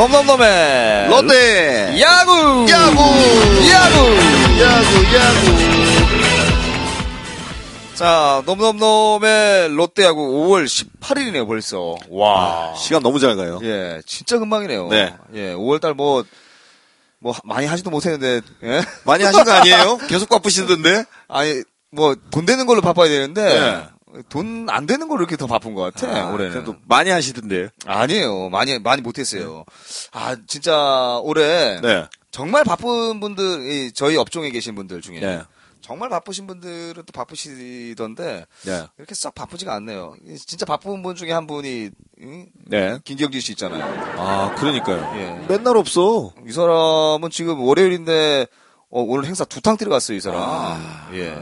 넘넘넘의 0.00 1.08
롯데 1.10 2.00
야구 2.00 2.66
야구 2.70 3.00
야구 3.68 3.98
야구 4.58 5.14
야구 5.14 5.34
자 7.94 8.42
넘넘넘의 8.46 9.68
롯데 9.76 10.04
야구 10.04 10.22
5월 10.48 10.64
18일이네요 10.64 11.46
벌써 11.46 11.96
와 12.08 12.74
시간 12.78 13.02
너무 13.02 13.18
잘 13.20 13.36
가요. 13.36 13.58
예 13.62 14.00
진짜 14.06 14.38
금방이네요 14.38 14.88
네. 14.88 15.14
예 15.34 15.52
5월달 15.52 15.92
뭐뭐 15.92 17.34
많이 17.44 17.66
하지도 17.66 17.90
못했는데 17.90 18.40
예? 18.62 18.82
많이 19.04 19.22
하신 19.22 19.44
거 19.44 19.52
아니에요? 19.52 19.98
계속 20.08 20.30
바쁘시던데? 20.30 21.04
아니 21.28 21.62
뭐 21.90 22.14
돈 22.30 22.46
되는 22.46 22.64
걸로 22.64 22.80
바빠야 22.80 23.06
되는데 23.10 23.42
네. 23.42 23.82
돈 24.28 24.66
안 24.70 24.86
되는 24.86 25.08
걸로 25.08 25.20
이렇게 25.20 25.36
더 25.36 25.46
바쁜 25.46 25.74
것 25.74 25.82
같아 25.94 26.28
아, 26.28 26.32
올해는 26.32 26.52
그래도 26.52 26.76
많이 26.86 27.10
하시던데요. 27.10 27.68
아니에요 27.86 28.48
많이 28.50 28.78
많이 28.78 29.02
못했어요 29.02 29.64
아 30.12 30.36
진짜 30.46 31.18
올해 31.22 31.80
네. 31.80 32.06
정말 32.30 32.62
바쁜 32.64 33.18
분들, 33.20 33.68
이 33.68 33.92
저희 33.92 34.16
업종에 34.16 34.50
계신 34.50 34.74
분들 34.76 35.00
중에 35.00 35.18
네. 35.20 35.42
정말 35.80 36.08
바쁘신 36.08 36.46
분들은 36.46 36.94
또 36.94 37.12
바쁘시던데 37.12 38.46
네. 38.64 38.86
이렇게 38.98 39.14
썩 39.16 39.34
바쁘지가 39.34 39.74
않네요. 39.74 40.14
이 40.24 40.36
진짜 40.36 40.64
바쁜 40.64 41.02
분 41.02 41.16
중에 41.16 41.32
한 41.32 41.48
분이 41.48 41.90
응? 42.22 42.46
네. 42.66 42.98
김경진 43.02 43.40
씨 43.40 43.52
있잖아요. 43.52 43.82
아, 44.16 44.54
그러니까요. 44.56 45.12
예. 45.16 45.46
맨날 45.48 45.76
없어. 45.76 46.32
이 46.46 46.52
사람은 46.52 47.30
지금 47.30 47.58
월요일인데 47.60 48.46
어, 48.90 49.02
오늘 49.02 49.24
행사 49.24 49.44
두탕 49.44 49.76
들어갔어요, 49.76 50.16
이 50.16 50.20
사람. 50.20 50.40
아, 50.40 51.08
예. 51.14 51.34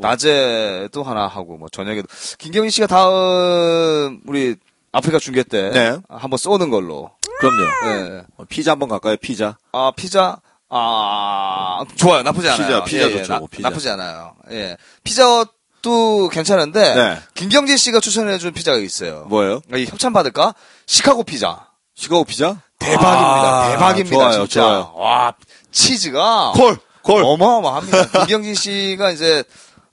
낮에 0.00 0.88
또 0.92 1.02
하나 1.02 1.26
하고 1.26 1.56
뭐 1.56 1.68
저녁에도 1.70 2.06
김경진 2.38 2.70
씨가 2.70 2.86
다음 2.86 4.20
우리 4.26 4.56
아프리카 4.92 5.18
중계 5.18 5.42
때 5.42 5.70
네. 5.70 5.98
한번 6.08 6.36
쏘는 6.38 6.70
걸로. 6.70 7.10
그럼요. 7.38 7.62
예. 7.86 8.22
어, 8.36 8.44
피자 8.48 8.72
한번 8.72 8.88
갈까요? 8.88 9.16
피자. 9.16 9.56
아, 9.72 9.92
피자? 9.96 10.38
아, 10.68 11.84
좋아요. 11.96 12.22
나쁘지 12.22 12.48
않아요. 12.48 12.66
피자, 12.66 12.84
피자 12.84 13.02
예, 13.02 13.12
예, 13.12 13.16
좋죠, 13.18 13.32
나, 13.32 13.40
피자. 13.50 13.68
나쁘지 13.68 13.88
않아요. 13.90 14.34
예. 14.50 14.76
피자도 15.04 16.28
괜찮은데, 16.30 16.94
네. 16.94 17.18
김경진 17.34 17.76
씨가 17.76 18.00
추천해준 18.00 18.52
피자가 18.52 18.78
있어요. 18.78 19.24
뭐예요? 19.28 19.62
이 19.74 19.86
협찬 19.86 20.12
받을까? 20.12 20.54
시카고 20.86 21.24
피자. 21.24 21.66
시카고 21.94 22.24
피자? 22.24 22.56
대박입니다. 22.78 23.64
아, 23.64 23.70
대박입니다. 23.72 24.16
좋아요, 24.16 24.46
진짜. 24.46 24.60
좋아요. 24.60 24.92
와, 24.96 25.32
치즈가. 25.72 26.52
콜! 26.54 26.78
콜! 27.02 27.24
어마어마합니다. 27.24 28.06
김경진 28.26 28.54
씨가 28.54 29.10
이제, 29.10 29.42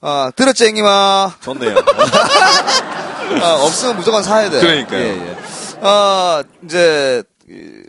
아, 0.00 0.30
들었지, 0.36 0.66
앵님아. 0.66 1.36
좋네요. 1.40 1.76
아, 3.42 3.54
없으면 3.64 3.96
무조건 3.96 4.22
사야 4.22 4.48
돼. 4.48 4.60
그러니까요. 4.60 5.00
예, 5.00 5.08
예. 5.30 5.36
아, 5.80 6.42
이제, 6.64 7.22
이, 7.48 7.82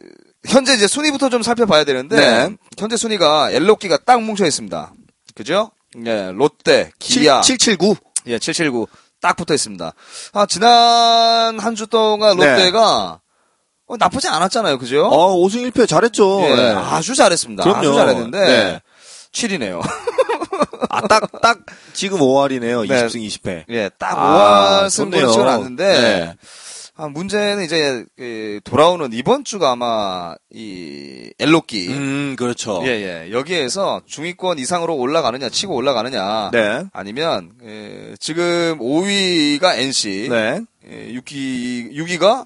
현재 0.48 0.74
이제 0.74 0.88
순위부터 0.88 1.30
좀 1.30 1.44
살펴봐야 1.44 1.84
되는데, 1.84 2.16
네. 2.16 2.56
현재 2.78 2.98
순위가 2.98 3.52
엘로끼가 3.52 4.00
딱 4.06 4.22
뭉쳐 4.24 4.46
있습니다. 4.46 4.92
그죠? 5.36 5.72
예, 6.06 6.32
롯데, 6.34 6.92
기아, 7.00 7.42
779. 7.42 7.96
예, 8.28 8.40
779. 8.40 8.88
딱 9.22 9.36
붙어 9.36 9.54
있습니다. 9.54 9.94
아, 10.34 10.46
지난 10.46 11.60
한 11.60 11.76
주 11.76 11.88
동안 11.88 12.38
네. 12.38 12.46
롯데가, 12.46 13.20
어, 13.88 13.98
나쁘지 13.98 14.28
않았잖아요. 14.30 14.78
그죠? 14.78 15.06
어, 15.08 15.36
5승 15.36 15.70
1패 15.72 15.88
잘했죠. 15.88 16.42
예, 16.44 16.56
네. 16.56 16.72
아주 16.74 17.16
잘했습니다. 17.16 17.64
그럼요. 17.64 17.80
아주 17.80 17.94
잘했는데, 17.96 18.40
네. 18.40 18.82
7위네요. 19.34 19.82
아, 20.90 21.08
딱, 21.08 21.42
딱, 21.42 21.60
지금 21.94 22.20
5할이네요. 22.20 22.88
네. 22.88 23.06
20승 23.06 23.26
20패. 23.28 23.64
예, 23.70 23.90
딱 23.98 24.18
아, 24.18 24.82
5할 24.84 24.90
승부를. 24.90 25.28
찍어놨는데, 25.28 25.84
네. 25.88 26.36
아, 26.96 27.08
문제는 27.08 27.64
이제, 27.64 28.04
그, 28.18 28.60
돌아오는 28.66 29.10
이번 29.14 29.46
주가 29.46 29.72
아마, 29.72 30.36
이, 30.54 31.32
엘로끼. 31.40 31.88
음, 31.90 32.36
그렇죠. 32.38 32.82
예, 32.84 32.90
예. 32.90 33.32
여기에서 33.32 34.02
중위권 34.06 34.60
이상으로 34.60 34.96
올라가느냐, 34.98 35.50
치고 35.50 35.74
올라가느냐. 35.76 36.50
네. 36.52 36.84
아니면, 36.92 37.52
예, 37.64 38.16
지금 38.20 38.80
5위가 38.80 39.78
NC. 39.78 40.28
네. 40.30 40.60
예, 40.92 41.14
6위, 41.14 41.94
6위가, 41.94 42.46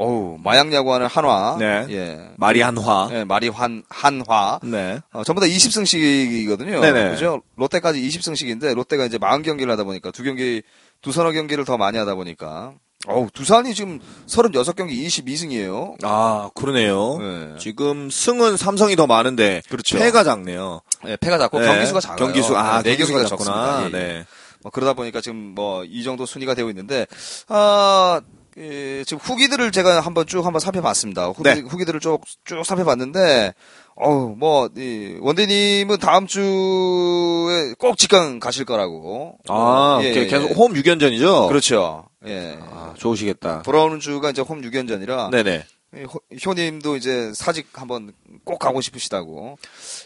어우, 0.00 0.38
마약 0.44 0.72
야구하는 0.72 1.08
한화. 1.08 1.56
네. 1.58 1.84
예. 1.90 2.30
마리 2.36 2.60
한화. 2.60 3.08
예, 3.10 3.24
마리 3.24 3.48
환, 3.48 3.82
한화. 3.88 4.60
네. 4.62 5.00
어, 5.12 5.24
전부 5.24 5.40
다 5.40 5.46
20승씩이거든요. 5.48 6.80
네네. 6.80 7.10
그죠? 7.10 7.42
롯데까지 7.56 8.00
20승씩인데, 8.00 8.74
롯데가 8.76 9.04
이제 9.06 9.18
40경기를 9.18 9.68
하다 9.70 9.82
보니까, 9.82 10.12
두 10.12 10.22
경기, 10.22 10.62
두 11.02 11.10
서너 11.10 11.32
경기를 11.32 11.64
더 11.64 11.76
많이 11.76 11.98
하다 11.98 12.14
보니까, 12.14 12.74
어우, 13.08 13.28
두산이 13.32 13.74
지금 13.74 13.98
36경기 14.28 14.90
22승이에요. 15.06 15.96
아, 16.04 16.50
그러네요. 16.54 17.18
네. 17.18 17.54
지금 17.58 18.08
승은 18.08 18.56
삼성이 18.56 18.94
더 18.94 19.06
많은데 19.08 19.62
그렇죠. 19.68 19.98
패가 19.98 20.22
작네요. 20.24 20.80
예, 21.06 21.16
패가 21.16 21.38
작고 21.38 21.58
네. 21.60 21.66
경기수가 21.66 22.00
작아요. 22.00 22.16
경기수 22.18 22.56
아, 22.56 22.82
네 22.82 22.96
경기수가 22.96 23.18
경기가 23.20 23.36
작구나. 23.36 23.80
예, 23.82 23.86
예. 23.86 23.90
네. 23.90 24.26
뭐 24.62 24.72
그러다 24.72 24.94
보니까 24.94 25.20
지금 25.20 25.36
뭐 25.54 25.84
이 25.84 26.02
정도 26.02 26.26
순위가 26.26 26.54
되고 26.54 26.68
있는데 26.70 27.06
아 27.46 28.20
예, 28.58 29.04
지금 29.04 29.18
후기들을 29.22 29.70
제가 29.70 30.00
한번 30.00 30.26
쭉 30.26 30.44
한번 30.44 30.58
살펴봤습니다. 30.60 31.26
후기, 31.28 31.42
네. 31.44 31.60
후기들을 31.60 32.00
쭉, 32.00 32.20
쭉 32.44 32.64
살펴봤는데, 32.64 33.54
어우, 33.94 34.34
뭐, 34.36 34.68
이, 34.76 35.16
원대님은 35.20 35.98
다음 35.98 36.26
주에 36.26 37.72
꼭 37.78 37.96
직관 37.96 38.40
가실 38.40 38.64
거라고. 38.64 39.36
아, 39.48 40.00
예, 40.02 40.12
게- 40.12 40.20
예, 40.22 40.26
계속 40.26 40.50
예. 40.50 40.54
홈 40.54 40.72
6연전이죠? 40.72 41.48
그렇죠. 41.48 42.08
예. 42.26 42.58
아, 42.60 42.94
좋으시겠다. 42.96 43.62
돌아오는 43.62 44.00
주가 44.00 44.30
이제 44.30 44.42
홈 44.42 44.60
6연전이라. 44.62 45.30
네네. 45.30 45.64
예, 45.96 46.02
효- 46.04 46.20
효님도 46.44 46.96
이제 46.96 47.32
사직 47.34 47.68
한번 47.74 48.12
꼭 48.44 48.58
가고 48.58 48.80
싶으시다고. 48.80 49.56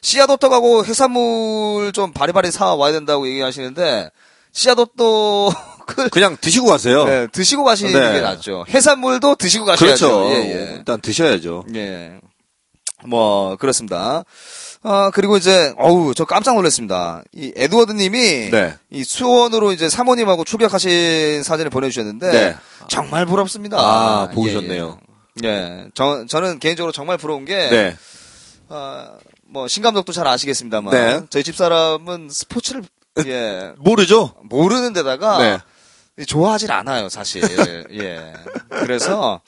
씨앗호떡하고 0.02 0.84
해산물 0.84 1.92
좀 1.92 2.12
바리바리 2.12 2.50
사 2.50 2.74
와야 2.74 2.92
된다고 2.92 3.26
얘기하시는데, 3.28 4.10
씨앗호떡 4.52 5.54
을 5.98 6.08
그냥 6.10 6.36
드시고 6.40 6.66
가세요. 6.66 7.04
네, 7.04 7.26
드시고 7.28 7.64
가시는 7.64 7.92
네. 7.92 8.12
게 8.12 8.20
낫죠. 8.20 8.64
해산물도 8.68 9.36
드시고 9.36 9.64
가셔야죠. 9.64 10.08
그렇죠. 10.08 10.34
예, 10.34 10.36
예. 10.36 10.74
일단 10.78 11.00
드셔야죠. 11.00 11.64
예. 11.74 12.18
뭐, 13.04 13.56
그렇습니다. 13.56 14.24
아, 14.84 15.10
그리고 15.14 15.36
이제, 15.36 15.72
어우, 15.78 16.14
저 16.14 16.24
깜짝 16.24 16.54
놀랐습니다. 16.54 17.22
이 17.32 17.52
에드워드 17.56 17.92
님이, 17.92 18.50
네. 18.50 18.74
이 18.90 19.04
수원으로 19.04 19.72
이제 19.72 19.88
사모님하고 19.88 20.44
출격하신 20.44 21.42
사진을 21.42 21.70
보내주셨는데, 21.70 22.30
네. 22.30 22.56
정말 22.88 23.26
부럽습니다. 23.26 23.76
아, 23.78 24.28
예, 24.30 24.34
보이셨네요. 24.34 24.98
예. 25.44 25.48
예. 25.48 25.84
저, 25.94 26.24
저는 26.28 26.58
개인적으로 26.58 26.92
정말 26.92 27.16
부러운 27.16 27.44
게, 27.44 27.54
네. 27.70 27.96
아, 28.68 29.10
뭐, 29.48 29.68
신감독도 29.68 30.12
잘 30.12 30.26
아시겠습니다만, 30.26 30.92
네. 30.92 31.20
저희 31.30 31.42
집 31.44 31.56
사람은 31.56 32.28
스포츠를, 32.30 32.82
예, 33.26 33.72
모르죠? 33.78 34.32
모르는 34.42 34.92
데다가, 34.92 35.38
네. 35.38 35.58
좋아하질 36.26 36.70
않아요, 36.72 37.08
사실. 37.08 37.42
예. 37.92 38.32
그래서 38.68 39.40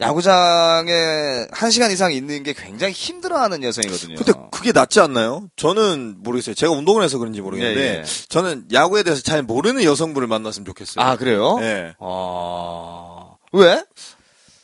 야구장에 0.00 1.46
한 1.50 1.70
시간 1.70 1.90
이상 1.90 2.12
있는 2.12 2.42
게 2.42 2.52
굉장히 2.52 2.92
힘들어하는 2.92 3.62
여성이거든요. 3.62 4.16
근데 4.16 4.32
그게 4.50 4.72
낫지 4.72 5.00
않나요? 5.00 5.48
저는 5.56 6.16
모르겠어요. 6.18 6.54
제가 6.54 6.72
운동을 6.72 7.02
해서 7.02 7.18
그런지 7.18 7.40
모르겠는데, 7.40 7.80
예, 7.80 7.98
예. 7.98 8.04
저는 8.28 8.66
야구에 8.72 9.02
대해서 9.02 9.22
잘 9.22 9.42
모르는 9.42 9.84
여성분을 9.84 10.26
만났으면 10.28 10.64
좋겠어요. 10.64 11.04
아 11.04 11.16
그래요? 11.16 11.58
네. 11.60 11.94
아 12.00 13.34
왜? 13.52 13.84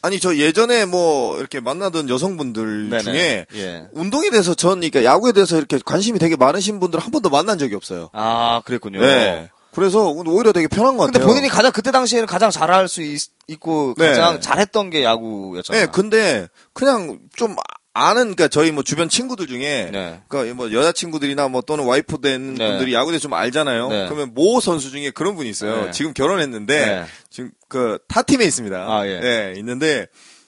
아니, 0.01 0.21
저 0.21 0.37
예전에 0.37 0.85
뭐, 0.85 1.39
이렇게 1.39 1.59
만나던 1.59 2.09
여성분들 2.09 2.89
네네. 2.89 3.03
중에, 3.03 3.47
예. 3.57 3.89
운동에 3.93 4.31
대해서 4.31 4.55
전, 4.55 4.77
그러니까 4.81 5.03
야구에 5.03 5.33
대해서 5.33 5.59
이렇게 5.59 5.79
관심이 5.85 6.21
되게 6.21 6.37
많으신 6.37 6.79
분들 6.79 7.01
한 7.01 7.11
번도 7.11 7.31
만난 7.31 7.59
적이 7.59 7.75
없어요. 7.75 8.09
아 8.13 8.63
그랬군요. 8.65 9.01
네. 9.01 9.51
그래서 9.75 10.09
오히려 10.09 10.53
되게 10.53 10.67
편한 10.69 10.97
것 10.97 11.05
근데 11.05 11.19
같아요. 11.19 11.29
본인이 11.29 11.49
가장 11.49 11.71
그때 11.73 11.91
당시에는 11.91 12.27
가장 12.27 12.51
잘할 12.51 12.89
수 12.89 13.03
있, 13.03 13.21
고 13.61 13.95
네. 13.97 14.09
가장 14.09 14.41
잘했던 14.41 14.91
게 14.91 15.05
야구였잖아요. 15.05 15.87
네, 15.87 15.91
근데 15.93 16.49
그냥 16.73 17.19
좀 17.37 17.57
아는 17.95 18.35
그러니까 18.35 18.49
저희 18.49 18.71
뭐 18.71 18.83
주변 18.83 19.09
친구들 19.09 19.47
중에 19.47 19.89
네. 19.93 20.21
그러니까 20.29 20.55
뭐 20.55 20.73
여자 20.73 20.93
친구들이나 20.93 21.49
뭐 21.49 21.63
또는 21.63 21.85
와이프 21.85 22.21
된 22.21 22.55
네. 22.55 22.69
분들이 22.69 22.95
야구에 22.95 23.13
대해서 23.13 23.23
좀 23.23 23.35
알잖아요. 23.35 23.89
네. 23.89 24.05
그러면 24.07 24.33
모 24.35 24.61
선수 24.61 24.91
중에 24.91 25.11
그런 25.11 25.35
분이 25.37 25.49
있어요. 25.49 25.87
네. 25.87 25.91
지금 25.91 26.13
결혼했는데 26.13 26.87
네. 26.87 27.05
지금 27.31 27.51
그 27.69 27.99
타 28.09 28.23
팀에 28.23 28.45
있습니다. 28.45 28.77
아, 28.77 29.07
예. 29.07 29.21
네, 29.21 29.55
있는데 29.57 30.07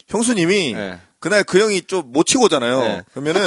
형수님이 0.09 0.75
네. 0.75 0.99
그날 1.19 1.45
그 1.45 1.61
형이 1.61 1.83
좀 1.83 2.03
못 2.13 2.25
치고 2.25 2.45
오잖아요. 2.45 2.81
네. 2.81 3.03
그러면은 3.13 3.45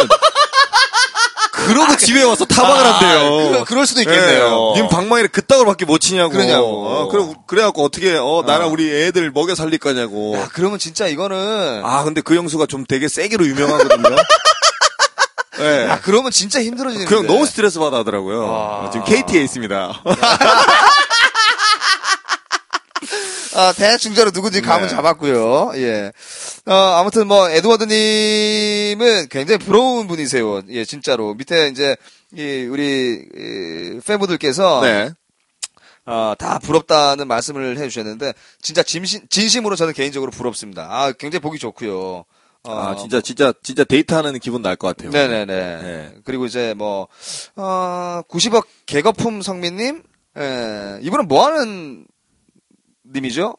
그러고 1.68 1.96
집에 1.98 2.24
와서 2.24 2.46
타박을 2.46 2.86
한대요. 2.86 3.60
그, 3.60 3.64
그럴 3.66 3.86
수도 3.86 4.02
있겠네요. 4.02 4.74
네, 4.76 4.82
님 4.82 4.90
방망이를 4.90 5.30
그따구로밖에 5.30 5.86
못 5.86 6.00
치냐고. 6.00 6.32
그러냐고. 6.32 6.88
어, 6.88 7.08
그래, 7.10 7.28
그래갖고 7.48 7.84
어떻게, 7.84 8.16
어, 8.16 8.44
나랑 8.46 8.68
어. 8.68 8.72
우리 8.72 8.90
애들 8.92 9.32
먹여 9.32 9.56
살릴 9.56 9.80
거냐고. 9.80 10.36
야, 10.38 10.48
그러면 10.54 10.80
진짜 10.80 11.08
이거는 11.08 11.82
아, 11.84 12.04
근데 12.04 12.22
그 12.22 12.36
형수가 12.36 12.66
좀 12.68 12.86
되게 12.88 13.08
세기로 13.08 13.46
유명하거든요. 13.48 14.16
네. 15.60 15.86
야, 15.90 16.00
그러면 16.02 16.32
진짜 16.32 16.62
힘들어지는데. 16.62 17.10
그형 17.10 17.28
너무 17.28 17.46
스트레스 17.46 17.80
받아 17.80 17.98
하더라고요. 17.98 18.46
아. 18.48 18.90
지금 18.92 19.06
KT에 19.06 19.42
있습니다. 19.44 20.02
아, 23.56 23.74
대충적으로 23.74 24.32
누군지 24.32 24.62
감은 24.62 24.88
네. 24.88 24.90
잡았고요. 24.90 25.72
예. 25.76 26.12
어, 26.66 26.74
아무튼 26.74 27.28
뭐 27.28 27.50
에드워드님은 27.50 29.28
굉장히 29.30 29.58
부러운 29.60 30.08
분이세요. 30.08 30.62
예, 30.70 30.86
진짜로 30.86 31.34
밑에 31.36 31.68
이제 31.68 31.96
이 32.36 32.68
우리 32.70 33.24
이 33.36 34.00
팬분들께서 34.06 34.82
네. 34.82 35.12
어, 36.06 36.34
다 36.38 36.60
부럽다는 36.60 37.28
말씀을 37.28 37.78
해주셨는데 37.78 38.34
진짜 38.62 38.84
진심 38.84 39.22
진심으로 39.30 39.76
저는 39.76 39.94
개인적으로 39.94 40.32
부럽습니다. 40.32 40.88
아, 40.90 41.12
굉장히 41.14 41.42
보기 41.42 41.60
좋고요. 41.60 42.26
어, 42.66 42.72
아, 42.72 42.96
진짜, 42.96 43.20
진짜, 43.22 43.54
진짜 43.62 43.84
데이트하는 43.84 44.40
기분 44.40 44.62
날 44.62 44.78
것 44.78 44.88
같아요. 44.96 45.12
네네네. 45.12 45.46
네. 45.46 46.14
그리고 46.24 46.46
이제 46.46 46.74
뭐, 46.78 47.10
어, 47.58 48.22
90억 48.30 48.66
개거품 48.86 49.42
성민님? 49.42 50.02
예, 50.40 51.00
이분은 51.02 51.28
뭐 51.28 51.46
하는 51.46 52.06
님이죠? 53.14 53.56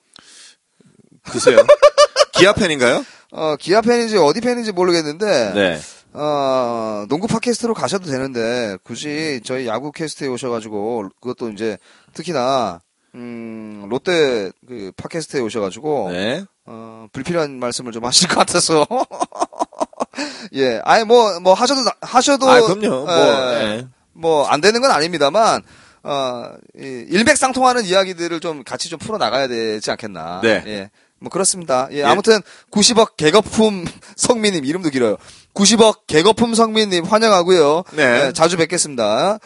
글쎄요. 1.30 1.58
기아 2.34 2.52
팬인가요? 2.52 3.04
어, 3.32 3.56
기아 3.58 3.80
팬인지 3.80 4.16
어디 4.16 4.40
팬인지 4.40 4.72
모르겠는데, 4.72 5.52
네. 5.54 5.80
어, 6.12 7.06
농구 7.08 7.26
팟캐스트로 7.26 7.74
가셔도 7.74 8.10
되는데, 8.10 8.76
굳이 8.84 9.40
저희 9.44 9.66
야구 9.66 9.92
캐스트에 9.92 10.28
오셔가지고, 10.28 11.10
그것도 11.20 11.50
이제, 11.50 11.78
특히나, 12.12 12.80
음, 13.14 13.86
롯데 13.88 14.50
그 14.66 14.92
팟캐스트에 14.96 15.40
오셔가지고, 15.40 16.10
네. 16.12 16.44
어, 16.66 17.06
불필요한 17.12 17.58
말씀을 17.58 17.92
좀 17.92 18.04
하실 18.04 18.28
것 18.28 18.36
같아서. 18.36 18.86
예, 20.54 20.80
아니, 20.84 21.04
뭐, 21.04 21.40
뭐, 21.40 21.54
하셔도, 21.54 21.80
하셔도. 22.00 22.48
아, 22.48 22.60
그럼요. 22.60 23.04
뭐, 23.04 23.12
예, 23.12 23.62
예. 23.62 23.88
뭐, 24.12 24.46
안 24.46 24.60
되는 24.60 24.80
건 24.80 24.90
아닙니다만, 24.90 25.62
어, 26.04 26.52
이 26.78 27.06
일맥상통하는 27.08 27.84
이야기들을 27.84 28.40
좀 28.40 28.62
같이 28.62 28.90
좀 28.90 28.98
풀어 28.98 29.16
나가야 29.16 29.48
되지 29.48 29.90
않겠나. 29.90 30.40
네. 30.42 30.62
예. 30.66 30.90
뭐, 31.18 31.30
그렇습니다. 31.30 31.88
예, 31.92 31.98
예. 31.98 32.04
아무튼, 32.04 32.40
90억 32.70 33.16
개거품 33.16 33.86
성민님, 34.14 34.66
이름도 34.66 34.90
길어요. 34.90 35.16
90억 35.54 36.06
개거품 36.06 36.54
성민님 36.54 37.04
환영하고요. 37.04 37.84
네. 37.92 38.26
예, 38.26 38.32
자주 38.34 38.58
뵙겠습니다. 38.58 39.38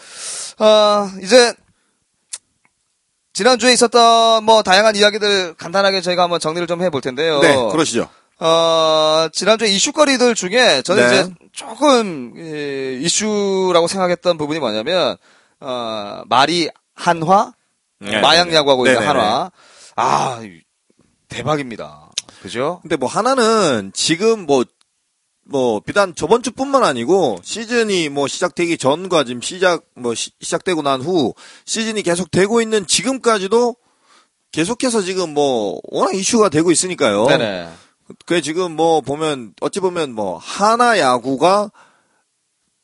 어, 0.58 1.10
이제, 1.22 1.54
지난주에 3.34 3.72
있었던 3.72 4.42
뭐 4.42 4.64
다양한 4.64 4.96
이야기들 4.96 5.54
간단하게 5.54 6.00
저희가 6.00 6.24
한번 6.24 6.40
정리를 6.40 6.66
좀 6.66 6.82
해볼 6.82 7.00
텐데요. 7.00 7.38
네, 7.38 7.54
그러시죠. 7.70 8.08
어, 8.40 9.28
지난주에 9.32 9.68
이슈거리들 9.68 10.34
중에 10.34 10.82
저는 10.82 11.08
네. 11.08 11.20
이제 11.20 11.34
조금 11.52 12.32
예, 12.36 12.94
이슈라고 12.94 13.86
생각했던 13.86 14.38
부분이 14.38 14.58
뭐냐면 14.58 15.16
어, 15.60 16.22
말이 16.26 16.68
한화 16.94 17.52
네, 18.00 18.20
마약 18.20 18.48
네, 18.48 18.54
야구하고 18.54 18.84
네. 18.84 18.90
있는 18.90 19.00
네네네. 19.06 19.18
한화 19.20 19.50
아 19.96 20.40
대박입니다. 21.28 22.10
그죠? 22.42 22.78
근데 22.82 22.96
뭐 22.96 23.08
하나는 23.08 23.90
지금 23.94 24.46
뭐, 24.46 24.64
뭐, 25.44 25.80
비단 25.80 26.14
저번 26.14 26.42
주뿐만 26.42 26.84
아니고 26.84 27.38
시즌이 27.42 28.08
뭐 28.10 28.28
시작되기 28.28 28.78
전과 28.78 29.24
지금 29.24 29.40
시작, 29.42 29.82
뭐 29.94 30.14
시, 30.14 30.30
작되고 30.40 30.82
난 30.82 31.00
후 31.00 31.34
시즌이 31.64 32.02
계속 32.02 32.30
되고 32.30 32.60
있는 32.60 32.86
지금까지도 32.86 33.74
계속해서 34.52 35.02
지금 35.02 35.34
뭐 35.34 35.80
워낙 35.90 36.14
이슈가 36.14 36.48
되고 36.48 36.70
있으니까요. 36.70 37.26
네네. 37.26 37.68
그게 38.24 38.40
지금 38.40 38.72
뭐 38.76 39.00
보면 39.00 39.52
어찌 39.60 39.80
보면 39.80 40.14
뭐 40.14 40.38
하나 40.38 40.98
야구가 40.98 41.70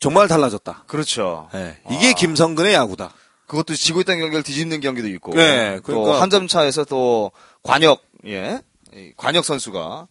정말 0.05 0.29
달라졌다. 0.29 0.85
그렇죠. 0.87 1.49
예, 1.55 1.79
이게 1.91 2.11
아. 2.11 2.13
김성근의 2.13 2.75
야구다. 2.75 3.13
그것도 3.47 3.75
지고 3.75 4.01
있던 4.01 4.19
경기를 4.21 4.43
뒤집는 4.43 4.81
경기도 4.81 5.09
있고. 5.09 5.33
네, 5.35 5.77
또 5.77 5.83
그러니까- 5.83 6.21
한 6.21 6.29
점 6.31 6.47
차에서 6.47 6.85
또 6.85 7.31
관역 7.63 8.03
예이 8.27 8.59
관역 9.17 9.45
선수가 9.45 10.07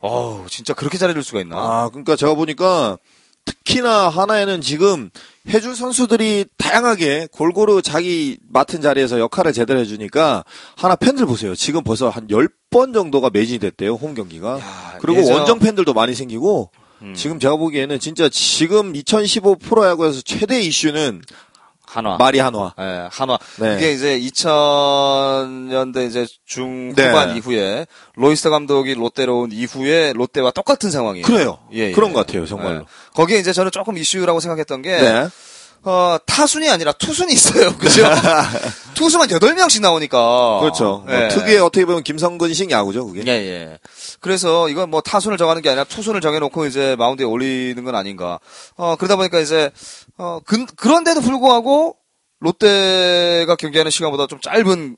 어우 0.00 0.46
진짜 0.48 0.74
그렇게 0.74 0.98
잘해줄 0.98 1.22
수가 1.22 1.40
있나? 1.40 1.56
아, 1.56 1.88
그러니까 1.88 2.16
제가 2.16 2.34
보니까 2.34 2.98
특히나 3.46 4.08
하나에는 4.08 4.60
지금 4.62 5.10
해줄 5.48 5.76
선수들이 5.76 6.46
다양하게 6.56 7.28
골고루 7.32 7.82
자기 7.82 8.38
맡은 8.48 8.80
자리에서 8.80 9.18
역할을 9.20 9.52
제대로 9.52 9.80
해주니까 9.80 10.44
하나 10.76 10.96
팬들 10.96 11.26
보세요. 11.26 11.54
지금 11.54 11.82
벌써 11.84 12.08
한 12.08 12.26
10번 12.28 12.94
정도가 12.94 13.28
매진이 13.30 13.58
됐대요. 13.58 13.94
홈 13.94 14.14
경기가. 14.14 14.58
야, 14.60 14.98
그리고 15.00 15.20
예전- 15.20 15.34
원정 15.38 15.58
팬들도 15.58 15.92
많이 15.92 16.14
생기고 16.14 16.70
음. 17.02 17.14
지금 17.14 17.38
제가 17.38 17.56
보기에는 17.56 17.98
진짜 17.98 18.28
지금 18.28 18.94
2015 18.94 19.56
프로야구에서 19.56 20.20
최대 20.22 20.60
이슈는 20.60 21.22
한화. 21.94 22.16
마리 22.16 22.40
한화. 22.40 22.74
예, 22.80 23.08
한화. 23.10 23.38
네. 23.60 23.76
이게 23.76 23.92
이제 23.92 24.18
2000년대 24.18 26.08
이제 26.08 26.26
중후반 26.44 27.28
네. 27.30 27.36
이후에 27.36 27.86
로이스 28.16 28.50
감독이 28.50 28.94
롯데로 28.94 29.40
온 29.42 29.52
이후에 29.52 30.12
롯데와 30.14 30.50
똑같은 30.50 30.90
상황이에요. 30.90 31.24
그래요. 31.24 31.58
예, 31.72 31.88
예. 31.88 31.92
그런 31.92 32.12
것 32.12 32.26
같아요, 32.26 32.46
정말로. 32.46 32.80
예. 32.80 32.84
거기에 33.14 33.38
이제 33.38 33.52
저는 33.52 33.70
조금 33.70 33.96
이슈라고 33.96 34.40
생각했던 34.40 34.82
게 34.82 34.96
네. 35.00 35.28
어, 35.84 36.16
타순이 36.24 36.68
아니라 36.68 36.92
투순이 36.92 37.32
있어요. 37.32 37.76
그죠? 37.78 38.04
투수만 38.94 39.28
8명씩 39.28 39.80
나오니까. 39.80 40.60
그렇죠. 40.60 41.04
뭐 41.06 41.14
예. 41.14 41.28
특유의 41.28 41.58
어떻게 41.58 41.84
보면 41.84 42.02
김성근식 42.02 42.70
야구죠, 42.70 43.06
그게. 43.06 43.22
예, 43.26 43.32
예. 43.32 43.78
그래서 44.20 44.68
이건 44.68 44.90
뭐 44.90 45.00
타순을 45.00 45.36
정하는 45.36 45.62
게 45.62 45.68
아니라 45.68 45.84
투순을 45.84 46.20
정해놓고 46.20 46.66
이제 46.66 46.96
마운드에 46.96 47.26
올리는 47.26 47.82
건 47.84 47.94
아닌가. 47.94 48.38
어, 48.76 48.96
그러다 48.96 49.16
보니까 49.16 49.40
이제, 49.40 49.70
어, 50.16 50.40
그, 50.44 50.64
그런데도 50.76 51.20
불구하고 51.20 51.96
롯데가 52.40 53.56
경기하는 53.56 53.90
시간보다 53.90 54.26
좀 54.26 54.40
짧은 54.40 54.96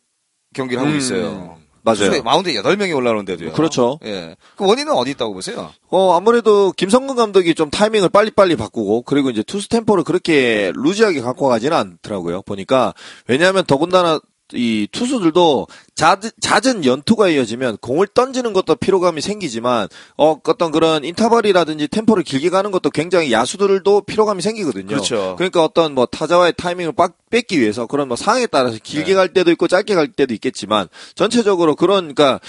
경기를 0.54 0.82
하고 0.82 0.92
음, 0.92 0.98
있어요. 0.98 1.58
맞아요. 1.86 2.22
마운드에 2.22 2.54
8명이 2.54 2.94
올라오는데도요. 2.96 3.52
그렇죠. 3.52 4.00
예. 4.04 4.34
그 4.56 4.66
원인은 4.66 4.92
어디 4.92 5.12
있다고 5.12 5.32
보세요? 5.32 5.70
어, 5.88 6.16
아무래도 6.16 6.72
김성근 6.72 7.14
감독이 7.14 7.54
좀 7.54 7.70
타이밍을 7.70 8.08
빨리빨리 8.08 8.56
바꾸고, 8.56 9.02
그리고 9.02 9.30
이제 9.30 9.44
투수 9.44 9.68
템포를 9.68 10.02
그렇게 10.02 10.72
루즈하게 10.74 11.20
갖고 11.20 11.46
가지는 11.46 11.76
않더라고요. 11.76 12.42
보니까. 12.42 12.92
왜냐하면 13.28 13.64
더군다나 13.64 14.18
이 14.52 14.86
투수들도 14.92 15.66
잦은, 15.94 16.30
잦은 16.40 16.84
연투가 16.84 17.28
이어지면 17.28 17.78
공을 17.78 18.06
던지는 18.08 18.52
것도 18.52 18.76
피로감이 18.76 19.20
생기지만, 19.20 19.88
어, 20.16 20.38
어떤 20.44 20.70
그런 20.70 21.04
인터벌이라든지 21.04 21.88
템포를 21.88 22.22
길게 22.22 22.50
가는 22.50 22.70
것도 22.70 22.90
굉장히 22.90 23.32
야수들도 23.32 24.02
피로감이 24.02 24.42
생기거든요. 24.42 24.86
그렇죠. 24.86 25.34
그러니까 25.36 25.64
어떤 25.64 25.94
뭐 25.94 26.06
타자와의 26.06 26.54
타이밍을 26.56 26.92
빡 26.92 27.16
뺏기 27.30 27.60
위해서 27.60 27.86
그런 27.86 28.08
뭐 28.08 28.16
상황에 28.16 28.46
따라서 28.46 28.78
길게 28.82 29.08
네. 29.08 29.14
갈 29.14 29.32
때도 29.32 29.50
있고 29.50 29.66
짧게 29.66 29.94
갈 29.94 30.12
때도 30.12 30.32
있겠지만, 30.34 30.88
전체적으로 31.14 31.74
그런, 31.74 32.14
그러니까 32.14 32.40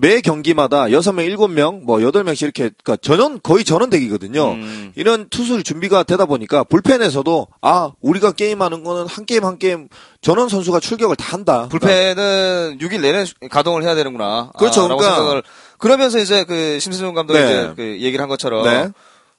매 0.00 0.20
경기마다 0.20 0.84
6명, 0.84 1.36
7명, 1.36 1.82
뭐 1.82 1.98
8명씩 1.98 2.42
이렇게, 2.42 2.70
그러니까 2.82 2.96
전원, 2.96 3.40
거의 3.42 3.64
전원되기거든요. 3.64 4.52
음. 4.52 4.92
이런 4.96 5.28
투수 5.28 5.62
준비가 5.62 6.02
되다 6.02 6.24
보니까 6.24 6.64
불펜에서도, 6.64 7.48
아, 7.60 7.92
우리가 8.00 8.32
게임하는 8.32 8.82
거는 8.82 9.06
한 9.06 9.26
게임 9.26 9.44
한 9.44 9.58
게임 9.58 9.88
전원 10.22 10.48
선수가 10.48 10.80
출격을 10.80 11.16
다 11.16 11.34
한다. 11.34 11.68
불펜은 11.68 12.78
6일 12.80 13.00
내내 13.00 13.24
가동을 13.50 13.82
해야 13.82 13.94
되는구나. 13.94 14.52
그렇죠. 14.58 14.84
아, 14.84 14.88
그러니까-. 14.88 15.42
그러면서 15.78 16.18
이제 16.18 16.44
그 16.44 16.78
심세준 16.80 17.14
감독이 17.14 17.38
네. 17.38 17.44
이제 17.46 17.72
그 17.76 17.82
얘기를 18.00 18.20
한 18.20 18.28
것처럼. 18.28 18.64
네. 18.64 18.88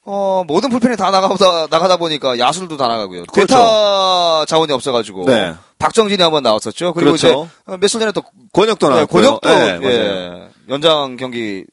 어, 0.04 0.44
모든 0.48 0.70
불펜이 0.70 0.98
다 0.98 1.12
나가다, 1.12 1.68
나가다 1.70 1.98
보니까 1.98 2.40
야수들도 2.40 2.76
다 2.78 2.88
나가고요. 2.88 3.26
그렇죠. 3.32 3.56
대타 3.56 4.46
자원이 4.48 4.72
없어가지고. 4.74 5.26
네. 5.26 5.54
박정진이 5.78 6.22
한번 6.22 6.44
나왔었죠. 6.44 6.94
그리고 6.94 7.12
그렇죠. 7.12 7.28
이제 7.28 7.36
어, 7.66 7.78
며칠 7.78 8.00
전에 8.00 8.12
또 8.12 8.24
권혁도 8.54 8.88
네, 8.88 8.96
나왔고요. 8.96 9.40
권혁도 9.40 9.50
네, 9.50 9.80
맞아요. 9.80 9.92
예, 9.92 10.50
연장 10.72 11.18
경기 11.18 11.66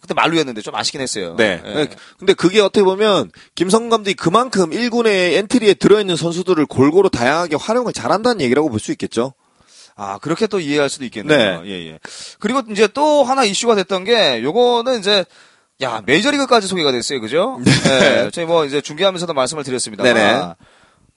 그때 0.00 0.14
말루였는데 0.14 0.60
좀 0.60 0.74
아쉽긴 0.74 1.00
했어요. 1.00 1.34
네. 1.38 1.62
예. 1.64 1.88
근데 2.18 2.34
그게 2.34 2.60
어떻게 2.60 2.84
보면 2.84 3.30
김성 3.54 3.88
감독이 3.88 4.14
그만큼 4.14 4.70
1군의 4.70 5.34
엔트리에 5.38 5.74
들어있는 5.74 6.16
선수들을 6.16 6.66
골고루 6.66 7.08
다양하게 7.10 7.56
활용을 7.56 7.92
잘한다는 7.92 8.40
얘기라고 8.42 8.68
볼 8.68 8.78
수 8.80 8.92
있겠죠. 8.92 9.32
아, 9.96 10.18
그렇게 10.18 10.46
또 10.46 10.60
이해할 10.60 10.90
수도 10.90 11.04
있겠네요. 11.06 11.62
네. 11.62 11.68
예, 11.70 11.86
예. 11.92 11.98
그리고 12.40 12.60
이제 12.70 12.86
또 12.88 13.22
하나 13.24 13.44
이슈가 13.44 13.76
됐던 13.76 14.04
게, 14.04 14.42
요거는 14.42 14.98
이제, 14.98 15.24
야, 15.82 16.02
메이저리그까지 16.04 16.66
소개가 16.66 16.90
됐어요. 16.92 17.20
그죠? 17.20 17.60
네. 17.64 18.28
저희 18.32 18.44
뭐 18.44 18.64
이제 18.66 18.80
중계하면서도 18.80 19.32
말씀을 19.32 19.62
드렸습니다만. 19.62 20.14
네네. 20.14 20.54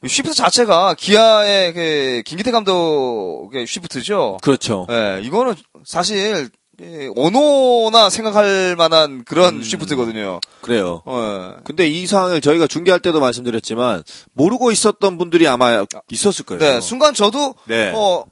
이 0.04 0.08
쉬프트 0.08 0.36
자체가 0.36 0.94
기아의 0.94 1.74
그, 1.74 2.22
김기태 2.24 2.52
감독의 2.52 3.66
쉬프트죠. 3.66 4.38
그렇죠. 4.44 4.86
예, 4.92 5.22
이거는 5.24 5.56
사실, 5.84 6.50
예, 6.80 7.08
오노나 7.16 8.10
생각할 8.12 8.76
만한 8.76 9.24
그런 9.24 9.56
음. 9.56 9.64
쉬프트거든요. 9.64 10.40
그래요. 10.62 11.02
어, 11.06 11.56
근데 11.64 11.88
이 11.88 12.06
상황을 12.06 12.40
저희가 12.40 12.68
중계할 12.68 13.00
때도 13.00 13.20
말씀드렸지만 13.20 14.04
모르고 14.34 14.72
있었던 14.72 15.18
분들이 15.18 15.48
아마 15.48 15.86
있었을 16.12 16.46
거예요. 16.46 16.60
네, 16.60 16.82
순간 16.82 17.16
저도, 17.16 17.56
네. 17.66 17.92
어, 17.96 18.26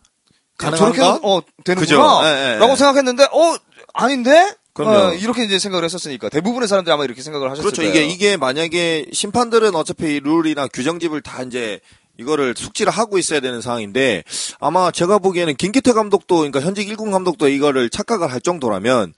가능한가? 0.58 0.96
저렇게, 0.96 1.20
어, 1.28 1.42
되는구나. 1.64 1.80
그죠? 1.80 2.28
예, 2.28 2.54
예, 2.54 2.56
라고 2.60 2.74
예. 2.74 2.76
생각했는데, 2.76 3.24
어, 3.24 3.58
아닌데? 3.94 4.54
그럼요. 4.74 4.98
어, 4.98 5.14
이렇게 5.14 5.46
이제 5.46 5.58
생각을 5.58 5.84
했었으니까. 5.86 6.30
대부분의 6.30 6.68
사람들이 6.68 6.94
아마 6.94 7.06
이렇게 7.06 7.22
생각을 7.22 7.50
하셨을 7.50 7.64
그렇죠. 7.64 7.82
거예요. 7.82 7.94
이게 7.94 8.06
이게 8.06 8.38
만약에 8.38 9.08
심판들은 9.12 9.74
어차피 9.74 10.20
룰이나 10.20 10.68
규정집을 10.68 11.22
다 11.22 11.44
이제 11.44 11.80
이거를 12.20 12.54
숙지를 12.58 12.92
하고 12.92 13.18
있어야 13.18 13.40
되는 13.40 13.62
상황인데 13.62 14.24
아마 14.60 14.92
제가 14.92 15.20
보기에는 15.20 15.56
김기태 15.56 15.94
감독도 15.94 16.38
그러니까 16.38 16.62
현직 16.62 16.88
1군 16.90 17.12
감독도 17.12 17.50
이거를 17.50 17.90
착각을 17.90 18.32
할 18.32 18.42
정도라면 18.42 19.14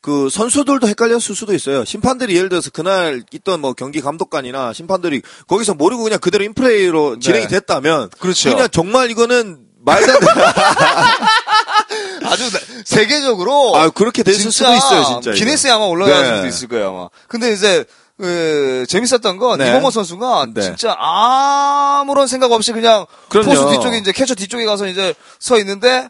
그 0.00 0.30
선수들도 0.30 0.86
헷갈렸을 0.86 1.34
수도 1.34 1.54
있어요. 1.54 1.84
심판들이 1.84 2.36
예를 2.36 2.48
들어서 2.48 2.70
그날 2.70 3.22
있던 3.32 3.60
뭐 3.60 3.72
경기 3.72 4.00
감독관이나 4.00 4.72
심판들이 4.72 5.22
거기서 5.48 5.74
모르고 5.74 6.04
그냥 6.04 6.20
그대로 6.20 6.44
인플레이로 6.44 7.18
진행이 7.18 7.48
됐다면 7.48 8.10
그렇죠. 8.18 8.50
그냥 8.50 8.68
정말 8.70 9.10
이거는 9.10 9.58
말도 9.84 10.12
안 10.12 10.20
돼. 10.20 10.26
아주 12.26 12.50
나- 12.50 12.58
세계적으로 12.84 13.76
아 13.76 13.90
그렇게 13.90 14.22
됐을 14.22 14.52
수도 14.52 14.72
있어요, 14.74 15.04
진짜. 15.04 15.32
기네스에 15.32 15.70
아마 15.70 15.86
올라갈 15.86 16.22
네. 16.22 16.36
수도 16.36 16.46
있을 16.48 16.68
거예요, 16.68 16.88
아마. 16.90 17.08
근데 17.26 17.52
이제 17.52 17.84
그 18.18 18.84
재밌었던 18.88 19.36
건 19.36 19.58
네. 19.60 19.70
이범호 19.70 19.90
선수가 19.90 20.48
네. 20.52 20.60
진짜 20.60 20.96
아무런 20.98 22.26
생각 22.26 22.50
없이 22.50 22.72
그냥 22.72 23.06
그럼요. 23.28 23.48
포수 23.50 23.68
뒤쪽에 23.70 23.98
이제 23.98 24.12
캐쳐 24.12 24.34
뒤쪽에 24.34 24.64
가서 24.64 24.88
이제 24.88 25.14
서 25.38 25.56
있는데 25.58 26.08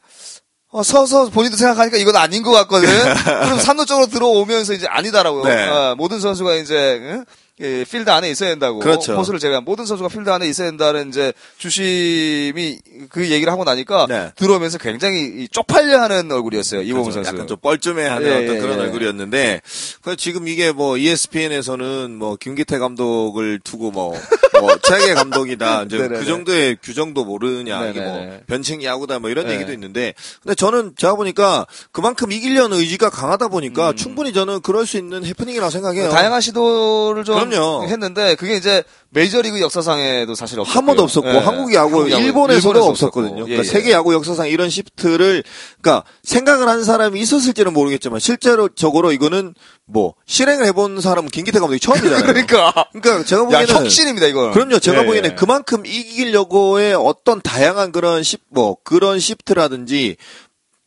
어, 0.71 0.83
서서 0.83 1.31
본인도 1.31 1.57
생각하니까 1.57 1.97
이건 1.97 2.17
아닌 2.17 2.43
것 2.43 2.51
같거든. 2.53 2.89
그럼 3.25 3.59
산루 3.59 3.87
쪽으로 3.87 4.07
들어오면서 4.07 4.75
이제 4.75 4.87
아니다라고. 4.87 5.45
네. 5.45 5.69
어, 5.69 5.95
모든 5.97 6.21
선수가 6.21 6.55
이제 6.57 6.99
응? 7.03 7.25
예, 7.61 7.85
필드 7.85 8.09
안에 8.09 8.31
있어야 8.31 8.51
된다고. 8.51 8.79
그렇죠. 8.79 9.17
포수를 9.17 9.41
제외한 9.41 9.65
모든 9.65 9.85
선수가 9.85 10.09
필드 10.09 10.31
안에 10.31 10.49
있어야 10.49 10.69
된다는 10.69 11.09
이제 11.09 11.33
주심이 11.57 12.79
그 13.09 13.31
얘기를 13.31 13.53
하고 13.53 13.65
나니까 13.65 14.07
네. 14.09 14.31
들어오면서 14.37 14.79
굉장히 14.79 15.25
이 15.25 15.49
쪽팔려 15.49 16.01
하는 16.01 16.31
얼굴이었어요. 16.31 16.83
이범호 16.83 17.05
그렇죠. 17.05 17.25
선수. 17.25 17.35
약간 17.35 17.47
좀 17.47 17.57
뻘쭘해 17.59 18.07
하는 18.07 18.27
예, 18.29 18.45
어떤 18.45 18.57
예, 18.57 18.61
그런 18.61 18.79
예. 18.79 18.83
얼굴이었는데 18.83 19.61
그 20.03 20.17
지금 20.17 20.47
이게 20.47 20.71
뭐 20.73 20.97
ESPN에서는 20.97 22.15
뭐 22.15 22.37
김기태 22.37 22.79
감독을 22.79 23.61
두고 23.65 23.91
뭐, 23.91 24.15
뭐 24.61 24.79
최악의 24.83 25.15
감독이다 25.15 25.83
이제 25.85 25.97
네네네. 25.97 26.19
그 26.21 26.27
정도의 26.27 26.77
규정도 26.83 27.25
모르냐 27.25 27.87
이게 27.89 28.01
뭐 28.01 28.19
네네네. 28.19 28.43
변칙 28.47 28.85
야구다 28.85 29.19
뭐 29.19 29.31
이런 29.31 29.47
네. 29.47 29.55
얘기도 29.55 29.73
있는데 29.73 30.15
근데 30.43 30.55
저는 30.55 30.95
제가 30.97 31.17
보니까 31.17 31.67
그만큼 31.91 32.31
이기려는 32.31 32.79
의지가 32.79 33.11
강하다 33.11 33.49
보니까 33.49 33.93
충분히 33.95 34.33
저는 34.33 34.61
그럴 34.61 34.87
수 34.87 34.97
있는 34.97 35.25
해프닝이라고 35.25 35.71
생각해요. 35.71 36.07
음. 36.07 36.11
다양한 36.11 36.41
시도를 36.41 37.25
좀 37.25 37.48
그럼요. 37.51 37.89
했는데 37.89 38.35
그게 38.35 38.57
이제 38.57 38.83
메이저리그 39.11 39.61
역사상에도 39.61 40.35
사실 40.35 40.61
없었고요. 40.61 40.79
한 40.79 40.87
번도 40.87 41.03
없었고 41.03 41.29
예. 41.29 41.39
한국 41.39 41.73
야구 41.73 41.97
한국 41.97 42.11
야구, 42.11 42.23
일본에서도 42.23 42.69
일본에서 42.69 42.91
없었거든요. 42.91 43.33
없었고. 43.33 43.45
그러니까 43.47 43.55
예, 43.55 43.59
예. 43.59 43.65
세계 43.65 43.93
야구 43.93 44.13
역사상 44.13 44.49
이런 44.49 44.69
시프트를 44.69 45.43
그러니까 45.81 46.05
생각을 46.23 46.69
한 46.69 46.85
사람이 46.85 47.19
있었을지는 47.19 47.73
모르겠지만 47.73 48.21
실제로 48.21 48.69
적으로 48.69 49.13
이거는 49.13 49.55
뭐 49.87 50.15
실행을 50.27 50.67
해본 50.67 51.01
사람은 51.01 51.31
김기태 51.31 51.59
감독이 51.59 51.81
처음이잖아요. 51.81 52.23
그러니까 52.27 52.73
그러니까 52.93 53.25
제가 53.25 53.43
야 53.43 53.45
보기에는 53.47 53.85
혁신입니다 53.85 54.27
이거. 54.27 54.51
그럼요. 54.51 54.79
제가 54.79 55.03
예, 55.03 55.07
보기에는 55.07 55.31
예. 55.31 55.35
그만큼 55.35 55.87
이기려고의 55.87 56.95
어떤 56.95 57.41
다양한 57.41 57.93
그런 57.93 58.23
시, 58.23 58.37
뭐 58.51 58.77
그런 58.85 59.19
시프트라든지 59.19 60.17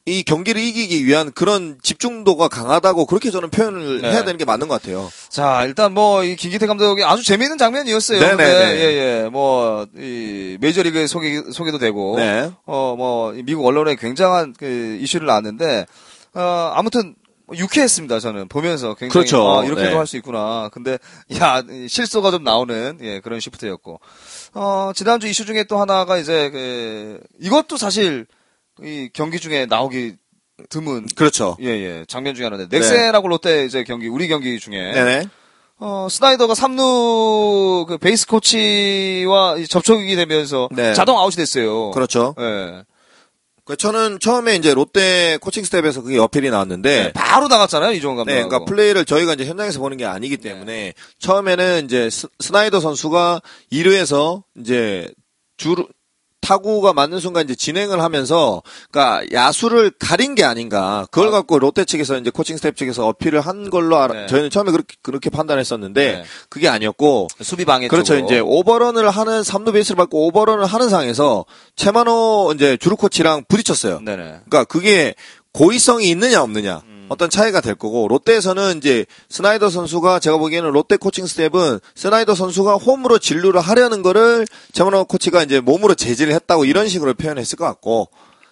이 0.06 0.24
경기를 0.24 0.60
이기기 0.62 1.06
위한 1.06 1.32
그런 1.32 1.78
집중도가 1.84 2.48
강하다고 2.48 3.06
그렇게 3.06 3.30
저는 3.30 3.52
표현을 3.52 4.02
네. 4.02 4.12
해야 4.12 4.24
되는 4.24 4.38
게 4.38 4.46
맞는 4.46 4.68
것 4.68 4.82
같아요. 4.82 5.12
자, 5.30 5.64
일단 5.66 5.94
뭐, 5.94 6.24
이 6.24 6.36
김기태 6.36 6.66
감독이 6.66 7.04
아주 7.04 7.24
재미있는 7.24 7.60
장면이었어요. 7.60 8.20
네네네. 8.20 8.36
근데, 8.38 8.76
예, 8.78 9.24
예. 9.24 9.30
뭐, 9.30 9.86
이, 9.96 10.58
메이저리그에 10.60 11.06
소개, 11.06 11.44
소개도 11.52 11.78
되고. 11.78 12.16
네. 12.18 12.52
어, 12.66 12.96
뭐, 12.98 13.36
이 13.36 13.44
미국 13.44 13.66
언론에 13.66 13.96
굉장한 13.96 14.56
그 14.58 14.98
이슈를 15.02 15.28
낳았는데, 15.28 15.86
어, 16.34 16.72
아무튼, 16.74 17.14
유쾌했습니다, 17.54 18.20
저는. 18.22 18.48
보면서 18.48 18.96
굉장히. 18.96 19.12
그렇죠. 19.12 19.60
아, 19.60 19.66
이렇게도 19.66 19.90
네. 19.90 19.96
할수 19.96 20.18
있구나. 20.18 20.70
근데, 20.74 20.98
야, 21.40 21.62
이 21.70 21.88
실소가 21.88 22.32
좀 22.32 22.44
나오는, 22.44 22.98
예, 23.02 23.20
그런 23.20 23.40
시프트였고. 23.40 24.00
어, 24.56 24.92
지난주 24.96 25.28
이슈 25.28 25.46
중에 25.46 25.66
또 25.66 25.80
하나가 25.80 26.18
이제, 26.18 26.50
그, 26.50 27.20
이것도 27.40 27.78
사실, 27.78 28.26
이 28.84 29.10
경기 29.14 29.40
중에 29.40 29.66
나오기 29.66 30.16
드문, 30.70 31.08
그렇죠. 31.16 31.58
예, 31.62 31.68
예, 31.68 32.06
장면 32.08 32.36
중에 32.36 32.46
하나인데. 32.46 32.76
넥센하고 32.76 33.28
롯데 33.28 33.66
이제 33.66 33.84
경기, 33.84 34.08
우리 34.08 34.28
경기 34.28 34.60
중에. 34.60 34.94
네네. 34.94 35.26
어, 35.80 36.08
스나이더가 36.10 36.54
3루 36.54 37.88
그 37.88 37.98
베이스 37.98 38.28
코치와 38.28 39.58
이 39.58 39.68
접촉이 39.68 40.16
되면서 40.16 40.70
네. 40.72 40.94
자동 40.94 41.18
아웃이 41.18 41.38
됐어요. 41.38 41.90
그렇죠. 41.92 42.36
예. 42.40 42.84
그 43.66 43.76
저는 43.76 44.20
처음에 44.20 44.56
이제 44.56 44.74
롯데 44.74 45.38
코칭 45.42 45.64
스텝에서 45.64 46.02
그게 46.02 46.20
어필이 46.20 46.50
나왔는데 46.50 47.14
바로 47.14 47.48
나갔잖아요, 47.48 47.94
이종운 47.94 48.18
감독. 48.18 48.32
네, 48.32 48.44
그러니까 48.44 48.66
플레이를 48.66 49.06
저희가 49.06 49.34
이제 49.34 49.46
현장에서 49.46 49.80
보는 49.80 49.98
게 49.98 50.06
아니기 50.06 50.38
때문에 50.38 50.94
처음에는 51.20 51.86
이제 51.86 52.10
스, 52.10 52.28
스나이더 52.40 52.80
선수가 52.80 53.42
2루에서 53.72 54.44
이제 54.60 55.12
주루 55.58 55.88
타구가 56.42 56.94
맞는 56.94 57.20
순간 57.20 57.46
이제 57.46 57.56
진행을 57.56 58.02
하면서 58.02 58.62
그러니까 58.90 59.26
야수를 59.32 59.92
가린 60.00 60.36
게 60.36 60.44
아닌가 60.44 61.08
그걸 61.12 61.30
아. 61.30 61.32
갖고 61.32 61.60
롯데 61.60 61.86
측에서 61.86 62.18
이제 62.18 62.30
코칭 62.30 62.58
스텝 62.58 62.76
측에서 62.76 63.08
어필을 63.08 63.42
한 63.42 63.70
걸로 63.70 63.98
알아 63.98 64.14
네. 64.14 64.28
저희는 64.28 64.50
처음에 64.50 64.72
그렇게 64.72 64.96
그렇게 65.02 65.30
판단했었는데 65.30 66.12
네. 66.12 66.24
그게 66.50 66.68
아니었고 66.68 67.28
수비 67.42 67.64
방해 67.64 67.88
그렇죠. 67.88 68.16
쪽으로. 68.16 68.26
이제 68.26 68.40
오버런을 68.40 69.10
하는 69.10 69.42
3루 69.42 69.74
베이스를 69.74 69.96
밟고 69.98 70.28
오버런을 70.28 70.66
하는 70.66 70.90
상황에서 70.90 71.46
최만호 71.76 72.54
이제 72.56 72.76
주루 72.78 72.98
코치랑 72.98 73.46
부딪혔어요. 73.48 74.02
네네. 74.02 74.24
그러니까 74.24 74.64
그게 74.66 75.16
고의성이 75.54 76.10
있느냐 76.10 76.42
없느냐 76.42 76.82
어떤 77.12 77.30
차이가 77.30 77.60
될 77.60 77.76
거고 77.76 78.08
롯데에서는 78.08 78.78
이제 78.78 79.06
스나이더 79.28 79.70
선수가 79.70 80.20
제가 80.20 80.38
보기에는 80.38 80.72
롯데 80.72 80.96
코칭 80.96 81.28
스텝은 81.28 81.82
스나이더 81.94 82.36
선수가 82.36 82.76
홈으로 82.76 83.20
진루를 83.20 83.60
하려는 83.60 84.02
거를 84.02 84.48
최만호 84.72 85.04
코치가 85.04 85.44
이제 85.44 85.60
몸으로 85.60 85.94
제지를 85.94 86.34
했다고 86.34 86.64
이런 86.64 86.88
식으로 86.88 87.14
표현했을 87.14 87.58
것 87.58 87.66
같고 87.66 88.08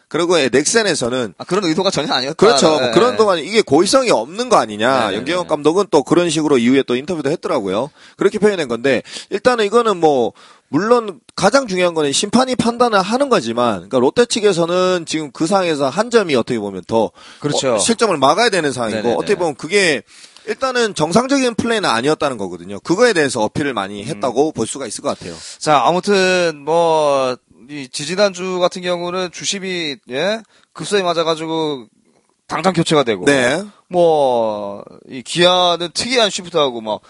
그리고 0.09 0.35
넥센에서는 0.37 1.35
아, 1.37 1.43
그런 1.45 1.63
의도가 1.63 1.89
전혀 1.89 2.11
아니었다. 2.11 2.33
그렇죠. 2.33 2.71
네. 2.71 2.81
뭐 2.81 2.91
그런 2.91 3.15
동안 3.15 3.37
이게 3.39 3.61
고의성이 3.61 4.09
없는 4.11 4.49
거 4.49 4.57
아니냐. 4.57 4.91
네네네. 4.91 5.17
염경엽 5.17 5.47
감독은 5.47 5.85
또 5.89 6.03
그런 6.03 6.29
식으로 6.29 6.57
이후에 6.57 6.83
또 6.83 6.97
인터뷰도 6.97 7.29
했더라고요. 7.29 7.91
그렇게 8.17 8.39
표현한 8.39 8.67
건데 8.67 9.03
일단은 9.29 9.65
이거는 9.65 9.97
뭐 9.97 10.33
물론 10.69 11.19
가장 11.35 11.67
중요한 11.67 11.93
거는 11.93 12.11
심판이 12.11 12.55
판단을 12.55 13.01
하는 13.01 13.29
거지만 13.29 13.75
그러니까 13.75 13.99
롯데 13.99 14.25
측에서는 14.25 15.05
지금 15.07 15.31
그 15.31 15.47
상황에서 15.47 15.89
한 15.89 16.09
점이 16.09 16.35
어떻게 16.35 16.59
보면 16.59 16.83
더 16.88 17.11
그렇죠. 17.39 17.75
어, 17.75 17.79
실점을 17.79 18.15
막아야 18.17 18.49
되는 18.49 18.71
상황이고 18.71 19.01
네네네. 19.01 19.15
어떻게 19.15 19.35
보면 19.35 19.55
그게 19.55 20.03
일단은 20.49 20.95
정상적인 20.95 21.55
플레이는 21.55 21.88
아니었다는 21.88 22.38
거거든요. 22.38 22.79
그거에 22.79 23.13
대해서 23.13 23.43
어필을 23.43 23.73
많이 23.73 24.03
했다고 24.05 24.51
볼 24.51 24.65
수가 24.65 24.88
있을 24.88 25.03
것 25.03 25.09
같아요. 25.09 25.35
자, 25.59 25.83
아무튼 25.85 26.63
뭐, 26.65 27.38
이 27.69 27.88
지지난주 27.91 28.57
같은 28.59 28.81
경우는 28.81 29.29
주심이, 29.31 29.97
예? 30.09 30.41
급소에 30.73 31.03
맞아가지고 31.03 31.85
당장 32.47 32.73
교체가 32.73 33.03
되고. 33.03 33.25
네. 33.25 33.63
뭐, 33.89 34.83
이 35.07 35.21
기아는 35.21 35.89
특이한 35.93 36.31
쉬프트하고 36.31 36.81
막, 36.81 37.01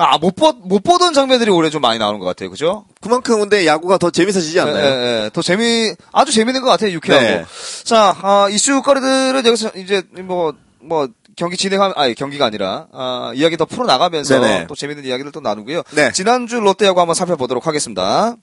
아, 0.00 0.16
못, 0.16 0.34
보, 0.34 0.52
못 0.52 0.82
보던 0.82 1.12
장면들이 1.12 1.50
올해 1.50 1.68
좀 1.68 1.82
많이 1.82 1.98
나오는 1.98 2.18
것 2.18 2.24
같아요. 2.24 2.48
그죠? 2.50 2.86
그만큼 3.02 3.38
근데 3.38 3.66
야구가 3.66 3.98
더 3.98 4.10
재밌어지지 4.10 4.58
않나요? 4.58 4.84
예, 4.84 4.90
예, 4.90 5.24
예. 5.24 5.30
더 5.30 5.42
재미, 5.42 5.92
아주 6.10 6.32
재밌는 6.32 6.62
것 6.62 6.68
같아요, 6.68 6.92
유쾌하고. 6.92 7.24
네. 7.24 7.44
자, 7.84 8.16
아, 8.22 8.48
이슈거리들은 8.50 9.44
여기서 9.44 9.72
이제 9.76 10.02
뭐, 10.22 10.54
뭐, 10.80 11.08
경기 11.36 11.58
진행하면, 11.58 11.94
아니, 11.96 12.14
경기가 12.14 12.46
아니라, 12.46 12.86
아, 12.92 13.32
이야기 13.34 13.58
더 13.58 13.66
풀어나가면서 13.66 14.40
네네. 14.40 14.66
또 14.68 14.74
재밌는 14.74 15.04
이야기를 15.04 15.32
또 15.32 15.40
나누고요. 15.40 15.82
네. 15.90 16.12
지난주 16.12 16.60
롯데하고 16.60 16.98
한번 17.00 17.14
살펴보도록 17.14 17.66
하겠습니다. 17.66 18.36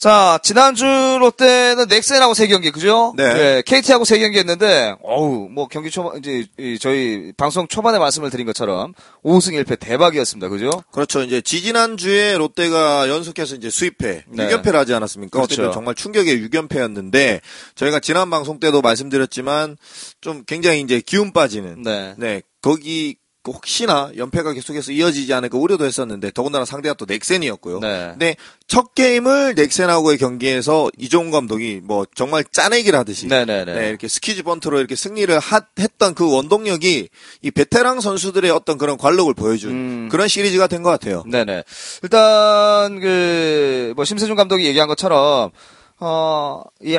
자, 0.00 0.38
지난주 0.42 0.86
롯데는 0.86 1.86
넥센하고 1.86 2.32
세 2.32 2.46
경기, 2.46 2.70
그죠? 2.70 3.12
네. 3.18 3.60
KT하고 3.66 4.06
세 4.06 4.18
경기 4.18 4.38
했는데, 4.38 4.94
어우, 5.02 5.50
뭐 5.50 5.68
경기 5.68 5.90
초반, 5.90 6.16
이제, 6.16 6.46
이 6.58 6.78
저희 6.78 7.34
방송 7.36 7.68
초반에 7.68 7.98
말씀을 7.98 8.30
드린 8.30 8.46
것처럼, 8.46 8.94
5승 9.22 9.62
1패 9.62 9.78
대박이었습니다, 9.78 10.48
그죠? 10.48 10.70
그렇죠. 10.90 11.20
이제 11.22 11.42
지지난 11.42 11.98
주에 11.98 12.38
롯데가 12.38 13.10
연속해서 13.10 13.56
이제 13.56 13.68
수입회 13.68 14.24
네. 14.26 14.48
6연패를 14.48 14.72
하지 14.72 14.94
않았습니까? 14.94 15.38
그렇죠. 15.38 15.70
정말 15.70 15.94
충격의 15.94 16.48
6연패였는데 16.48 17.40
저희가 17.74 18.00
지난 18.00 18.30
방송 18.30 18.58
때도 18.58 18.80
말씀드렸지만 18.80 19.76
좀 20.22 20.44
굉장히 20.46 20.80
이제 20.80 21.02
기운 21.04 21.34
빠지는 21.34 21.82
네. 21.82 22.14
네 22.16 22.40
거기 22.62 23.16
혹시나 23.46 24.10
연패가 24.16 24.52
계속해서 24.52 24.92
이어지지 24.92 25.32
않을까 25.32 25.56
우려도 25.56 25.86
했었는데 25.86 26.30
더군다나 26.32 26.66
상대가 26.66 26.94
또 26.94 27.06
넥센이었고요. 27.08 27.78
네. 27.80 28.08
근데 28.10 28.36
첫 28.68 28.94
게임을 28.94 29.54
넥센하고의 29.54 30.18
경기에서 30.18 30.90
이종훈 30.98 31.30
감독이 31.30 31.80
뭐 31.82 32.04
정말 32.14 32.44
짜내기를 32.52 32.98
하듯이 32.98 33.28
네네네. 33.28 33.74
네, 33.74 33.88
이렇게 33.88 34.08
스키즈 34.08 34.42
번트로 34.42 34.78
이렇게 34.78 34.94
승리를 34.94 35.38
하- 35.38 35.62
했던 35.78 36.14
그 36.14 36.30
원동력이 36.30 37.08
이 37.40 37.50
베테랑 37.50 38.00
선수들의 38.00 38.50
어떤 38.50 38.76
그런 38.76 38.98
관록을 38.98 39.32
보여준 39.34 39.70
음. 39.70 40.08
그런 40.10 40.28
시리즈가 40.28 40.66
된 40.66 40.82
것 40.82 40.90
같아요. 40.90 41.22
네네. 41.26 41.64
일단, 42.02 43.00
그, 43.00 43.92
뭐, 43.96 44.04
심세준 44.06 44.34
감독이 44.36 44.64
얘기한 44.66 44.88
것처럼, 44.88 45.50
어, 45.98 46.62
이 46.82 46.98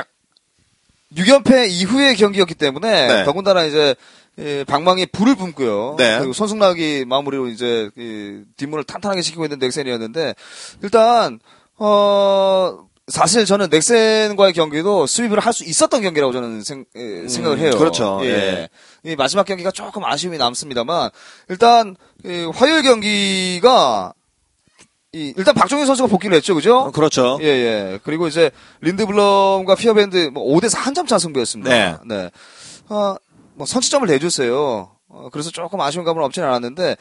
6연패 1.16 1.68
이후의 1.70 2.16
경기였기 2.16 2.54
때문에, 2.56 3.08
네. 3.08 3.24
더군다나 3.26 3.64
이제, 3.66 3.96
예, 4.40 4.64
방망이에 4.64 5.08
불을 5.08 5.36
뿜고요. 5.36 5.96
네. 5.98 6.18
그리고 6.20 6.34
손승락이 6.34 7.06
마무리로 7.08 7.48
이제, 7.48 7.90
그 7.96 8.44
뒷문을 8.58 8.84
탄탄하게 8.86 9.22
지키고 9.22 9.44
있는 9.46 9.60
넥센이었는데, 9.60 10.34
일단, 10.82 11.40
어, 11.78 12.80
사실 13.08 13.46
저는 13.46 13.68
넥센과의 13.70 14.54
경기도 14.54 15.06
스윕을 15.06 15.42
할 15.42 15.52
수 15.52 15.66
있었던 15.66 16.02
경기라고 16.02 16.32
저는 16.32 16.64
생, 16.64 16.86
예, 16.96 17.28
생각을 17.28 17.60
해요. 17.60 17.72
그렇죠. 17.78 18.20
예. 18.24 18.70
이 19.04 19.16
마지막 19.18 19.46
경기가 19.46 19.70
조금 19.72 20.06
아쉬움이 20.06 20.38
남습니다만 20.38 21.10
일단 21.50 21.98
이 22.24 22.50
화요일 22.54 22.84
경기가 22.84 24.14
이 25.12 25.34
일단 25.36 25.54
박종현 25.56 25.88
선수가 25.88 26.08
복귀를 26.08 26.38
했죠, 26.38 26.56
그죠? 26.56 26.78
어, 26.78 26.92
그렇죠. 26.92 27.38
예, 27.42 27.48
예. 27.48 28.00
그리고 28.04 28.28
이제 28.28 28.50
린드블럼과 28.80 29.76
피어밴드 29.76 30.30
뭐 30.32 30.46
5대4 30.56 30.78
한 30.78 30.94
점 30.94 31.06
차 31.06 31.18
승부였습니다. 31.18 31.70
네. 31.70 31.98
네. 32.06 32.30
어, 32.88 33.16
뭐 33.56 33.66
선취점을 33.66 34.08
내줬어요. 34.08 34.92
어, 35.10 35.30
그래서 35.32 35.52
조금 35.52 35.82
아쉬운 35.82 36.06
감은 36.06 36.24
없지는 36.24 36.48
않았는데, 36.48 36.96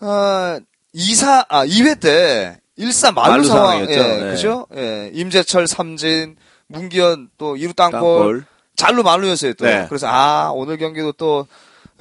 어, 0.00 0.58
2사, 0.94 1.46
아, 1.48 1.64
2회 1.66 1.98
때 2.00 2.60
1사 2.78 3.14
말루 3.14 3.30
말루 3.30 3.44
상황, 3.44 3.64
상황이었죠. 3.86 3.92
예, 3.92 4.16
네. 4.24 4.30
그죠? 4.30 4.66
예. 4.76 5.10
임재철 5.12 5.66
삼진, 5.66 6.36
문기현 6.66 7.30
또 7.38 7.54
2루 7.56 7.74
땅볼, 7.74 8.00
땅볼. 8.00 8.44
잘로 8.76 9.02
말루였어요, 9.02 9.54
또. 9.54 9.64
네. 9.64 9.86
그래서, 9.88 10.08
아, 10.08 10.50
오늘 10.52 10.76
경기도 10.76 11.12
또, 11.12 11.46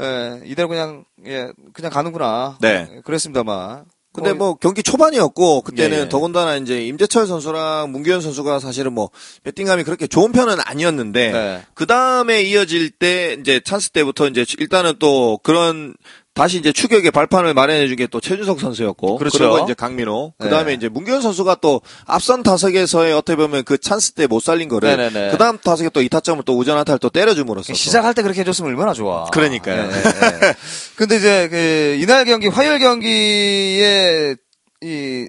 예, 0.02 0.42
이대로 0.46 0.68
그냥, 0.68 1.06
예, 1.26 1.52
그냥 1.74 1.92
가는구나. 1.92 2.58
네. 2.60 2.88
예, 2.92 3.02
그랬습니다만. 3.02 3.86
근데 4.14 4.32
뭐 4.32 4.54
경기 4.54 4.84
초반이었고 4.84 5.64
그때는 5.64 5.98
예, 5.98 6.02
예. 6.02 6.10
더군다나 6.10 6.56
이제 6.56 6.86
임재철 6.86 7.26
선수랑 7.26 7.92
문규현 7.92 8.22
선수가 8.22 8.60
사실은 8.60 8.94
뭐 8.94 9.10
배팅감이 9.44 9.84
그렇게 9.84 10.06
좋은 10.06 10.32
편은 10.32 10.58
아니었는데 10.64 11.32
네. 11.32 11.62
그 11.74 11.88
다음에 11.88 12.44
이어질 12.44 12.92
때 12.92 13.36
이제 13.40 13.60
찬스 13.66 13.90
때부터 13.90 14.28
이제 14.28 14.46
일단은 14.60 14.94
또 15.00 15.40
그런 15.42 15.96
다시 16.34 16.58
이제 16.58 16.72
추격의 16.72 17.12
발판을 17.12 17.54
마련해 17.54 17.88
준 17.88 17.96
게 17.96 18.08
또 18.08 18.20
최준석 18.20 18.60
선수였고 18.60 19.18
그렇죠. 19.18 19.38
리고 19.44 19.60
이제 19.66 19.74
강민호 19.76 20.34
그 20.40 20.50
다음에 20.50 20.72
네. 20.72 20.74
이제 20.74 20.90
문규현 20.90 21.22
선수가 21.22 21.56
또 21.62 21.82
앞선 22.08 22.42
타석에서의 22.42 23.14
어떻게 23.14 23.36
보면 23.36 23.64
그 23.64 23.78
찬스 23.78 24.14
때 24.14 24.26
못 24.26 24.42
살린 24.42 24.68
거를 24.68 24.90
네네네. 24.98 25.30
그 25.32 25.38
다음 25.38 25.60
타석에 25.60 25.90
또 25.90 26.02
이타점을 26.02 26.44
또 26.44 26.58
우전 26.58 26.76
안타를 26.80 26.98
또 27.00 27.10
때려줌으로써 27.10 27.68
또 27.74 27.74
시작할 27.76 28.16
때 28.16 28.24
그렇게 28.24 28.42
해줬으면 28.42 28.72
얼마나 28.72 28.94
좋아. 28.94 29.26
그러니까요. 29.26 29.84
예, 29.84 29.96
예, 29.96 30.48
예. 30.48 30.56
근데 30.96 31.18
이제 31.18 31.48
그 31.50 31.98
이날 32.02 32.26
경기 32.26 32.48
화요일 32.48 32.80
경기에 32.80 34.36
이 34.82 35.28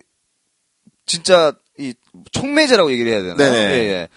진짜 1.07 1.53
이 1.79 1.93
촉매제라고 2.33 2.91
얘기를 2.93 3.13
해야 3.13 3.21
되나? 3.23 3.35
네네. 3.37 3.57
예, 3.59 3.79
예. 3.93 4.09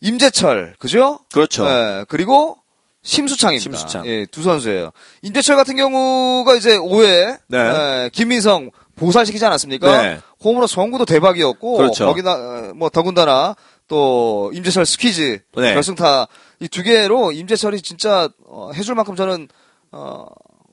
임재철 0.00 0.76
그죠? 0.78 1.20
그렇죠. 1.32 1.66
예, 1.68 2.04
그리고 2.08 2.56
심수창입니다. 3.04 3.62
심수창. 3.78 4.06
예, 4.06 4.26
두 4.26 4.42
선수예요. 4.42 4.90
임재철 5.22 5.56
같은 5.56 5.76
경우가 5.76 6.56
이제 6.56 6.76
5회 6.76 7.38
네. 7.48 7.58
예, 7.58 8.10
김민성 8.12 8.70
보살시키지 8.96 9.44
않았습니까? 9.44 10.02
네. 10.02 10.18
홈으로 10.42 10.66
송구도 10.66 11.04
대박이었고 11.04 11.76
그렇죠. 11.76 12.06
거기다 12.06 12.32
어, 12.34 12.72
뭐 12.74 12.88
더군다나 12.90 13.54
또 13.88 14.50
임재철 14.54 14.86
스퀴즈 14.86 15.40
네. 15.56 15.74
결승타 15.74 16.26
이 16.60 16.68
두 16.68 16.82
개로 16.82 17.30
임재철이 17.32 17.82
진짜 17.82 18.28
어, 18.46 18.70
해줄 18.74 18.94
만큼 18.94 19.16
저는 19.16 19.48
어, 19.92 20.24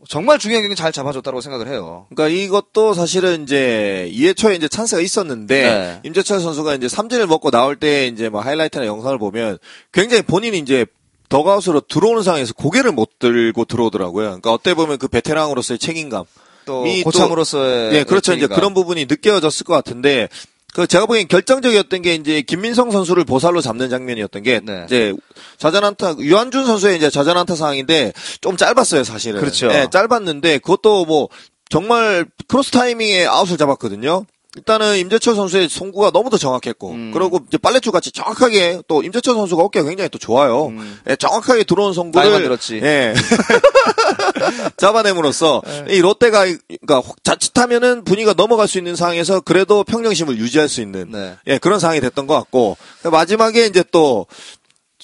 정말 0.07 0.39
중요한 0.39 0.63
경기 0.63 0.75
잘 0.75 0.91
잡아줬다고 0.91 1.41
생각을 1.41 1.67
해요. 1.67 2.07
그러니까 2.15 2.35
이것도 2.35 2.93
사실은 2.93 3.43
이제 3.43 4.09
2회 4.13 4.35
초에 4.37 4.55
이제 4.55 4.67
찬스가 4.67 5.01
있었는데 5.01 5.61
네. 5.61 5.99
임재철 6.03 6.39
선수가 6.39 6.75
이제 6.75 6.87
삼진을 6.87 7.27
먹고 7.27 7.51
나올 7.51 7.75
때 7.75 8.07
이제 8.07 8.29
뭐 8.29 8.39
하이라이트나 8.41 8.85
영상을 8.85 9.17
보면 9.19 9.57
굉장히 9.91 10.21
본인이 10.23 10.57
이제 10.59 10.85
더가웃으로 11.31 11.79
들어오는 11.81 12.23
상황에서 12.23 12.53
고개를 12.53 12.91
못 12.91 13.17
들고 13.17 13.63
들어오더라고요. 13.65 14.25
그러니까 14.25 14.51
어때 14.51 14.73
보면 14.73 14.97
그 14.97 15.07
베테랑으로서의 15.07 15.79
책임감. 15.79 16.25
또 16.65 16.92
이 16.92 17.01
고참으로서의 17.03 17.95
예, 17.95 18.03
그렇죠. 18.03 18.33
이제 18.33 18.41
책임감. 18.41 18.55
그런 18.55 18.73
부분이 18.73 19.05
느껴졌을 19.05 19.63
것 19.63 19.73
같은데 19.73 20.27
그 20.73 20.85
제가 20.85 21.05
보기엔 21.05 21.27
결정적이었던 21.27 22.01
게 22.01 22.15
이제 22.15 22.41
김민성 22.41 22.91
선수를 22.91 23.23
보살로 23.23 23.61
잡는 23.61 23.89
장면이었던 23.89 24.43
게 24.43 24.59
네. 24.61 24.83
이제 24.85 25.13
좌전안타 25.57 26.17
유한준 26.19 26.65
선수의 26.65 26.97
이제 26.97 27.09
좌전안타 27.09 27.55
상황인데 27.55 28.13
좀 28.41 28.57
짧았어요, 28.57 29.03
사실은. 29.05 29.39
그렇죠. 29.39 29.67
예, 29.71 29.87
짧았는데 29.89 30.59
그것도 30.59 31.05
뭐 31.05 31.29
정말 31.69 32.25
크로스 32.47 32.71
타이밍에 32.71 33.25
아웃을 33.25 33.57
잡았거든요. 33.57 34.25
일단은 34.57 34.97
임재철 34.97 35.35
선수의 35.35 35.69
송구가 35.69 36.11
너무도 36.11 36.37
정확했고, 36.37 36.91
음. 36.91 37.11
그리고 37.13 37.39
이제 37.47 37.57
빨래줄 37.57 37.93
같이 37.93 38.11
정확하게 38.11 38.81
또 38.87 39.01
임재철 39.01 39.33
선수가 39.33 39.63
어깨가 39.63 39.87
굉장히 39.87 40.09
또 40.09 40.17
좋아요. 40.17 40.67
음. 40.67 40.99
예, 41.09 41.15
정확하게 41.15 41.63
들어온 41.63 41.93
송구를 41.93 42.31
만들었지. 42.31 42.81
예. 42.83 43.13
잡아냄으로써 44.75 45.61
네. 45.65 45.95
이 45.95 46.01
롯데가 46.01 46.43
그러니까 46.43 47.13
자칫하면은 47.23 48.03
분위기가 48.03 48.33
넘어갈 48.33 48.67
수 48.67 48.77
있는 48.77 48.95
상황에서 48.95 49.39
그래도 49.39 49.83
평정심을 49.83 50.37
유지할 50.37 50.67
수 50.67 50.81
있는 50.81 51.11
네. 51.11 51.35
예, 51.47 51.57
그런 51.57 51.79
상황이 51.79 52.01
됐던 52.01 52.27
것 52.27 52.35
같고 52.35 52.77
마지막에 53.03 53.65
이제 53.65 53.83
또 53.91 54.25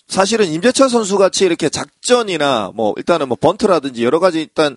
사실은 0.07 0.47
임재철 0.47 0.89
선수 0.89 1.17
같이 1.17 1.45
이렇게 1.45 1.69
작전이나 1.69 2.71
뭐 2.73 2.93
일단은 2.97 3.27
뭐 3.27 3.37
번트라든지 3.39 4.03
여러 4.03 4.19
가지 4.19 4.41
일단 4.41 4.75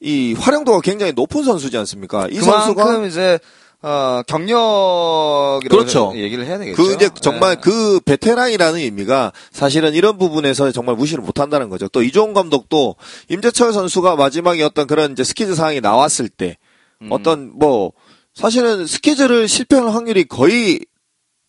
이 0.00 0.34
활용도가 0.38 0.80
굉장히 0.80 1.12
높은 1.12 1.44
선수지 1.44 1.76
않습니까? 1.76 2.26
이 2.30 2.38
그만큼 2.38 2.74
선수가 2.74 3.06
이제 3.06 3.38
어, 3.82 4.20
경력이라고 4.26 5.68
그렇죠. 5.68 6.12
얘기를 6.14 6.44
해야 6.44 6.58
되겠죠. 6.58 6.76
그 6.76 6.92
이제 6.92 7.08
정말 7.20 7.52
예. 7.52 7.60
그 7.60 8.00
베테랑이라는 8.00 8.78
의미가 8.78 9.32
사실은 9.52 9.94
이런 9.94 10.18
부분에서 10.18 10.70
정말 10.72 10.96
무시를 10.96 11.24
못 11.24 11.40
한다는 11.40 11.70
거죠. 11.70 11.88
또 11.88 12.02
이종훈 12.02 12.34
감독도 12.34 12.96
임재철 13.28 13.72
선수가 13.72 14.16
마지막에 14.16 14.62
어떤 14.62 14.86
그런 14.86 15.12
이제 15.12 15.24
스키즈 15.24 15.54
상황이 15.54 15.80
나왔을 15.80 16.28
때 16.28 16.58
음. 17.00 17.08
어떤 17.10 17.52
뭐 17.58 17.92
사실은 18.34 18.86
스키즈를 18.86 19.48
실패할 19.48 19.88
확률이 19.88 20.24
거의 20.24 20.80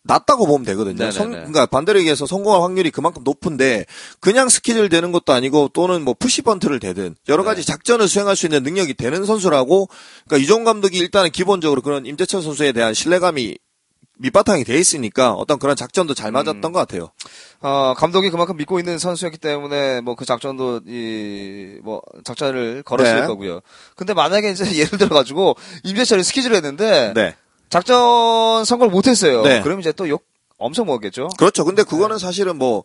낮다고 0.04 0.46
보면 0.46 0.64
되거든요. 0.66 0.94
네네네. 0.96 1.12
성, 1.12 1.30
그러니까 1.30 1.66
반대로 1.66 1.98
얘기해서 2.00 2.26
성공할 2.26 2.62
확률이 2.62 2.90
그만큼 2.90 3.22
높은데 3.24 3.86
그냥 4.20 4.48
스키즈를 4.48 4.88
대는 4.88 5.12
것도 5.12 5.32
아니고 5.32 5.70
또는 5.72 6.02
뭐 6.02 6.14
푸시 6.18 6.42
번트를 6.42 6.80
대든 6.80 7.14
여러 7.28 7.44
가지 7.44 7.62
네. 7.62 7.66
작전을 7.66 8.08
수행할 8.08 8.34
수 8.34 8.46
있는 8.46 8.62
능력이 8.64 8.94
되는 8.94 9.24
선수라고 9.24 9.88
그러니까 10.26 10.44
이종 10.44 10.64
감독이 10.64 10.98
일단은 10.98 11.30
기본적으로 11.30 11.82
그런 11.82 12.04
임재철 12.06 12.42
선수에 12.42 12.72
대한 12.72 12.94
신뢰감이 12.94 13.58
밑바탕이 14.18 14.62
돼 14.64 14.76
있으니까 14.78 15.32
어떤 15.32 15.58
그런 15.58 15.74
작전도 15.74 16.14
잘 16.14 16.30
맞았던 16.30 16.62
음. 16.64 16.72
것 16.72 16.78
같아요. 16.78 17.10
어, 17.60 17.94
감독이 17.96 18.30
그만큼 18.30 18.56
믿고 18.56 18.78
있는 18.78 18.98
선수였기 18.98 19.38
때문에 19.38 20.00
뭐 20.00 20.14
그 20.14 20.24
작전도 20.24 20.82
이 20.86 21.80
뭐 21.82 22.00
작전을 22.24 22.82
걸었을 22.84 23.22
네. 23.22 23.26
거고요. 23.26 23.60
근데 23.96 24.14
만약에 24.14 24.50
이제 24.50 24.64
예를 24.78 24.98
들어 24.98 25.08
가지고 25.16 25.56
임재철이 25.84 26.22
스키즈를 26.22 26.56
했는데 26.56 27.12
네. 27.14 27.34
작전 27.72 28.66
성공을 28.66 28.92
못 28.92 29.06
했어요. 29.06 29.40
네. 29.42 29.62
그럼 29.62 29.80
이제 29.80 29.92
또 29.92 30.06
욕 30.06 30.22
엄청 30.58 30.84
먹겠죠. 30.86 31.28
그렇죠. 31.38 31.64
근데 31.64 31.82
그거는 31.82 32.18
사실은 32.18 32.56
뭐 32.58 32.84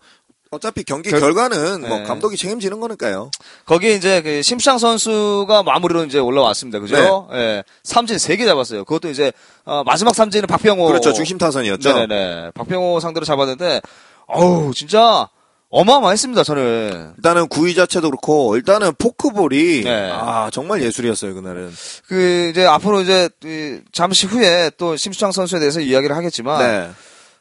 어차피 0.49 0.85
경기 0.85 1.09
결- 1.09 1.19
결과는 1.19 1.81
뭐 1.81 1.97
네. 1.99 2.03
감독이 2.05 2.37
책임지는 2.37 2.79
거니까요. 2.79 3.29
거기에 3.65 3.95
이제 3.95 4.21
그 4.21 4.41
심상 4.41 4.77
선수가 4.77 5.61
마무리로 5.63 6.05
이제 6.05 6.19
올라왔습니다. 6.19 6.79
그죠? 6.79 7.27
예. 7.33 7.63
삼진 7.83 8.15
3개 8.15 8.45
잡았어요. 8.45 8.85
그것도 8.85 9.09
이제 9.09 9.33
어, 9.65 9.83
마지막 9.85 10.15
삼진은 10.15 10.47
박병호 10.47 10.87
그렇죠. 10.87 11.11
중심 11.11 11.37
타선이었죠. 11.37 11.91
네네네. 11.93 12.51
박병호 12.55 13.01
상대로 13.01 13.25
잡았는데 13.25 13.81
어우, 14.27 14.73
진짜 14.73 15.27
어마어마했습니다, 15.69 16.43
저는. 16.43 17.13
일단은 17.17 17.47
구위 17.47 17.75
자체도 17.75 18.09
그렇고 18.09 18.55
일단은 18.55 18.93
포크볼이 18.97 19.83
네. 19.83 20.09
아 20.13 20.49
정말 20.51 20.81
예술이었어요 20.81 21.33
그날은. 21.35 21.71
그 22.07 22.49
이제 22.51 22.65
앞으로 22.65 23.01
이제 23.01 23.29
이 23.43 23.79
잠시 23.91 24.27
후에 24.27 24.71
또 24.77 24.95
심수창 24.95 25.31
선수에 25.31 25.59
대해서 25.59 25.81
이야기를 25.81 26.15
하겠지만 26.15 26.59
네. 26.59 26.89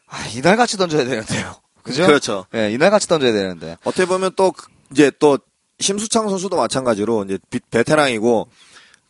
아, 0.09 0.27
이날 0.35 0.57
같이 0.57 0.77
던져야 0.77 1.05
되는데요. 1.05 1.55
그죠? 1.83 2.05
그렇죠. 2.07 2.47
예, 2.55 2.71
이날 2.73 2.91
같이 2.91 3.07
던져야 3.07 3.33
되는데. 3.33 3.77
어떻게 3.85 4.07
보면 4.07 4.33
또 4.37 4.51
그- 4.51 4.67
이제 4.91 5.13
또 5.21 5.39
심수창 5.79 6.29
선수도 6.29 6.57
마찬가지로 6.57 7.25
이제 7.25 7.39
비- 7.51 7.61
베테랑이고 7.71 8.49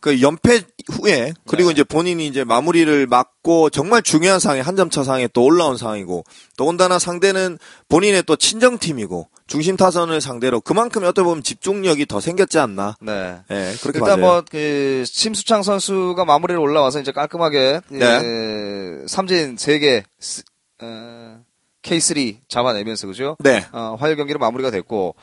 그 0.07 0.21
연패 0.21 0.61
후에 0.89 1.33
그리고 1.47 1.67
네. 1.69 1.73
이제 1.73 1.83
본인이 1.83 2.25
이제 2.27 2.43
마무리를 2.45 3.07
맞고 3.07 3.69
정말 3.71 4.01
중요한 4.01 4.39
상황에 4.39 4.61
한 4.61 4.77
점 4.77 4.89
차 4.89 5.03
상황에 5.03 5.27
또 5.33 5.43
올라온 5.43 5.75
상황이고 5.75 6.23
더군다나 6.55 6.97
상대는 6.97 7.57
본인의 7.89 8.23
또 8.25 8.37
친정팀이고 8.37 9.27
중심 9.47 9.75
타선을 9.75 10.21
상대로 10.21 10.61
그만큼 10.61 11.03
어떻게 11.03 11.23
보면 11.23 11.43
집중력이 11.43 12.05
더 12.05 12.19
생겼지 12.21 12.57
않나. 12.59 12.95
네. 13.01 13.37
예, 13.51 13.73
그렇게 13.81 13.99
일단 13.99 14.19
맞아요. 14.19 14.33
뭐, 14.33 14.43
그, 14.49 15.03
심수창 15.05 15.63
선수가 15.63 16.23
마무리를 16.25 16.59
올라와서 16.59 16.99
이제 16.99 17.11
깔끔하게, 17.13 17.79
네. 17.89 17.99
예, 18.05 19.07
삼진 19.07 19.55
3개, 19.55 20.03
스- 20.19 20.43
어, 20.81 21.39
K3 21.81 22.39
잡아내면서, 22.49 23.07
그죠? 23.07 23.37
네. 23.39 23.65
어, 23.71 23.95
화요일 23.99 24.17
경기로 24.17 24.37
마무리가 24.39 24.69
됐고, 24.69 25.15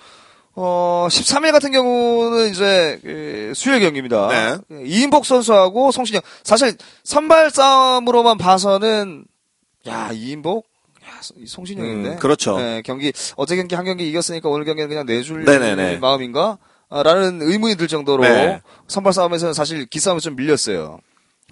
어, 0.57 1.09
13일 1.11 1.53
같은 1.53 1.73
경우는 1.73 2.51
이제, 2.51 3.01
그, 3.03 3.53
수요일 3.57 3.81
경기입니다. 3.81 4.29
네. 4.29 4.85
이인복 4.85 5.27
선수하고 5.27 5.91
송신영. 5.91 6.23
사실, 6.45 6.75
선발 7.03 7.51
싸움으로만 7.51 8.39
봐서는, 8.39 9.25
야, 9.89 10.11
이인복? 10.13 10.67
야, 11.07 11.21
이 11.37 11.47
송신영인데. 11.47 12.09
음, 12.11 12.17
그렇죠. 12.19 12.57
예, 12.61 12.83
경기, 12.85 13.13
어제 13.37 13.57
경기 13.57 13.75
한 13.75 13.85
경기 13.85 14.09
이겼으니까 14.09 14.49
오늘 14.49 14.65
경기는 14.65 14.89
그냥 14.89 15.07
내줄 15.07 15.45
네네네. 15.45 15.97
마음인가? 15.99 16.59
아, 16.89 17.03
라는 17.03 17.43
의문이 17.43 17.75
들 17.77 17.89
정도로 17.89 18.23
네. 18.23 18.61
선발 18.87 19.13
싸움에서는 19.13 19.53
사실 19.55 19.87
기싸움에 19.87 20.21
좀 20.21 20.37
밀렸어요. 20.37 21.01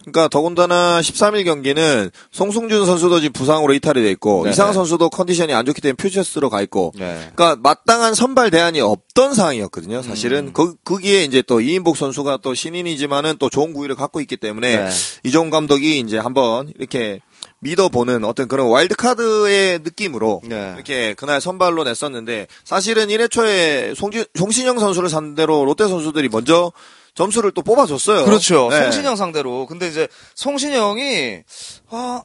그러니까 0.05 0.29
더군다나 0.29 1.01
13일 1.01 1.45
경기는 1.45 2.11
송승준 2.31 2.87
선수도 2.87 3.21
지금 3.21 3.33
부상으로 3.33 3.73
이탈이 3.75 4.03
돼 4.03 4.11
있고 4.11 4.43
네네. 4.43 4.53
이상한 4.53 4.75
선수도 4.75 5.11
컨디션이 5.11 5.55
안 5.55 5.65
좋기 5.65 5.81
때문에 5.81 5.97
퓨처스로 5.97 6.51
가 6.51 6.63
있고 6.63 6.93
네. 6.97 7.31
그러니까 7.35 7.57
마땅한 7.63 8.15
선발 8.15 8.51
대안이 8.51 8.81
없던 8.81 9.35
상황이었거든요. 9.35 10.03
사실은 10.03 10.49
음. 10.49 10.53
그 10.53 10.75
거기에 10.85 11.25
이제 11.25 11.43
또 11.43 11.61
이인복 11.61 11.97
선수가 11.97 12.39
또 12.43 12.55
신인이지만은 12.55 13.37
또 13.39 13.49
좋은 13.49 13.73
구위를 13.73 13.97
갖고 13.97 14.21
있기 14.21 14.37
때문에 14.37 14.77
네. 14.77 14.91
이종 15.25 15.51
감독이 15.51 15.99
이제 16.01 16.19
한번 16.19 16.73
이렇게 16.79 17.21
믿어보는 17.61 18.25
어떤 18.25 18.49
그런 18.49 18.69
와일드카드의 18.69 19.81
느낌으로 19.85 20.43
네. 20.45 20.73
이렇게 20.75 21.15
그날 21.15 21.41
선발로 21.41 21.85
냈었는데 21.85 22.49
사실은 22.65 23.09
1회 23.09 23.31
초에 23.31 23.95
송진, 23.97 24.25
송신영 24.35 24.79
선수를 24.79 25.09
상대로 25.09 25.65
롯데 25.65 25.87
선수들이 25.87 26.29
먼저 26.29 26.73
점수를 27.15 27.53
또 27.53 27.63
뽑아줬어요. 27.63 28.25
그렇죠. 28.25 28.69
네. 28.71 28.83
송신영 28.83 29.17
상대로. 29.17 29.67
근데 29.67 29.89
이제 29.89 30.09
송신영이 30.35 31.43
아 31.91 32.23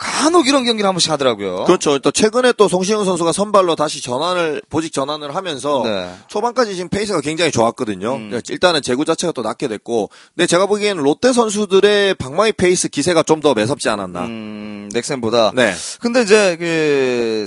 간혹 0.00 0.46
이런 0.46 0.64
경기를 0.64 0.86
한 0.86 0.94
번씩 0.94 1.10
하더라고요. 1.10 1.64
그렇죠. 1.64 1.98
또 1.98 2.12
최근에 2.12 2.52
또 2.52 2.68
송신영 2.68 3.04
선수가 3.04 3.32
선발로 3.32 3.74
다시 3.74 4.00
전환을 4.00 4.62
보직 4.70 4.92
전환을 4.92 5.34
하면서 5.34 5.82
네. 5.84 6.08
초반까지 6.28 6.76
지금 6.76 6.88
페이스가 6.88 7.20
굉장히 7.20 7.50
좋았거든요. 7.50 8.14
음. 8.14 8.40
일단은 8.48 8.80
제구 8.80 9.04
자체가 9.04 9.32
또 9.32 9.42
낮게 9.42 9.66
됐고, 9.66 10.08
근데 10.36 10.46
제가 10.46 10.66
보기에는 10.66 11.02
롯데 11.02 11.32
선수들의 11.32 12.14
방망이 12.14 12.52
페이스 12.52 12.88
기세가 12.88 13.24
좀 13.24 13.40
더 13.40 13.54
매섭지 13.54 13.88
않았나. 13.88 14.20
음, 14.26 14.88
넥센보다. 14.92 15.50
네, 15.54 15.72
근데 16.00 16.22
이제 16.22 16.56
그 16.58 17.46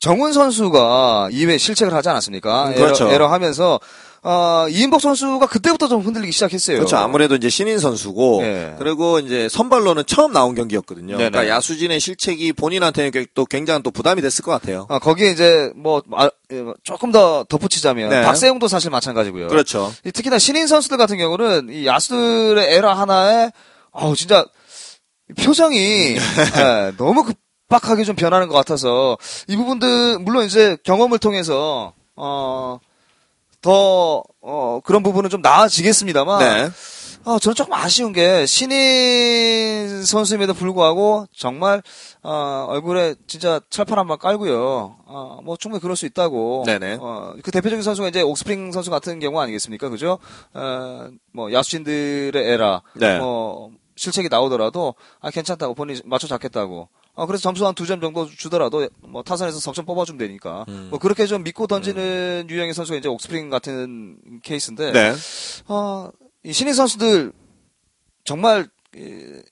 정훈 0.00 0.32
선수가 0.32 1.28
2회 1.32 1.58
실책을 1.58 1.92
하지 1.94 2.08
않았습니까? 2.08 2.68
음, 2.70 2.74
그렇죠. 2.74 3.04
에러, 3.06 3.14
에러 3.14 3.26
하면서 3.32 3.78
어, 4.22 4.66
이인복 4.68 5.00
선수가 5.00 5.46
그때부터 5.46 5.88
좀 5.88 6.00
흔들리기 6.00 6.32
시작했어요. 6.32 6.78
그렇죠. 6.78 6.96
아무래도 6.96 7.36
이제 7.36 7.48
신인 7.48 7.78
선수고, 7.78 8.40
네. 8.42 8.74
그리고 8.78 9.20
이제 9.20 9.48
선발로는 9.48 10.04
처음 10.06 10.32
나온 10.32 10.54
경기였거든요. 10.54 11.16
네네. 11.16 11.30
그러니까 11.30 11.54
야수진의 11.54 12.00
실책이 12.00 12.52
본인한테는 12.54 13.12
또 13.34 13.44
굉장히 13.46 13.82
또 13.82 13.90
부담이 13.90 14.20
됐을 14.20 14.44
것 14.44 14.50
같아요. 14.50 14.86
아, 14.88 14.98
거기에 14.98 15.30
이제 15.30 15.70
뭐 15.76 16.02
아, 16.12 16.30
예, 16.50 16.62
뭐 16.62 16.74
조금 16.82 17.12
더 17.12 17.44
덧붙이자면 17.48 18.10
네. 18.10 18.22
박세웅도 18.22 18.66
사실 18.66 18.90
마찬가지고요. 18.90 19.48
그렇죠. 19.48 19.92
이 20.04 20.10
특히나 20.10 20.38
신인 20.38 20.66
선수들 20.66 20.96
같은 20.96 21.16
경우는 21.16 21.68
이 21.70 21.86
야수들의 21.86 22.74
에러 22.74 22.92
하나에 22.92 23.50
어우 23.92 24.16
진짜 24.16 24.44
표정이 25.38 25.78
예, 26.16 26.92
너무 26.96 27.24
급박하게 27.24 28.04
좀 28.04 28.16
변하는 28.16 28.48
것 28.48 28.54
같아서 28.54 29.16
이 29.46 29.56
부분들 29.56 30.18
물론 30.20 30.44
이제 30.44 30.76
경험을 30.84 31.18
통해서 31.18 31.92
어. 32.16 32.80
더, 33.60 34.22
어, 34.40 34.80
그런 34.84 35.02
부분은 35.02 35.30
좀 35.30 35.42
나아지겠습니다만, 35.42 36.38
네. 36.38 36.70
아, 37.24 37.38
저는 37.38 37.54
조금 37.54 37.74
아쉬운 37.74 38.12
게, 38.12 38.46
신인 38.46 40.04
선수임에도 40.04 40.54
불구하고, 40.54 41.26
정말, 41.36 41.82
어, 42.22 42.66
얼굴에 42.68 43.16
진짜 43.26 43.60
철판 43.68 43.98
한번 43.98 44.18
깔고요. 44.18 44.96
어, 45.04 45.40
뭐, 45.44 45.56
충분히 45.56 45.82
그럴 45.82 45.96
수 45.96 46.06
있다고. 46.06 46.62
네네. 46.64 46.98
어, 47.00 47.34
그 47.42 47.50
대표적인 47.50 47.82
선수가 47.82 48.08
이제 48.08 48.22
옥스프링 48.22 48.72
선수 48.72 48.90
같은 48.90 49.18
경우 49.18 49.40
아니겠습니까? 49.40 49.88
그죠? 49.88 50.18
어, 50.54 51.08
뭐, 51.32 51.52
야수진들의 51.52 52.50
에라. 52.50 52.82
네. 52.94 53.18
뭐, 53.18 53.70
실책이 53.96 54.28
나오더라도, 54.30 54.94
아, 55.20 55.30
괜찮다고, 55.30 55.74
본인이 55.74 56.00
맞춰 56.04 56.28
잡겠다고. 56.28 56.88
어, 57.18 57.26
그래서 57.26 57.42
점수 57.42 57.66
한 57.66 57.74
두 57.74 57.84
점 57.84 58.00
정도 58.00 58.28
주더라도, 58.28 58.88
뭐, 59.00 59.24
타선에서 59.24 59.58
석점 59.58 59.84
뽑아주면 59.86 60.18
되니까. 60.18 60.64
음. 60.68 60.86
뭐, 60.90 61.00
그렇게 61.00 61.26
좀 61.26 61.42
믿고 61.42 61.66
던지는 61.66 62.46
유형의 62.48 62.74
선수가 62.74 62.96
이제 62.98 63.08
옥스프링 63.08 63.50
같은 63.50 64.18
케이스인데, 64.44 64.92
네. 64.92 65.14
어, 65.66 66.10
이 66.44 66.52
신인 66.52 66.74
선수들, 66.74 67.32
정말, 68.24 68.68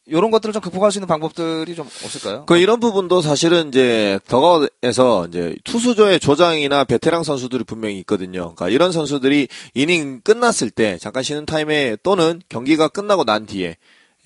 이런 0.07 0.31
것들을 0.31 0.53
좀 0.53 0.63
극복할 0.63 0.91
수 0.93 0.99
있는 0.99 1.07
방법들이 1.09 1.75
좀 1.75 1.87
없을까요? 1.87 2.47
그 2.47 2.57
이런 2.57 2.81
부분도 2.81 3.21
사실은 3.21 3.69
이제 3.69 4.19
더가웃에서 4.29 5.27
이제 5.29 5.55
투수조의 5.65 6.21
조장이나 6.21 6.85
베테랑 6.85 7.23
선수들이 7.23 7.65
분명히 7.65 7.99
있거든요. 8.01 8.55
그러니까 8.55 8.69
이런 8.71 8.93
선수들이 8.93 9.49
이닝 9.75 10.21
끝났을 10.23 10.71
때 10.71 10.99
잠깐 10.99 11.23
쉬는 11.23 11.47
타임에 11.47 11.97
또는 12.03 12.41
경기가 12.49 12.89
끝나고 12.89 13.25
난 13.25 13.45
뒤에 13.47 13.77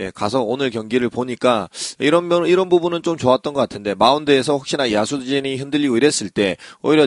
예, 0.00 0.10
가서 0.14 0.42
오늘 0.42 0.70
경기를 0.70 1.08
보니까 1.10 1.68
이런 1.98 2.28
면 2.28 2.46
이런 2.46 2.68
부분은 2.68 3.02
좀 3.02 3.16
좋았던 3.16 3.52
것 3.54 3.60
같은데 3.60 3.94
마운드에서 3.94 4.54
혹시나 4.54 4.90
야수진이 4.92 5.56
흔들리고 5.56 5.96
이랬을 5.96 6.30
때 6.32 6.56
오히려 6.82 7.06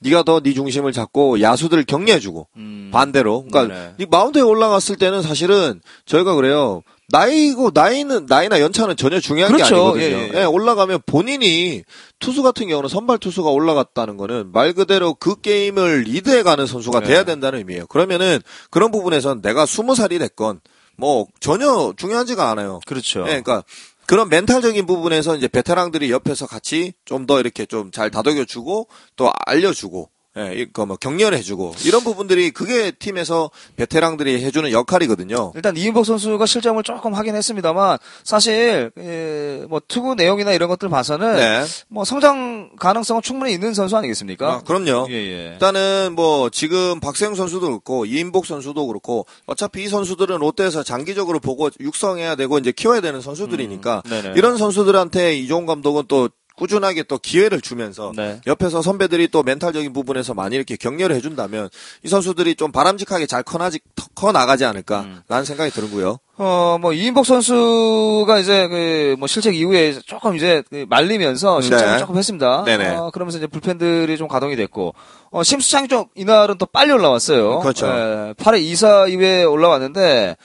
네가 0.00 0.22
더 0.24 0.40
네 0.40 0.52
중심을 0.52 0.92
잡고 0.92 1.40
야수들을 1.40 1.84
격려해주고 1.84 2.48
음. 2.56 2.90
반대로 2.92 3.44
그러니까 3.50 3.74
네네. 3.74 3.94
이 3.98 4.06
마운드에 4.10 4.42
올라갔을 4.42 4.96
때는 4.96 5.22
사실은 5.22 5.80
저희가 6.04 6.34
그래요. 6.34 6.82
나이고 7.10 7.70
나이는 7.74 8.26
나이나 8.26 8.60
연차는 8.60 8.96
전혀 8.96 9.20
중요한 9.20 9.52
게 9.52 9.56
그렇죠. 9.56 9.76
아니거든요. 9.76 10.04
예, 10.04 10.30
예. 10.34 10.40
예, 10.40 10.44
올라가면 10.44 11.00
본인이 11.06 11.82
투수 12.18 12.42
같은 12.42 12.66
경우는 12.68 12.88
선발 12.88 13.18
투수가 13.18 13.50
올라갔다는 13.50 14.16
거는 14.16 14.52
말 14.52 14.72
그대로 14.72 15.14
그 15.14 15.40
게임을 15.40 16.02
리드해가는 16.02 16.66
선수가 16.66 17.00
네. 17.00 17.06
돼야 17.06 17.24
된다는 17.24 17.58
의미예요. 17.60 17.86
그러면은 17.86 18.40
그런 18.70 18.90
부분에선 18.90 19.42
내가 19.42 19.66
스무 19.66 19.94
살이 19.94 20.18
됐건 20.18 20.60
뭐 20.96 21.26
전혀 21.40 21.92
중요하지가 21.96 22.50
않아요. 22.50 22.80
그렇죠. 22.86 23.20
예, 23.20 23.40
그러니까 23.42 23.64
그런 24.06 24.28
멘탈적인 24.28 24.86
부분에서 24.86 25.36
이제 25.36 25.48
베테랑들이 25.48 26.10
옆에서 26.10 26.46
같이 26.46 26.92
좀 27.04 27.26
더 27.26 27.40
이렇게 27.40 27.64
좀 27.66 27.90
잘 27.90 28.10
다독여주고 28.10 28.88
또 29.16 29.30
알려주고 29.46 30.10
예, 30.36 30.54
이거 30.54 30.84
뭐 30.84 30.96
격려해주고 30.96 31.74
이런 31.84 32.02
부분들이 32.02 32.50
그게 32.50 32.90
팀에서 32.90 33.50
베테랑들이 33.76 34.44
해주는 34.44 34.70
역할이거든요. 34.72 35.52
일단 35.54 35.76
이인복 35.76 36.04
선수가 36.04 36.44
실점을 36.46 36.82
조금 36.82 37.14
하긴 37.14 37.36
했습니다만 37.36 37.98
사실 38.24 38.90
예, 38.98 39.64
뭐 39.68 39.80
투구 39.86 40.16
내용이나 40.16 40.52
이런 40.52 40.68
것들 40.68 40.88
봐서는 40.88 41.36
네, 41.36 41.64
뭐 41.88 42.04
성장 42.04 42.70
가능성은 42.78 43.22
충분히 43.22 43.52
있는 43.52 43.74
선수 43.74 43.96
아니겠습니까? 43.96 44.52
아, 44.52 44.60
그럼요. 44.62 45.06
예, 45.10 45.14
예. 45.14 45.50
일단은 45.52 46.14
뭐 46.16 46.50
지금 46.50 46.98
박세영 46.98 47.36
선수도 47.36 47.66
그렇고 47.68 48.04
이인복 48.04 48.46
선수도 48.46 48.86
그렇고 48.88 49.26
어차피 49.46 49.84
이 49.84 49.88
선수들은 49.88 50.38
롯데에서 50.38 50.82
장기적으로 50.82 51.38
보고 51.38 51.70
육성해야 51.78 52.34
되고 52.34 52.58
이제 52.58 52.72
키워야 52.72 53.00
되는 53.00 53.20
선수들이니까 53.20 54.02
음, 54.06 54.10
네네. 54.10 54.34
이런 54.36 54.56
선수들한테 54.56 55.36
이종 55.36 55.66
감독은 55.66 56.04
또 56.08 56.28
꾸준하게 56.56 57.04
또 57.04 57.18
기회를 57.18 57.60
주면서 57.60 58.12
네. 58.16 58.40
옆에서 58.46 58.82
선배들이 58.82 59.28
또 59.28 59.42
멘탈적인 59.42 59.92
부분에서 59.92 60.34
많이 60.34 60.56
이렇게 60.56 60.76
격려를 60.76 61.16
해준다면 61.16 61.68
이 62.04 62.08
선수들이 62.08 62.54
좀 62.54 62.72
바람직하게 62.72 63.26
잘 63.26 63.42
커나지 63.42 63.80
커 64.14 64.32
나가지 64.32 64.64
않을까라는 64.64 65.44
생각이 65.44 65.70
들고요. 65.72 66.18
어, 66.36 66.78
뭐, 66.80 66.92
이인복 66.92 67.26
선수가 67.26 68.40
이제, 68.40 68.66
그, 68.66 69.14
뭐, 69.20 69.28
실책 69.28 69.54
이후에 69.54 69.92
조금 70.04 70.34
이제, 70.34 70.64
그 70.68 70.84
말리면서 70.88 71.60
실책을 71.60 71.92
네. 71.92 71.98
조금 71.98 72.16
했습니다. 72.16 72.64
네네. 72.64 72.96
어, 72.96 73.10
그러면서 73.12 73.38
이제 73.38 73.46
불펜들이 73.46 74.16
좀 74.16 74.26
가동이 74.26 74.56
됐고, 74.56 74.94
어, 75.30 75.44
심수창이 75.44 75.86
좀, 75.86 76.06
이날은 76.16 76.58
또 76.58 76.66
빨리 76.66 76.90
올라왔어요. 76.90 77.60
그렇죠. 77.60 77.86
예, 77.86 78.34
8회 78.36 78.60
2사 78.64 79.12
이후에 79.12 79.44
올라왔는데, 79.44 80.36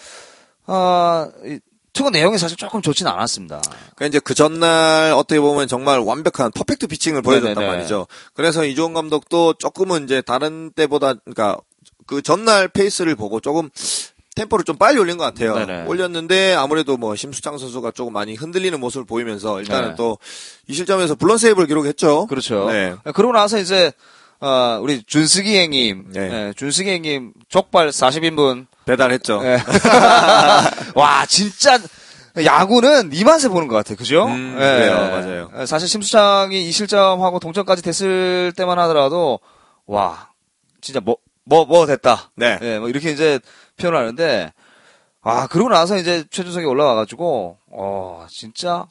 어, 0.67 1.27
이 1.43 1.59
투구 1.99 2.11
내용이 2.11 2.37
사실 2.37 2.55
조금 2.55 2.81
좋지는 2.81 3.11
않았습니다. 3.11 3.59
그러니까 3.95 4.05
이제 4.05 4.19
그 4.19 4.33
전날 4.33 5.11
어떻게 5.11 5.41
보면 5.41 5.67
정말 5.67 5.99
완벽한 5.99 6.49
퍼펙트 6.49 6.87
피칭을 6.87 7.21
보여줬단 7.21 7.55
네네네. 7.55 7.75
말이죠. 7.75 8.07
그래서 8.33 8.63
이종훈 8.63 8.93
감독도 8.93 9.55
조금은 9.55 10.05
이제 10.05 10.21
다른 10.21 10.71
때보다 10.71 11.15
그러니까 11.15 11.57
그 12.07 12.21
전날 12.21 12.69
페이스를 12.69 13.15
보고 13.15 13.41
조금 13.41 13.69
템포를 14.35 14.63
좀 14.63 14.77
빨리 14.77 14.97
올린 14.97 15.17
것 15.17 15.25
같아요. 15.25 15.55
네네. 15.55 15.87
올렸는데 15.87 16.53
아무래도 16.53 16.95
뭐 16.95 17.17
심수창 17.17 17.57
선수가 17.57 17.91
조금 17.91 18.13
많이 18.13 18.33
흔들리는 18.33 18.79
모습을 18.79 19.05
보이면서 19.05 19.59
일단은 19.59 19.89
네. 19.89 19.95
또이 19.95 20.73
실점에서 20.73 21.15
블런 21.15 21.37
세이브를 21.37 21.67
기록했죠. 21.67 22.27
그렇죠. 22.27 22.69
네. 22.71 22.95
그러고 23.13 23.33
나서 23.33 23.59
이제, 23.59 23.91
어, 24.41 24.79
우리 24.81 25.03
준승이 25.03 25.57
형님, 25.57 26.11
네. 26.13 26.21
예, 26.21 26.53
준승이 26.55 26.89
형님, 26.89 27.33
족발 27.49 27.89
40인분, 27.89 28.67
배달했죠. 28.85 29.41
예. 29.43 29.59
와, 30.95 31.25
진짜, 31.25 31.77
야구는 32.41 33.09
이 33.11 33.25
맛에 33.25 33.49
보는 33.49 33.67
것 33.67 33.75
같아요. 33.75 33.97
그죠? 33.97 34.25
음, 34.27 34.55
예. 34.55 34.59
그래요. 34.59 34.95
맞아요. 34.95 35.51
예, 35.59 35.65
사실 35.65 35.89
심수창이 35.89 36.67
이 36.67 36.71
실점하고 36.71 37.39
동점까지 37.39 37.81
됐을 37.81 38.53
때만 38.55 38.79
하더라도, 38.79 39.41
와, 39.85 40.29
진짜 40.79 41.01
뭐, 41.01 41.17
뭐, 41.43 41.65
뭐 41.65 41.85
됐다. 41.85 42.31
네. 42.35 42.57
예, 42.61 42.79
뭐 42.79 42.87
이렇게 42.87 43.11
이제 43.11 43.39
표현을 43.77 43.99
하는데, 43.99 44.53
아, 45.21 45.47
그러고 45.47 45.69
나서 45.69 45.97
이제 45.97 46.23
최준석이 46.31 46.65
올라와가지고, 46.65 47.57
어, 47.73 48.25
진짜 48.29 48.87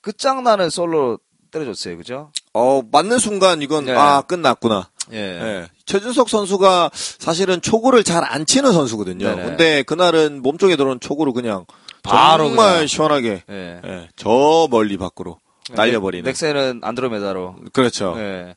끝장나는 0.00 0.70
솔로 0.70 1.18
때려줬어요. 1.52 1.96
그죠? 1.96 2.32
어, 2.54 2.82
맞는 2.90 3.18
순간 3.18 3.62
이건 3.62 3.84
네. 3.84 3.94
아, 3.94 4.22
끝났구나. 4.22 4.90
예. 5.12 5.16
예. 5.18 5.68
최준석 5.86 6.28
선수가 6.28 6.90
사실은 6.94 7.60
초구를 7.60 8.04
잘 8.04 8.22
안 8.24 8.46
치는 8.46 8.72
선수거든요. 8.72 9.26
네네. 9.28 9.42
근데 9.42 9.82
그날은 9.82 10.42
몸쪽에 10.42 10.76
들어온 10.76 11.00
초구를 11.00 11.32
그냥 11.32 11.66
바로 12.02 12.48
정말 12.48 12.72
그냥. 12.74 12.86
시원하게 12.86 13.42
예. 13.50 13.80
예, 13.84 14.08
저 14.16 14.68
멀리 14.70 14.96
밖으로 14.96 15.38
날려버리는. 15.70 16.24
넥센은 16.24 16.80
안드로메다로. 16.82 17.56
그렇죠. 17.72 18.14
예. 18.18 18.54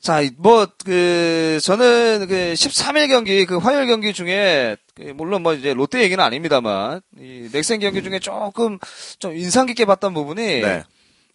자, 0.00 0.20
뭐, 0.36 0.66
그, 0.84 1.58
저는 1.62 2.26
그 2.28 2.34
13일 2.54 3.08
경기, 3.08 3.46
그 3.46 3.56
화요일 3.58 3.86
경기 3.86 4.12
중에, 4.12 4.76
그 4.96 5.12
물론 5.16 5.42
뭐 5.42 5.54
이제 5.54 5.72
롯데 5.72 6.02
얘기는 6.02 6.22
아닙니다만, 6.22 7.00
이 7.18 7.48
넥센 7.52 7.78
경기 7.78 8.02
중에 8.02 8.18
조금 8.18 8.78
좀 9.20 9.36
인상 9.36 9.66
깊게 9.66 9.84
봤던 9.84 10.12
부분이, 10.12 10.42
네. 10.42 10.82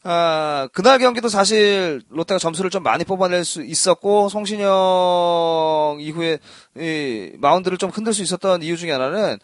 아, 0.07 0.69
그날 0.71 0.99
경기도 0.99 1.29
사실 1.29 1.99
롯데가 2.09 2.37
점수를 2.37 2.69
좀 2.69 2.83
많이 2.83 3.03
뽑아낼 3.03 3.43
수 3.43 3.63
있었고, 3.63 4.29
송신영 4.29 5.97
이후에 5.99 6.37
이 6.77 7.31
마운드를 7.39 7.79
좀 7.79 7.89
흔들 7.89 8.13
수 8.13 8.21
있었던 8.21 8.61
이유 8.61 8.77
중에 8.77 8.91
하나는, 8.91 9.39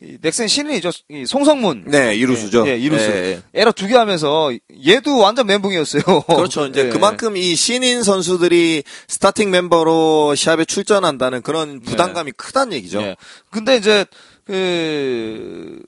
이 0.00 0.16
넥센 0.20 0.46
신인이죠. 0.46 0.90
이 1.08 1.26
송성문. 1.26 1.86
네, 1.88 2.14
이루수죠. 2.14 2.64
예, 2.66 2.72
예, 2.72 2.76
이루수. 2.76 3.04
예, 3.10 3.42
에러 3.54 3.72
두 3.72 3.88
개 3.88 3.96
하면서 3.96 4.52
얘도 4.86 5.18
완전 5.18 5.46
멘붕이었어요. 5.48 6.02
그렇죠. 6.28 6.66
이제 6.66 6.86
예. 6.86 6.88
그만큼 6.90 7.36
이 7.36 7.56
신인 7.56 8.04
선수들이 8.04 8.84
스타팅 9.08 9.50
멤버로 9.50 10.34
시합에 10.36 10.64
출전한다는 10.64 11.42
그런 11.42 11.80
부담감이 11.80 12.32
크다는 12.32 12.72
얘기죠. 12.74 13.00
예. 13.02 13.16
근데 13.50 13.76
이제 13.76 14.04
그 14.44 15.80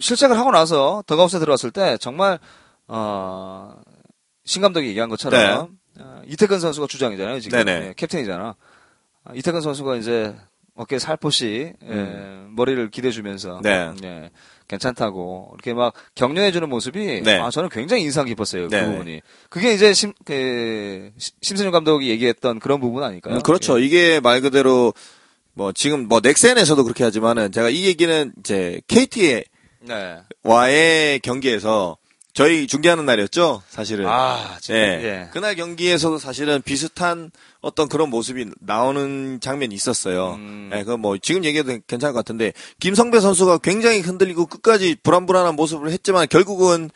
실책을 0.00 0.36
하고 0.38 0.50
나서 0.50 1.02
더가웃에 1.06 1.38
들어왔을 1.38 1.70
때 1.70 1.96
정말 2.00 2.38
어, 2.92 3.72
신 4.44 4.62
감독이 4.62 4.88
얘기한 4.88 5.08
것처럼 5.08 5.76
어, 6.00 6.22
이태근 6.26 6.58
선수가 6.60 6.86
주장이잖아요. 6.88 7.40
지금 7.40 7.64
네. 7.64 7.88
예, 7.88 7.94
캡틴이잖아. 7.96 8.56
아, 9.24 9.32
이태근 9.34 9.60
선수가 9.60 9.96
이제 9.96 10.34
어깨에 10.74 10.98
살포시 10.98 11.72
예, 11.82 12.16
머리를 12.50 12.90
기대주면서 12.90 13.60
네. 13.62 13.90
예, 14.02 14.30
괜찮다고 14.66 15.50
이렇게 15.54 15.74
막 15.74 15.92
격려해주는 16.14 16.68
모습이 16.68 17.22
네. 17.22 17.38
아, 17.38 17.50
저는 17.50 17.68
굉장히 17.68 18.02
인상 18.02 18.26
깊었어요. 18.26 18.68
그 18.68 18.74
네네. 18.74 18.90
부분이. 18.92 19.20
그게 19.50 19.72
이제 19.74 19.92
심, 19.92 20.12
그, 20.24 21.12
시- 21.18 21.32
심승준 21.42 21.70
감독이 21.70 22.08
얘기했던 22.08 22.58
그런 22.60 22.80
부분 22.80 23.02
아닐까요? 23.04 23.36
음, 23.36 23.42
그렇죠. 23.42 23.78
이게 23.78 24.20
말 24.20 24.40
그대로 24.40 24.94
뭐 25.52 25.72
지금 25.72 26.08
뭐 26.08 26.20
넥센에서도 26.22 26.82
그렇게 26.82 27.04
하지만은 27.04 27.52
제가 27.52 27.68
이 27.68 27.84
얘기는 27.84 28.32
이제 28.38 28.80
KT의 28.88 29.44
예. 29.88 29.92
네. 29.92 30.18
와의 30.44 31.20
경기에서 31.20 31.96
저희 32.32 32.66
중계하는 32.66 33.06
날이었죠, 33.06 33.62
사실은. 33.68 34.06
아, 34.06 34.56
진짜. 34.60 34.78
예. 34.78 34.82
예. 35.02 35.28
그날 35.32 35.56
경기에서도 35.56 36.18
사실은 36.18 36.62
비슷한 36.62 37.30
어떤 37.60 37.88
그런 37.88 38.08
모습이 38.10 38.46
나오는 38.60 39.40
장면이 39.40 39.74
있었어요. 39.74 40.34
음. 40.34 40.70
예, 40.72 40.84
그뭐 40.84 41.18
지금 41.18 41.44
얘기해도 41.44 41.78
괜찮을 41.86 42.12
것 42.12 42.18
같은데 42.20 42.52
김성배 42.78 43.20
선수가 43.20 43.58
굉장히 43.58 44.00
흔들리고 44.00 44.46
끝까지 44.46 44.96
불안불안한 45.02 45.56
모습을 45.56 45.90
했지만 45.90 46.26
결국은 46.28 46.90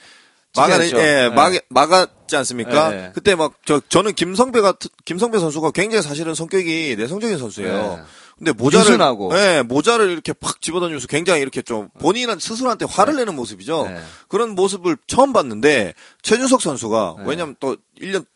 지켜냈죠. 0.55 0.99
예, 0.99 1.25
예. 1.25 1.29
막, 1.29 1.53
막았지 1.69 2.37
않습니까? 2.37 2.93
예, 2.93 2.97
예. 2.97 3.11
그때 3.15 3.35
막, 3.35 3.55
저, 3.65 3.81
저는 3.89 4.15
김성배 4.15 4.61
같은, 4.61 4.91
김성배 5.05 5.39
선수가 5.39 5.73
굉장히 5.73 6.03
사실은 6.03 6.35
성격이 6.35 6.97
내성적인 6.97 7.39
선수예요. 7.39 7.99
예. 8.01 8.05
근데 8.39 8.53
모자를, 8.53 8.87
유순하고. 8.87 9.37
예, 9.37 9.63
모자를 9.63 10.11
이렇게 10.11 10.33
팍 10.33 10.61
집어던지면서 10.61 11.07
굉장히 11.07 11.41
이렇게 11.41 11.63
좀 11.63 11.89
본인은 12.01 12.39
스스로한테 12.41 12.85
화를 12.89 13.17
내는 13.17 13.37
모습이죠. 13.37 13.87
네. 13.89 14.01
그런 14.29 14.51
모습을 14.51 14.97
처음 15.07 15.33
봤는데 15.33 15.95
최준석 16.23 16.61
선수가 16.61 17.17
네. 17.19 17.25
왜냐면 17.27 17.55
또 17.61 17.77
1년 18.01 18.27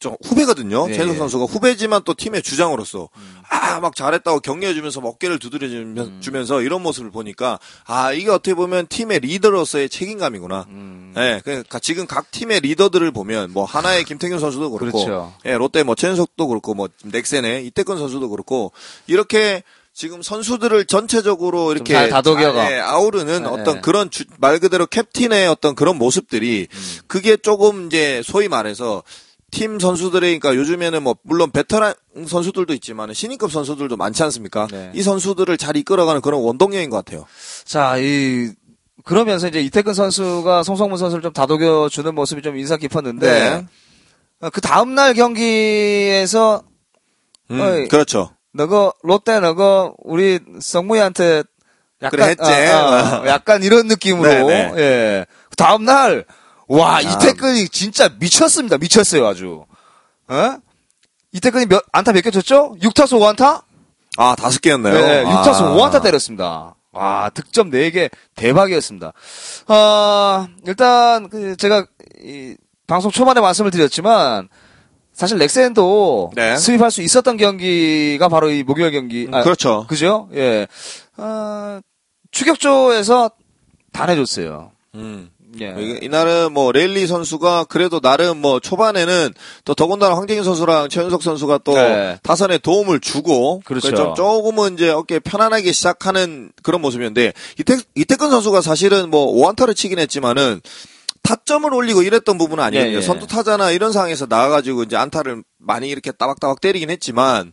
좀 0.00 0.16
후배거든요. 0.24 0.86
네, 0.86 0.92
최준석 0.94 1.14
예. 1.14 1.18
선수가 1.18 1.44
후배지만 1.44 2.00
또 2.06 2.14
팀의 2.14 2.42
주장으로서 2.42 3.10
아막 3.50 3.94
잘했다고 3.94 4.40
격려해주면서 4.40 5.02
뭐 5.02 5.10
어깨를 5.10 5.38
두드려주면서 5.38 6.58
음. 6.58 6.64
이런 6.64 6.82
모습을 6.82 7.10
보니까 7.10 7.58
아 7.84 8.10
이게 8.12 8.30
어떻게 8.30 8.54
보면 8.54 8.86
팀의 8.86 9.20
리더로서의 9.20 9.90
책임감이구나. 9.90 10.66
음. 10.70 11.14
예, 11.18 11.42
그러니까 11.44 11.78
지금 11.78 12.06
각 12.06 12.30
팀의 12.30 12.60
리더들을 12.60 13.10
보면 13.12 13.52
뭐 13.52 13.64
하나의 13.66 14.04
김태균 14.04 14.38
선수도 14.40 14.70
그렇고, 14.70 15.04
그렇죠. 15.04 15.34
예, 15.44 15.52
롯데 15.58 15.82
뭐 15.82 15.94
최준석도 15.94 16.46
그렇고, 16.48 16.72
뭐 16.72 16.88
넥센의 17.04 17.66
이태권 17.66 17.98
선수도 17.98 18.30
그렇고 18.30 18.72
이렇게 19.06 19.62
지금 19.92 20.22
선수들을 20.22 20.86
전체적으로 20.86 21.72
이렇게 21.72 21.92
잘 21.92 22.08
다독여가. 22.08 22.54
잘, 22.64 22.72
예, 22.72 22.78
아우르는 22.80 23.42
네, 23.42 23.48
어떤 23.48 23.74
네. 23.74 23.80
그런 23.82 24.10
주- 24.10 24.24
말 24.38 24.58
그대로 24.60 24.86
캡틴의 24.86 25.46
어떤 25.48 25.74
그런 25.74 25.98
모습들이 25.98 26.68
음. 26.72 26.98
그게 27.06 27.36
조금 27.36 27.86
이제 27.88 28.22
소위 28.24 28.48
말해서 28.48 29.02
팀 29.50 29.78
선수들의 29.78 30.38
그러니까 30.38 30.54
요즘에는 30.54 31.02
뭐 31.02 31.16
물론 31.22 31.50
베테랑 31.50 31.94
선수들도 32.26 32.72
있지만 32.74 33.12
신인급 33.12 33.50
선수들도 33.50 33.96
많지 33.96 34.22
않습니까? 34.24 34.68
네. 34.70 34.90
이 34.94 35.02
선수들을 35.02 35.56
잘 35.58 35.76
이끌어가는 35.76 36.20
그런 36.20 36.40
원동력인 36.42 36.90
것 36.90 37.04
같아요. 37.04 37.26
자, 37.64 37.96
이, 37.98 38.50
그러면서 39.04 39.48
이제 39.48 39.60
이태근 39.60 39.94
선수가 39.94 40.62
송성문 40.62 40.98
선수를 40.98 41.22
좀 41.22 41.32
다독여 41.32 41.88
주는 41.90 42.14
모습이 42.14 42.42
좀 42.42 42.56
인상 42.56 42.78
깊었는데, 42.78 43.26
네. 43.26 43.66
어, 44.40 44.50
그 44.50 44.60
다음 44.60 44.94
날 44.94 45.14
경기에서, 45.14 46.62
음, 47.50 47.60
어이. 47.60 47.88
그렇죠. 47.88 48.34
너거, 48.52 48.92
롯데 49.02 49.40
너거, 49.40 49.94
우리 49.98 50.38
성무이한테 50.60 51.42
약간, 52.02 52.10
그래, 52.10 52.28
했지. 52.30 52.42
아, 52.42 53.22
아, 53.22 53.26
약간 53.26 53.62
이런 53.62 53.86
느낌으로, 53.86 54.28
네, 54.48 54.72
네. 54.72 54.72
예. 54.76 55.26
그 55.50 55.56
다음 55.56 55.84
날, 55.84 56.24
와, 56.70 57.02
참. 57.02 57.12
이태근이 57.12 57.68
진짜 57.68 58.08
미쳤습니다. 58.18 58.78
미쳤어요, 58.78 59.26
아주. 59.26 59.64
어? 60.28 60.56
이태근이 61.32 61.66
몇, 61.66 61.82
안타 61.92 62.12
몇 62.12 62.22
개 62.22 62.30
쳤죠? 62.30 62.76
6타수 62.80 63.18
5안타? 63.18 63.62
아 64.16 64.34
다섯 64.36 64.60
개였나요? 64.60 64.94
네, 64.94 65.24
아. 65.26 65.42
6타수 65.42 65.76
5안타 65.76 66.02
때렸습니다. 66.02 66.74
와, 66.92 67.30
득점 67.32 67.70
4개 67.70 68.10
대박이었습니다. 68.34 69.12
어, 69.68 70.46
일단 70.66 71.28
그 71.28 71.56
제가 71.56 71.86
이 72.22 72.56
방송 72.88 73.10
초반에 73.12 73.40
말씀을 73.40 73.70
드렸지만 73.70 74.48
사실 75.12 75.38
렉센도 75.38 76.32
네. 76.34 76.56
수입할 76.56 76.90
수 76.90 77.02
있었던 77.02 77.36
경기가 77.36 78.28
바로 78.28 78.50
이 78.50 78.62
목요일 78.64 78.90
경기. 78.90 79.26
음, 79.26 79.42
그렇죠. 79.42 79.86
그죠? 79.88 80.28
예. 80.34 80.66
어, 81.16 81.80
추격조에서 82.32 83.30
다 83.92 84.06
내줬어요. 84.06 84.72
음. 84.96 85.30
예. 85.60 85.74
이- 85.78 85.98
이날은 86.02 86.52
뭐 86.52 86.70
레일리 86.70 87.06
선수가 87.06 87.64
그래도 87.64 87.98
나름 88.00 88.40
뭐 88.40 88.60
초반에는 88.60 89.34
또 89.64 89.74
더군다나 89.74 90.14
황재균 90.16 90.44
선수랑 90.44 90.88
최윤석 90.88 91.22
선수가 91.22 91.58
또 91.64 91.74
네. 91.74 92.18
타선에 92.22 92.58
도움을 92.58 93.00
주고 93.00 93.60
그렇죠. 93.64 93.94
좀 93.94 94.14
조금은 94.14 94.74
이제 94.74 94.90
어깨 94.90 95.18
편안하게 95.18 95.72
시작하는 95.72 96.52
그런 96.62 96.80
모습이었는데 96.80 97.32
이태 97.58 97.78
이태근 97.96 98.30
선수가 98.30 98.60
사실은 98.60 99.10
뭐 99.10 99.26
5안타를 99.34 99.74
치긴 99.74 99.98
했지만은 99.98 100.60
타점을 101.22 101.72
올리고 101.74 102.02
이랬던 102.02 102.38
부분은 102.38 102.62
아니거든요. 102.64 102.92
예, 102.92 102.96
예. 102.96 103.02
선두 103.02 103.26
타자나 103.26 103.72
이런 103.72 103.92
상황에서 103.92 104.26
나와가지고 104.28 104.84
이제 104.84 104.96
안타를 104.96 105.42
많이 105.58 105.88
이렇게 105.88 106.12
따박따박 106.12 106.60
때리긴 106.60 106.90
했지만 106.90 107.52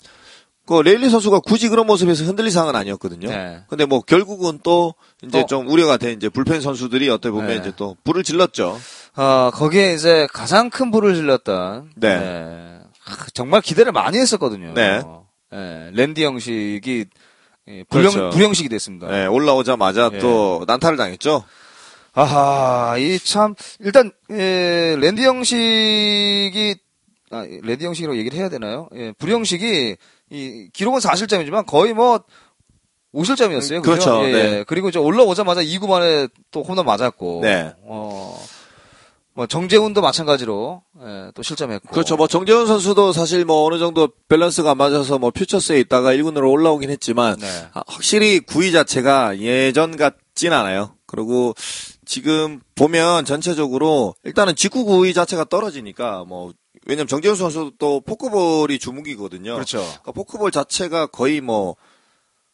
그 0.67 0.81
레일리 0.81 1.09
선수가 1.09 1.39
굳이 1.39 1.69
그런 1.69 1.87
모습에서 1.87 2.25
흔들릴 2.25 2.51
상황은 2.51 2.75
아니었거든요. 2.75 3.29
네. 3.29 3.61
근데 3.69 3.85
뭐 3.85 4.01
결국은 4.01 4.59
또 4.63 4.93
이제 5.23 5.41
또- 5.41 5.45
좀 5.47 5.67
우려가 5.69 5.97
된 5.97 6.17
이제 6.17 6.29
불펜 6.29 6.61
선수들이 6.61 7.09
어떻게 7.09 7.31
보면 7.31 7.47
네. 7.47 7.55
이제 7.55 7.71
또 7.77 7.95
불을 8.03 8.23
질렀죠. 8.23 8.77
어, 9.15 9.49
거기에 9.53 9.93
이제 9.93 10.27
가장 10.33 10.69
큰 10.69 10.91
불을 10.91 11.15
질렀던. 11.15 11.91
네. 11.95 12.07
예. 12.09 12.79
하, 12.99 13.25
정말 13.33 13.61
기대를 13.61 13.91
많이 13.93 14.17
했었거든요. 14.19 14.73
네. 14.75 15.01
예, 15.53 15.89
랜디 15.93 16.25
형식이 16.25 17.05
예, 17.69 17.83
불형, 17.89 18.11
그렇죠. 18.11 18.29
불형식이 18.35 18.67
됐습니다. 18.69 19.07
네, 19.07 19.25
올라오자마자 19.25 20.09
예. 20.13 20.19
또 20.19 20.63
난타를 20.67 20.97
당했죠. 20.97 21.43
아하, 22.13 22.97
이 22.97 23.19
참, 23.19 23.53
일단, 23.79 24.11
예, 24.31 24.95
랜디 24.99 25.23
형식이, 25.23 26.75
아, 27.31 27.45
랜디 27.63 27.85
형식이라고 27.85 28.17
얘기를 28.17 28.37
해야 28.37 28.49
되나요? 28.49 28.87
예, 28.95 29.11
불 29.17 29.31
형식이, 29.31 29.97
이, 30.29 30.69
기록은 30.71 30.99
4실점이지만 30.99 31.65
거의 31.65 31.93
뭐, 31.93 32.21
5실점이었어요. 33.13 33.81
그렇죠. 33.81 34.23
예, 34.25 34.31
네. 34.31 34.37
예. 34.37 34.65
그리고 34.67 34.89
이제 34.89 34.99
올라오자마자 34.99 35.61
2구 35.61 35.87
만에 35.87 36.27
또 36.51 36.63
홈런 36.63 36.85
맞았고. 36.85 37.39
네. 37.41 37.73
어, 37.83 38.39
뭐, 39.33 39.47
정재훈도 39.47 40.01
마찬가지로, 40.01 40.83
예, 41.01 41.31
또 41.33 41.43
실점했고. 41.43 41.89
그렇죠. 41.89 42.15
뭐 42.15 42.27
정재훈 42.27 42.67
선수도 42.67 43.11
사실 43.13 43.45
뭐 43.45 43.65
어느 43.65 43.77
정도 43.79 44.09
밸런스가 44.29 44.71
안 44.71 44.77
맞아서 44.77 45.17
뭐 45.19 45.31
퓨처스에 45.31 45.79
있다가 45.81 46.13
1군으로 46.13 46.49
올라오긴 46.51 46.89
했지만 46.89 47.37
네. 47.39 47.47
아, 47.73 47.83
확실히 47.87 48.39
구위 48.39 48.71
자체가 48.71 49.39
예전 49.39 49.95
같진 49.95 50.53
않아요. 50.53 50.95
그리고 51.05 51.53
지금 52.05 52.59
보면 52.75 53.25
전체적으로 53.25 54.15
일단은 54.23 54.55
직구 54.55 54.85
구위 54.85 55.13
자체가 55.13 55.45
떨어지니까 55.45 56.25
뭐 56.27 56.51
왜냐면 56.87 57.07
정재훈 57.07 57.35
선수도 57.35 57.71
또 57.77 57.99
포크볼이 58.01 58.79
주무기거든요. 58.79 59.53
그렇죠. 59.53 59.79
그러니까 59.79 60.11
포크볼 60.13 60.51
자체가 60.51 61.07
거의 61.07 61.41
뭐 61.41 61.75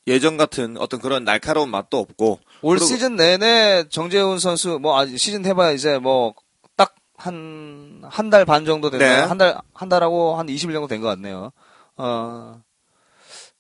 예전 0.08 0.36
같은 0.38 0.76
어떤 0.78 1.00
그런 1.00 1.24
날카로운 1.24 1.70
맛도 1.70 1.98
없고 2.00 2.40
올 2.62 2.80
시즌 2.80 3.16
내내 3.16 3.86
정재훈 3.90 4.40
선수 4.40 4.80
뭐 4.82 4.98
아직 5.00 5.18
시즌 5.18 5.46
해봐야 5.46 5.72
이제 5.72 5.98
뭐 6.00 6.34
딱 6.76 6.96
한 7.18 8.02
한 8.10 8.30
달 8.30 8.44
반 8.46 8.66
정도 8.66 8.90
됐나요? 8.90 9.22
네. 9.22 9.28
한달 9.28 9.58
한 9.74 9.88
달하고 9.90 10.36
한 10.36 10.48
20일 10.48 10.74
정도 10.74 10.88
된 10.88 11.00
것 11.02 11.08
같네요. 11.10 11.52
어. 11.96 12.62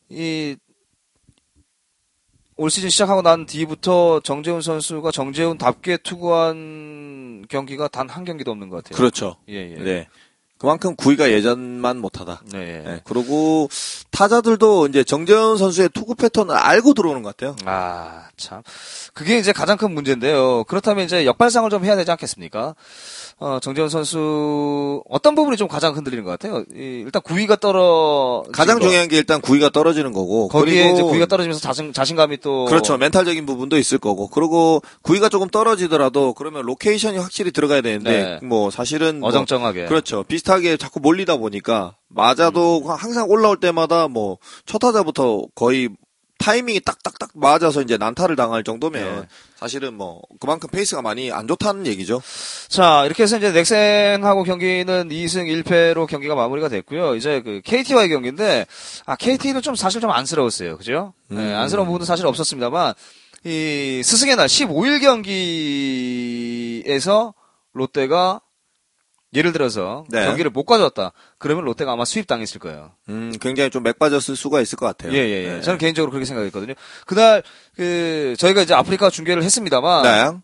이 0.09 0.55
올 2.55 2.69
시즌 2.69 2.89
시작하고 2.89 3.21
난 3.23 3.45
뒤부터 3.47 4.19
정재훈 4.19 4.62
선수가 4.62 5.09
정재훈답게 5.12 5.97
투구한 5.97 7.45
경기가 7.49 7.88
단 7.88 8.09
한 8.09 8.25
경기도 8.25 8.51
없는 8.51 8.69
것 8.69 8.83
같아요. 8.83 8.95
그렇죠. 8.97 9.38
예, 9.49 9.71
예. 9.71 9.75
네. 9.83 10.07
그만큼 10.63 10.95
구위가 10.95 11.30
예전만 11.30 11.97
못하다. 11.97 12.41
네. 12.54 12.82
네. 12.86 13.02
그리고 13.04 13.67
타자들도 14.12 14.88
이제 14.88 15.04
정재훈 15.04 15.58
선수의 15.58 15.89
투구 15.89 16.15
패턴을 16.15 16.56
알고 16.56 16.93
들어오는 16.93 17.21
것 17.21 17.36
같아요. 17.36 17.58
아, 17.65 18.30
참. 18.38 18.62
그게 19.13 19.38
이제 19.38 19.52
가장 19.52 19.76
큰 19.76 19.91
문제인데요. 19.91 20.63
그렇다면 20.63 21.04
이제 21.04 21.26
역발상을 21.26 21.69
좀 21.69 21.84
해야 21.84 21.97
되지 21.97 22.12
않겠습니까? 22.12 22.76
어, 23.45 23.60
정재훈 23.60 23.89
선수, 23.89 25.03
어떤 25.10 25.36
부분이 25.36 25.58
좀 25.58 25.67
가장 25.67 25.93
흔들리는 25.97 26.23
것 26.23 26.32
같아요? 26.32 26.63
이, 26.73 27.03
일단 27.03 27.21
구위가 27.21 27.58
떨어. 27.58 28.45
가장 28.53 28.79
중요한 28.79 29.10
게 29.10 29.17
일단 29.17 29.41
구위가 29.41 29.69
떨어지는 29.69 30.13
거고. 30.13 30.47
거기에 30.47 30.91
이제 30.93 31.01
구위가 31.03 31.25
떨어지면서 31.25 31.60
자신, 31.60 31.91
자신감이 31.91 32.38
또. 32.38 32.63
그렇죠. 32.65 32.95
멘탈적인 32.97 33.45
부분도 33.45 33.77
있을 33.77 33.97
거고. 33.97 34.29
그리고 34.29 34.82
구위가 35.01 35.27
조금 35.27 35.49
떨어지더라도 35.49 36.34
그러면 36.36 36.65
로케이션이 36.65 37.17
확실히 37.17 37.51
들어가야 37.51 37.82
되는데 37.82 38.39
네. 38.41 38.47
뭐 38.47 38.71
사실은 38.71 39.19
뭐 39.19 39.27
어정쩡하게. 39.27 39.88
그렇죠. 39.88 40.23
비슷하게 40.23 40.77
자꾸 40.77 41.01
몰리다 41.01 41.36
보니까 41.36 41.95
맞아도 42.08 42.77
음. 42.86 42.91
항상 42.91 43.29
올라올 43.29 43.60
때마다 43.60 44.08
뭐 44.08 44.38
첫 44.65 44.79
타자부터 44.79 45.43
거의 45.53 45.89
타이밍이 46.43 46.82
딱딱딱 46.82 47.29
맞아서 47.36 47.82
이제 47.82 47.95
난타를 47.95 48.36
당할 48.36 48.65
정도면 48.65 49.21
네. 49.21 49.27
사실은 49.56 49.93
뭐 49.93 50.21
그만큼 50.41 50.69
페이스가 50.69 51.01
많이 51.01 51.32
안 51.32 51.47
좋다는 51.47 51.88
얘기죠. 51.88 52.21
자, 52.67 53.06
이렇게 53.06 53.23
해서 53.23 53.38
이제 53.38 53.53
넥센하고 53.53 54.43
경기는 54.43 55.08
2승 55.08 55.63
1패로 55.63 56.06
경기가 56.06 56.36
마무리가 56.36 56.67
됐고요. 56.67 57.15
이제 57.15 57.41
그 57.41 57.62
KT와의 57.63 58.10
경기인데, 58.10 58.65
아, 59.06 59.15
KT는 59.15 59.62
좀 59.62 59.75
사실 59.75 60.01
좀 60.01 60.12
안쓰러웠어요. 60.12 60.75
그죠? 60.77 61.13
네, 61.29 61.38
음. 61.38 61.56
안쓰러운 61.56 61.86
부분은 61.86 62.06
사실 62.06 62.27
없었습니다만, 62.27 62.93
이 63.45 64.01
스승의 64.03 64.36
날 64.36 64.47
15일 64.47 64.99
경기에서 66.84 67.34
롯데가 67.71 68.41
예를 69.35 69.51
들어서 69.51 70.05
네. 70.09 70.25
경기를 70.25 70.51
못 70.51 70.63
가져왔다. 70.65 71.11
그러면 71.37 71.65
롯데가 71.65 71.91
아마 71.93 72.05
수입 72.05 72.27
당했을 72.27 72.59
거예요. 72.59 72.91
음, 73.09 73.33
굉장히 73.41 73.69
좀 73.69 73.83
맥 73.83 73.97
빠졌을 73.99 74.35
수가 74.35 74.61
있을 74.61 74.77
것 74.77 74.85
같아요. 74.85 75.11
예, 75.13 75.17
예, 75.17 75.43
예. 75.45 75.49
네. 75.55 75.61
저는 75.61 75.77
개인적으로 75.77 76.11
그렇게 76.11 76.25
생각했거든요. 76.25 76.73
그날, 77.05 77.43
그, 77.75 78.35
저희가 78.37 78.61
이제 78.61 78.73
아프리카 78.73 79.09
중계를 79.09 79.43
했습니다만, 79.43 80.03
네. 80.03 80.37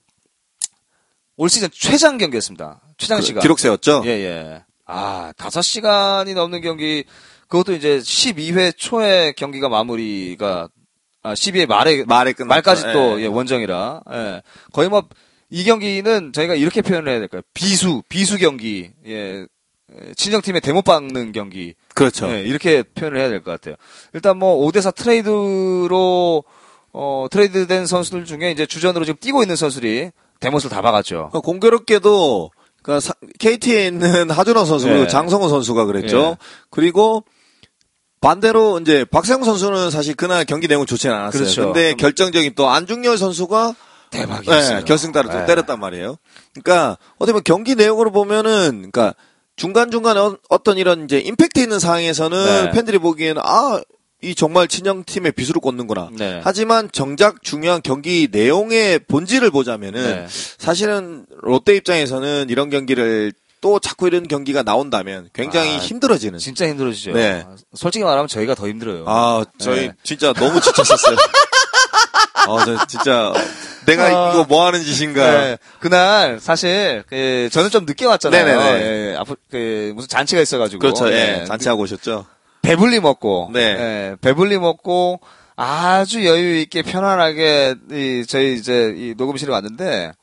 올 1.38 1.50
시즌 1.50 1.70
최장 1.72 2.18
경기였습니다. 2.18 2.82
최장 2.98 3.20
그 3.20 3.26
시간. 3.26 3.42
기록 3.42 3.60
세웠죠? 3.60 4.02
예, 4.06 4.10
예. 4.10 4.64
아, 4.86 5.32
5시간이 5.38 6.34
넘는 6.34 6.62
경기, 6.62 7.06
그것도 7.48 7.74
이제 7.74 8.00
12회 8.00 8.74
초에 8.76 9.32
경기가 9.34 9.70
마무리가, 9.70 10.68
아, 11.24 11.34
12회 11.34 11.66
말에, 11.68 12.04
말에 12.06 12.34
끝났죠. 12.34 12.50
말까지 12.50 12.84
또, 12.94 13.20
예. 13.20 13.24
예, 13.24 13.28
원정이라, 13.28 14.02
예. 14.12 14.42
거의 14.74 14.90
뭐, 14.90 15.04
이 15.50 15.64
경기는 15.64 16.32
저희가 16.34 16.56
이렇게 16.56 16.82
표현을 16.82 17.12
해야 17.12 17.20
될까요? 17.20 17.42
비수, 17.54 18.04
비수 18.10 18.38
경기, 18.38 18.92
예. 19.08 19.46
예, 19.92 20.14
친정팀에 20.16 20.60
대못 20.60 20.84
박는 20.86 21.32
경기. 21.32 21.74
그렇죠. 21.96 22.30
예, 22.32 22.44
이렇게 22.44 22.84
표현을 22.84 23.20
해야 23.20 23.30
될 23.30 23.42
것 23.42 23.50
같아요. 23.52 23.76
일단 24.14 24.38
뭐, 24.38 24.56
5대4 24.68 24.94
트레이드로, 24.94 26.44
어, 26.94 27.28
트레이드 27.32 27.66
된 27.66 27.88
선수들 27.88 28.26
중에 28.26 28.52
이제 28.52 28.66
주전으로 28.68 29.06
지금 29.06 29.18
뛰고 29.20 29.42
있는 29.42 29.56
선수들이 29.56 30.12
대못을 30.40 30.70
다 30.70 30.82
박았죠. 30.82 31.30
그 31.34 31.42
공교롭게도 31.42 32.52
그 32.84 33.00
KT에 33.40 33.88
있는 33.88 34.30
하준호 34.32 34.66
선수 34.66 34.86
그리고 34.88 35.04
예. 35.04 35.08
장성호 35.08 35.50
선수가 35.50 35.86
그랬죠. 35.86 36.18
예. 36.18 36.38
그리고 36.70 37.24
반대로 38.22 38.80
이제 38.80 39.06
박세웅 39.06 39.44
선수는 39.44 39.92
사실 39.92 40.14
그날 40.16 40.46
경기 40.46 40.68
내용 40.68 40.86
좋지는 40.86 41.16
않았어요. 41.16 41.42
그렇죠. 41.42 41.66
근데 41.74 41.94
결정적인 41.96 42.54
또 42.56 42.70
안중열 42.70 43.18
선수가 43.18 43.76
대박이었어요. 44.12 44.80
네, 44.80 44.86
결승타를 44.86 45.32
또 45.32 45.38
네. 45.40 45.46
때렸단 45.46 45.80
말이에요. 45.80 46.18
그러니까 46.54 46.98
어떻게 47.18 47.34
보면 47.34 47.44
경기 47.44 47.76
내용으로 47.76 48.12
보면은 48.12 48.90
그러니까 48.92 49.14
중간 49.56 49.92
중간에 49.92 50.20
어- 50.20 50.38
어떤 50.50 50.78
이런 50.78 51.04
이제 51.06 51.20
임팩트 51.20 51.60
있는 51.60 51.80
상황에서는 51.80 52.46
네. 52.66 52.72
팬들이 52.72 52.98
보기에는 52.98 53.42
아 53.46 53.82
이 54.22 54.36
정말 54.36 54.68
친형 54.68 55.06
팀의 55.06 55.32
비수를 55.32 55.62
꽂는구나. 55.62 56.10
네. 56.12 56.42
하지만 56.44 56.90
정작 56.92 57.42
중요한 57.42 57.80
경기 57.82 58.28
내용의 58.30 59.00
본질을 59.08 59.50
보자면은 59.50 60.04
네. 60.04 60.26
사실은 60.58 61.26
롯데 61.42 61.78
입장에서는 61.78 62.48
이런 62.50 62.70
경기를 62.70 63.32
또 63.62 63.80
자꾸 63.80 64.08
이런 64.08 64.28
경기가 64.28 64.62
나온다면 64.62 65.30
굉장히 65.32 65.76
아, 65.76 65.78
힘들어지는. 65.78 66.38
진짜 66.38 66.68
힘들어지죠. 66.68 67.14
네. 67.14 67.46
솔직히 67.74 68.04
말하면 68.04 68.28
저희가 68.28 68.56
더 68.56 68.68
힘들어요. 68.68 69.06
아, 69.08 69.46
저희 69.58 69.88
네. 69.88 69.94
진짜 70.04 70.34
너무 70.34 70.60
지쳤었어요. 70.60 71.16
아, 72.58 72.66
저 72.66 72.86
진짜 72.88 73.34
내가 73.86 74.06
아, 74.06 74.32
이거 74.32 74.46
뭐 74.48 74.66
하는 74.66 74.82
짓인가. 74.82 75.32
네. 75.32 75.58
그날 75.80 76.40
사실 76.40 77.04
그 77.08 77.50
저는 77.52 77.70
좀 77.70 77.86
늦게 77.86 78.06
왔잖아요. 78.06 78.46
네네네. 78.46 78.82
예, 78.82 79.16
앞으로 79.18 79.38
그 79.50 79.94
무슨 79.96 80.08
잔치가 80.10 80.42
있어가지고. 80.42 80.80
그렇죠. 80.80 81.12
예. 81.12 81.42
예. 81.42 81.46
잔치하고 81.46 81.84
오셨죠. 81.84 82.26
배불리 82.62 83.00
먹고. 83.00 83.50
네. 83.54 83.62
예, 83.62 84.16
배불리 84.22 84.58
먹고 84.60 85.20
아주 85.56 86.26
여유 86.26 86.58
있게 86.58 86.82
편안하게 86.84 87.76
이 87.92 88.26
저희 88.28 88.56
이제 88.56 88.94
이 88.98 89.14
녹음실에 89.18 89.52
왔는데. 89.52 90.14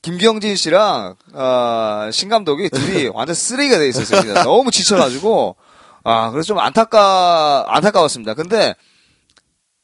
김경진 0.00 0.54
씨랑 0.54 1.16
어, 1.34 2.08
신 2.12 2.28
감독이 2.28 2.70
둘이 2.70 3.08
완전 3.12 3.34
쓰레기가 3.34 3.78
돼 3.78 3.88
있었어요. 3.88 4.32
너무 4.44 4.70
지쳐가지고 4.70 5.56
아 6.04 6.30
그래서 6.30 6.46
좀 6.46 6.58
안타까 6.60 7.64
안타까웠습니다. 7.66 8.34
근데 8.34 8.74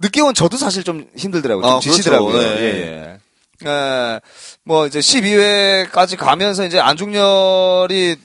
늦게 0.04 0.20
온 0.20 0.34
저도 0.34 0.56
사실 0.56 0.84
좀 0.84 1.06
힘들더라고요. 1.16 1.66
좀 1.66 1.76
아, 1.76 1.80
지치더라고요. 1.80 2.32
그렇죠. 2.32 2.48
네. 2.48 2.60
예, 2.60 3.18
예. 3.64 3.70
에, 3.70 4.20
뭐 4.64 4.86
이제 4.86 4.98
12회까지 4.98 6.18
가면서 6.18 6.66
이제 6.66 6.78
안중열이 6.78 8.16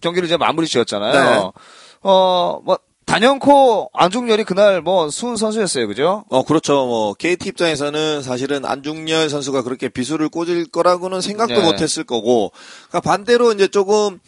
경기를 0.00 0.26
이제 0.26 0.36
마무리 0.38 0.66
지었잖아요. 0.66 1.12
네. 1.12 1.52
어, 2.02 2.60
뭐 2.64 2.78
단연코 3.04 3.90
안중열이 3.92 4.44
그날 4.44 4.80
뭐 4.80 5.10
수훈 5.10 5.36
선수였어요. 5.36 5.86
그죠? 5.86 6.24
어, 6.28 6.42
그렇죠. 6.42 6.86
뭐, 6.86 7.14
KT 7.14 7.50
입장에서는 7.50 8.22
사실은 8.22 8.64
안중열 8.64 9.30
선수가 9.30 9.62
그렇게 9.62 9.88
비수를 9.88 10.28
꽂을 10.28 10.66
거라고는 10.66 11.20
생각도 11.20 11.54
네. 11.54 11.62
못 11.62 11.80
했을 11.80 12.02
거고, 12.02 12.50
그러니까 12.88 13.00
반대로 13.08 13.52
이제 13.52 13.68
조금 13.68 14.18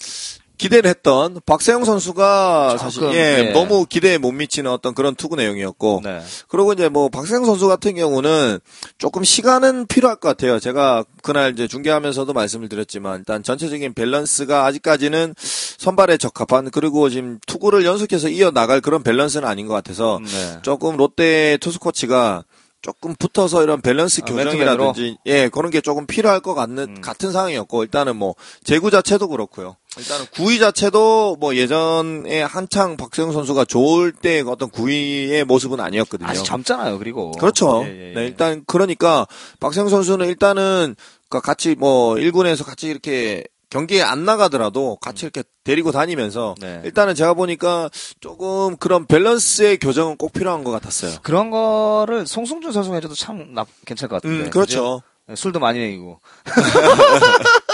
기대를 0.59 0.91
했던 0.91 1.41
박세영 1.47 1.85
선수가 1.85 2.77
사실, 2.79 3.05
예, 3.15 3.43
네. 3.43 3.53
너무 3.53 3.87
기대에 3.87 4.19
못 4.19 4.33
미치는 4.33 4.71
어떤 4.71 4.95
그런 4.95 5.15
투구 5.15 5.37
내용이었고, 5.37 6.03
네. 6.05 6.21
그리고 6.49 6.73
이제 6.73 6.89
뭐 6.89 7.09
박세웅 7.09 7.45
선수 7.45 7.69
같은 7.69 7.95
경우는 7.95 8.59
조금 8.99 9.25
시간은 9.25 9.87
필요할 9.87 10.17
것 10.17 10.29
같아요. 10.29 10.59
제가 10.59 11.05
그날 11.23 11.53
이제 11.53 11.69
중계하면서도 11.69 12.33
말씀을 12.33 12.69
드렸지만 12.69 13.21
일단 13.21 13.43
전체적인 13.43 13.95
밸런스가 13.95 14.67
아직까지는 14.67 15.35
선발에 15.39 16.17
적합한 16.17 16.71
그리고 16.71 17.09
지금 17.09 17.39
투구를 17.47 17.85
연속해서 17.85 18.29
이어 18.29 18.51
나갈 18.51 18.81
그런 18.81 19.03
밸런스는 19.03 19.47
아닌 19.47 19.67
것 19.67 19.75
같아서 19.75 20.21
네. 20.23 20.59
조금 20.63 20.97
롯데 20.97 21.57
투수 21.61 21.79
코치가 21.79 22.45
조금 22.81 23.15
붙어서 23.17 23.63
이런 23.63 23.81
밸런스 23.81 24.23
아, 24.23 24.25
교정이라든지 24.25 25.19
예 25.27 25.49
그런 25.49 25.71
게 25.71 25.81
조금 25.81 26.07
필요할 26.07 26.41
것 26.41 26.55
같는 26.55 26.97
음. 26.97 27.01
같은 27.01 27.33
상황이었고 27.33 27.83
일단은 27.83 28.17
뭐 28.17 28.35
제구 28.65 28.91
자체도 28.91 29.29
그렇고요. 29.29 29.77
일단은 29.99 30.27
구위 30.33 30.59
자체도 30.59 31.37
뭐 31.41 31.57
예전에 31.57 32.43
한창 32.43 32.97
박세웅 32.97 33.33
선수가 33.33 33.65
좋을 33.65 34.13
때 34.13 34.43
어떤 34.47 34.71
구위의 34.71 35.45
모습은 35.45 35.81
아니었거든요. 35.81 36.29
아직 36.29 36.45
젊잖아요. 36.45 36.99
그리고 36.99 37.33
그렇죠. 37.33 37.83
예, 37.85 37.89
예, 37.89 38.11
예. 38.11 38.15
네, 38.15 38.25
일단 38.27 38.63
그러니까 38.67 39.27
박세영 39.61 39.89
선수는 39.89 40.27
일단은 40.27 40.95
그러니까 41.29 41.47
같이 41.47 41.75
뭐 41.75 42.15
1군에서 42.15 42.65
같이 42.65 42.89
이렇게 42.89 43.45
경기에 43.71 44.03
안 44.03 44.25
나가더라도 44.25 44.97
같이 44.97 45.27
이렇게 45.27 45.43
데리고 45.63 45.93
다니면서 45.93 46.55
네. 46.59 46.81
일단은 46.85 47.15
제가 47.15 47.35
보니까 47.35 47.91
조금 48.21 48.77
그런 48.79 49.07
밸런스의 49.07 49.79
교정은 49.79 50.17
꼭 50.17 50.33
필요한 50.33 50.65
것 50.65 50.71
같았어요. 50.71 51.19
그런 51.23 51.51
거를 51.51 52.27
송승준 52.27 52.73
선수가 52.73 52.97
해줘도 52.97 53.15
참 53.15 53.53
나, 53.55 53.67
괜찮을 53.85 54.09
것 54.09 54.23
같은데. 54.23 54.45
음, 54.45 54.51
그렇죠. 54.51 55.03
그죠? 55.27 55.37
술도 55.37 55.61
많이 55.61 55.79
먹이고. 55.79 56.21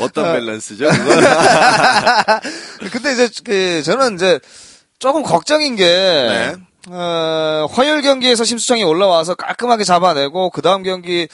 어떤 0.00 0.24
아. 0.26 0.32
밸런스죠? 0.32 0.88
근데 2.92 3.12
이제 3.12 3.28
그 3.44 3.82
저는 3.82 4.14
이제 4.14 4.38
조금 4.98 5.22
걱정인 5.22 5.76
게 5.76 5.84
네. 5.84 6.54
어, 6.88 7.66
화요일 7.70 8.02
경기에서 8.02 8.44
심수창이 8.44 8.84
올라와서 8.84 9.34
깔끔하게 9.34 9.84
잡아내고 9.84 10.50
그 10.50 10.62
다음 10.62 10.82
경기 10.82 11.28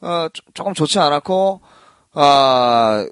어, 0.00 0.28
조- 0.32 0.42
조금 0.54 0.74
좋지 0.74 0.98
않았고 0.98 1.60
아. 2.14 3.06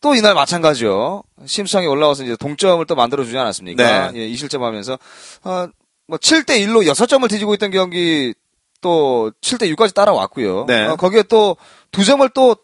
또 0.00 0.14
이날 0.14 0.34
마찬가지요. 0.34 1.22
심수창이 1.46 1.86
올라와서 1.86 2.24
이제 2.24 2.36
동점을 2.36 2.84
또 2.84 2.94
만들어주지 2.94 3.38
않았습니까? 3.38 4.10
네. 4.10 4.20
예, 4.20 4.28
2실점 4.34 4.60
하면서, 4.60 4.98
어, 5.44 5.66
뭐, 6.06 6.18
7대 6.18 6.60
1로 6.60 6.86
6점을 6.92 7.26
뒤지고 7.30 7.54
있던 7.54 7.70
경기, 7.70 8.34
또, 8.82 9.32
7대 9.40 9.74
6까지 9.74 9.94
따라왔고요. 9.94 10.66
네. 10.68 10.84
어, 10.88 10.96
거기에 10.96 11.22
또, 11.22 11.56
두 11.90 12.04
점을 12.04 12.28
또, 12.34 12.54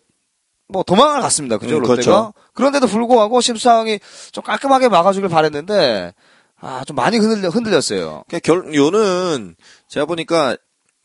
뭐, 0.70 0.82
도망을 0.82 1.20
갔습니다. 1.20 1.58
그죠, 1.58 1.76
음, 1.76 1.80
롯데가? 1.80 1.94
그렇죠. 1.94 2.34
그런데도 2.54 2.86
불구하고 2.86 3.40
심수창이 3.40 4.00
좀 4.32 4.44
깔끔하게 4.44 4.88
막아주길 4.88 5.28
바랬는데, 5.28 6.14
아, 6.60 6.84
좀 6.86 6.96
많이 6.96 7.18
흔들려, 7.18 7.48
흔들렸어요. 7.48 8.24
그러니까 8.28 8.38
결, 8.40 8.74
요는 8.74 9.56
제가 9.88 10.06
보니까 10.06 10.56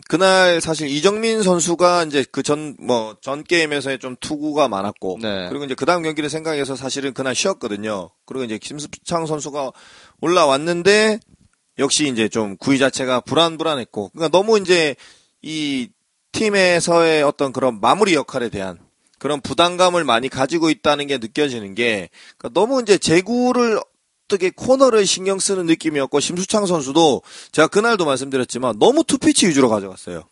그날 0.07 0.61
사실 0.61 0.88
이정민 0.88 1.41
선수가 1.41 2.03
이제 2.03 2.24
그 2.32 2.43
전, 2.43 2.76
뭐, 2.80 3.16
전 3.22 3.43
게임에서의 3.43 3.97
좀 3.99 4.16
투구가 4.20 4.68
많았고. 4.68 5.18
네. 5.22 5.47
그리고 5.49 5.66
이제 5.66 5.74
그 5.74 5.86
다음 5.86 6.03
경기를 6.03 6.30
생각해서 6.30 6.76
사실은 6.76 7.13
그날 7.13 7.34
쉬었거든요. 7.34 8.11
그리고 8.26 8.43
이제 8.43 8.59
김수창 8.59 9.26
선수가 9.26 9.72
올라왔는데 10.22 11.20
역시 11.80 12.07
이제 12.07 12.30
좀 12.30 12.55
구위 12.57 12.78
자체가 12.78 13.22
불안불안했고. 13.22 14.09
그러니까 14.09 14.38
너무 14.38 14.59
이제 14.59 14.95
이 15.41 15.89
팀에서의 16.34 17.24
어떤 17.24 17.51
그런 17.51 17.80
마무리 17.82 18.13
역할에 18.13 18.49
대한 18.49 18.78
그런 19.26 19.41
부담감을 19.41 20.03
많이 20.03 20.30
가지고 20.30 20.69
있다는 20.69 21.07
게 21.07 21.17
느껴지는 21.17 21.73
게 21.73 22.09
그러니까 22.38 22.59
너무 22.59 22.80
이제 22.84 22.99
제구를 22.99 23.80
어떻게 24.28 24.51
코너를 24.51 25.07
신경 25.07 25.39
쓰는 25.39 25.65
느낌이었고 25.65 26.19
심수창 26.19 26.67
선수도 26.67 27.23
제가 27.51 27.67
그날도 27.67 28.05
말씀드렸지만 28.05 28.78
너무 28.78 29.03
투피치 29.03 29.47
위주로 29.47 29.67
가져갔어요. 29.69 30.26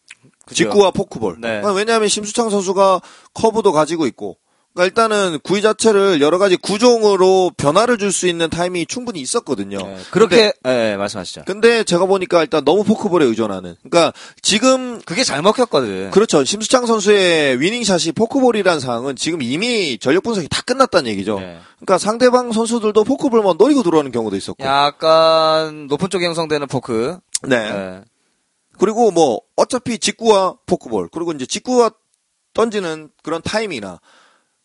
그죠? 0.45 0.65
직구와 0.65 0.91
포크볼. 0.91 1.37
네. 1.41 1.63
왜냐하면 1.75 2.07
심수창 2.07 2.51
선수가 2.51 3.01
커브도 3.33 3.71
가지고 3.71 4.05
있고 4.05 4.37
그러니까 4.73 4.85
일단은 4.85 5.39
구위 5.43 5.61
자체를 5.61 6.19
여러 6.19 6.39
가지 6.39 6.55
구종으로 6.55 7.51
변화를 7.57 7.97
줄 7.97 8.11
수 8.11 8.27
있는 8.27 8.49
타이밍이 8.49 8.85
충분히 8.85 9.19
있었거든요. 9.21 9.77
네, 9.77 9.97
그렇게, 10.11 10.53
예, 10.65 10.95
말씀하시죠. 10.97 11.43
근데 11.45 11.83
제가 11.83 12.05
보니까 12.05 12.41
일단 12.41 12.63
너무 12.63 12.83
포크볼에 12.83 13.25
의존하는. 13.25 13.75
그러니까 13.81 14.13
지금 14.41 15.01
그게 15.01 15.23
잘 15.23 15.41
먹혔거든. 15.41 16.11
그렇죠. 16.11 16.43
심수창 16.43 16.85
선수의 16.85 17.59
winning 17.59 17.90
shot이 17.90 18.11
포크볼이라는 18.11 18.79
상황은 18.79 19.15
지금 19.15 19.41
이미 19.41 19.97
전력 19.97 20.23
분석이 20.23 20.47
다 20.47 20.61
끝났다는 20.61 21.09
얘기죠. 21.11 21.39
네. 21.39 21.59
그러니까 21.77 21.97
상대방 21.97 22.51
선수들도 22.51 23.03
포크볼만 23.03 23.57
노리고 23.57 23.81
들어오는 23.81 24.11
경우도 24.11 24.35
있었고. 24.35 24.63
약간 24.63 25.87
높은 25.87 26.09
쪽에 26.09 26.25
형성되는 26.25 26.67
포크. 26.67 27.17
네. 27.43 27.55
예. 27.55 28.01
그리고 28.77 29.11
뭐 29.11 29.39
어차피 29.55 29.97
직구와 29.97 30.55
포크볼 30.65 31.09
그리고 31.11 31.31
이제 31.31 31.45
직구와 31.45 31.91
던지는 32.53 33.09
그런 33.23 33.41
타임이나 33.41 33.99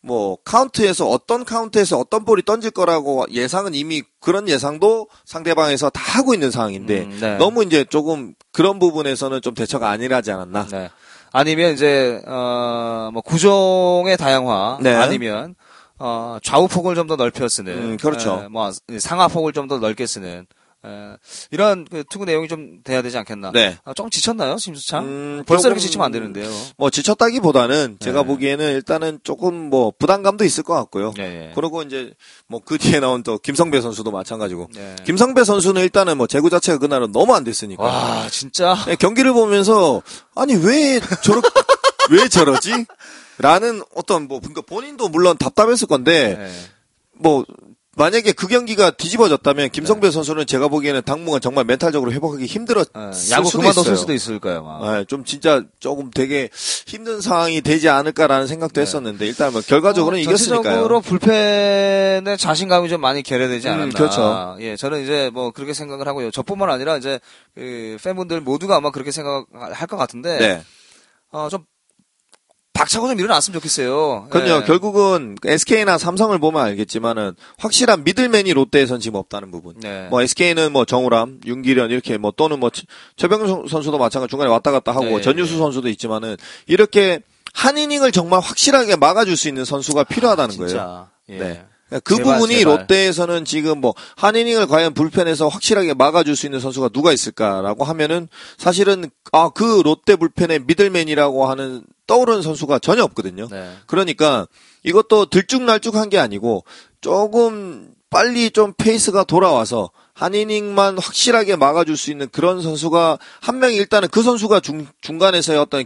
뭐 0.09 0.38
카운트에서 0.42 1.06
어떤 1.06 1.44
카운트에서 1.44 1.98
어떤 1.98 2.24
볼이 2.24 2.42
던질 2.42 2.70
거라고 2.70 3.26
예상은 3.30 3.74
이미 3.74 4.02
그런 4.20 4.48
예상도 4.48 5.06
상대방에서 5.26 5.90
다 5.90 6.00
하고 6.18 6.32
있는 6.32 6.50
상황인데 6.50 7.02
음, 7.02 7.18
네. 7.20 7.36
너무 7.36 7.62
이제 7.62 7.84
조금 7.84 8.34
그런 8.50 8.78
부분에서는 8.78 9.42
좀 9.42 9.52
대처가 9.54 9.90
안이하지 9.90 10.32
않았나. 10.32 10.66
네. 10.68 10.88
아니면 11.30 11.74
이제 11.74 12.22
어뭐 12.26 13.20
구종의 13.20 14.16
다양화 14.16 14.78
네. 14.80 14.94
아니면 14.94 15.54
어 15.98 16.38
좌우 16.42 16.68
폭을 16.68 16.94
좀 16.94 17.06
더 17.06 17.16
넓혀 17.16 17.46
쓰는 17.48 17.72
음, 17.74 17.96
그렇죠. 17.98 18.42
에, 18.44 18.48
뭐 18.48 18.70
상하 18.98 19.28
폭을 19.28 19.52
좀 19.52 19.68
더 19.68 19.78
넓게 19.78 20.06
쓰는 20.06 20.46
에, 20.89 21.16
이런 21.51 21.84
그 21.91 22.05
투구 22.09 22.24
내용이 22.24 22.49
좀 22.49 22.80
돼야 22.84 23.03
되지 23.03 23.18
않겠나? 23.18 23.53
네. 23.53 23.76
아, 23.84 23.93
좀 23.95 24.09
지쳤나요, 24.11 24.57
심수창? 24.57 25.05
음, 25.05 25.45
벌써 25.47 25.68
이렇게 25.68 25.80
지치면 25.80 26.05
안 26.07 26.12
되는데요. 26.12 26.49
뭐 26.76 26.91
지쳤다기보다는 26.91 27.99
제가 28.01 28.22
네. 28.22 28.26
보기에는 28.26 28.72
일단은 28.74 29.20
조금 29.24 29.55
뭐 29.70 29.93
부담감도 29.99 30.45
있을 30.45 30.62
것 30.62 30.74
같고요. 30.74 31.12
예, 31.18 31.22
예. 31.22 31.53
그리고 31.55 31.82
이제 31.82 32.12
뭐 32.47 32.61
그 32.64 32.76
뒤에 32.78 33.01
나온 33.01 33.22
또 33.22 33.39
김성배 33.39 33.80
선수도 33.80 34.11
마찬가지고. 34.11 34.68
예. 34.76 34.97
김성배 35.05 35.45
선수는 35.45 35.82
일단은 35.82 36.16
뭐 36.18 36.26
제구 36.26 36.51
자체가 36.51 36.78
그날은 36.78 37.12
너무 37.12 37.34
안 37.34 37.45
됐으니까. 37.45 37.82
와, 37.82 38.28
진짜. 38.30 38.76
네, 38.86 38.97
경기를 38.97 39.32
보면서 39.32 40.03
아니 40.34 40.55
왜 40.55 41.01
저러 41.22 41.41
왜 42.11 42.28
저러지? 42.28 42.86
라는 43.39 43.82
어떤 43.95 44.28
뭐 44.28 44.41
그러니까 44.41 44.62
본인도 44.62 45.09
물론 45.09 45.36
답답했을 45.39 45.86
건데 45.89 46.36
예. 46.39 46.51
뭐 47.12 47.45
만약에 47.99 48.32
그 48.32 48.46
경기가 48.46 48.92
뒤집어졌다면 48.92 49.64
네. 49.64 49.68
김성배 49.68 50.11
선수는 50.12 50.46
제가 50.46 50.68
보기에는 50.68 51.03
당분간 51.05 51.40
정말 51.40 51.64
멘탈적으로 51.64 52.12
회복하기 52.12 52.46
힘들었을 52.46 52.90
어, 52.94 53.12
수도 53.12 53.34
야구 53.34 53.51
그만뒀을 53.51 53.82
있어요. 53.82 53.96
수도 53.96 54.12
있을 54.14 54.38
거예요, 54.38 54.62
막. 54.62 54.92
네, 54.92 55.05
좀 55.05 55.24
진짜 55.24 55.64
조금 55.80 56.11
되게 56.12 56.49
힘든 56.86 57.20
상황이 57.20 57.61
되지 57.61 57.88
않을까라는 57.88 58.46
생각도 58.46 58.74
네. 58.74 58.82
했었는데 58.82 59.26
일단 59.26 59.53
뭐 59.53 59.61
결과적으로는 59.61 60.20
어, 60.20 60.22
이겼으니까요. 60.22 60.62
전체적으로 60.62 61.01
불펜에 61.01 62.36
자신감이 62.36 62.88
좀 62.88 63.01
많이 63.01 63.22
결여되지 63.22 63.68
음, 63.68 63.72
않았나. 63.74 63.94
그렇죠. 63.94 64.57
예, 64.61 64.76
저는 64.76 65.03
이제 65.03 65.30
뭐 65.34 65.51
그렇게 65.51 65.74
생각을 65.74 66.07
하고요. 66.07 66.30
저뿐만 66.30 66.70
아니라 66.70 66.96
이제 66.96 67.18
그 67.57 67.96
팬분들 68.03 68.40
모두가 68.40 68.76
아마 68.76 68.90
그렇게 68.92 69.11
생각할 69.11 69.86
것 69.88 69.96
같은데, 69.96 70.38
네. 70.38 70.62
어, 71.32 71.49
좀 71.51 71.64
박차고 72.78 73.08
좀 73.08 73.18
일어났으면 73.18 73.54
좋겠어요. 73.60 74.28
그럼요. 74.30 74.62
예. 74.62 74.66
결국은 74.66 75.36
SK나 75.44 75.98
삼성을 75.98 76.38
보면 76.38 76.62
알겠지만은 76.62 77.34
확실한 77.58 78.04
미들맨이 78.04 78.52
롯데에선 78.52 79.00
지금 79.00 79.18
없다는 79.18 79.50
부분. 79.50 79.74
네. 79.80 80.06
뭐 80.10 80.22
SK는 80.22 80.72
뭐 80.72 80.84
정우람, 80.84 81.40
윤기련 81.44 81.90
이렇게 81.90 82.16
뭐 82.18 82.32
또는 82.36 82.60
뭐 82.60 82.70
최- 82.70 82.84
최병준 83.16 83.66
선수도 83.68 83.98
마찬가지 83.98 84.30
중간에 84.30 84.50
왔다 84.50 84.70
갔다 84.70 84.92
하고 84.92 85.04
네, 85.04 85.20
전유수 85.20 85.54
네. 85.54 85.58
선수도 85.58 85.88
있지만은 85.88 86.36
이렇게 86.66 87.20
한 87.54 87.76
이닝을 87.76 88.12
정말 88.12 88.40
확실하게 88.40 88.96
막아줄 88.96 89.36
수 89.36 89.48
있는 89.48 89.64
선수가 89.64 90.04
필요하다는 90.04 90.56
거예요. 90.56 90.68
진짜. 90.68 91.10
예. 91.30 91.38
네. 91.38 91.64
그 92.04 92.16
제발, 92.16 92.34
부분이 92.34 92.58
제발. 92.58 92.76
롯데에서는 92.80 93.44
지금 93.46 93.80
뭐 93.80 93.94
한 94.16 94.36
이닝을 94.36 94.66
과연 94.66 94.92
불펜에서 94.94 95.48
확실하게 95.48 95.94
막아줄 95.94 96.36
수 96.36 96.44
있는 96.46 96.60
선수가 96.60 96.90
누가 96.90 97.12
있을까라고 97.12 97.84
하면은 97.84 98.28
사실은 98.58 99.10
아 99.32 99.48
그 99.48 99.80
롯데 99.82 100.14
불펜의 100.16 100.60
middle 100.66 101.01
man이라고 101.01 101.46
하는 101.48 101.82
떠오르는 102.09 102.42
선수가 102.42 102.80
전혀 102.80 103.04
없거든요. 103.04 103.46
네. 103.48 103.70
그러니까 103.86 104.48
이것도 104.82 105.26
들쭉날쭉한 105.26 106.09
게 106.09 106.18
아니고 106.18 106.64
조금 107.00 107.94
빨리 108.11 108.50
좀 108.50 108.72
페이스가 108.76 109.22
돌아와서 109.22 109.90
한 110.14 110.34
이닝만 110.34 110.98
확실하게 110.98 111.54
막아줄 111.54 111.96
수 111.96 112.11
있는 112.11 112.26
그런 112.32 112.61
선수가 112.61 113.18
한 113.40 113.59
명이 113.61 113.76
일단은 113.76 114.09
그 114.09 114.22
선수가 114.22 114.59
중, 114.61 114.88
중간에서의 115.00 115.59
어떤 115.59 115.84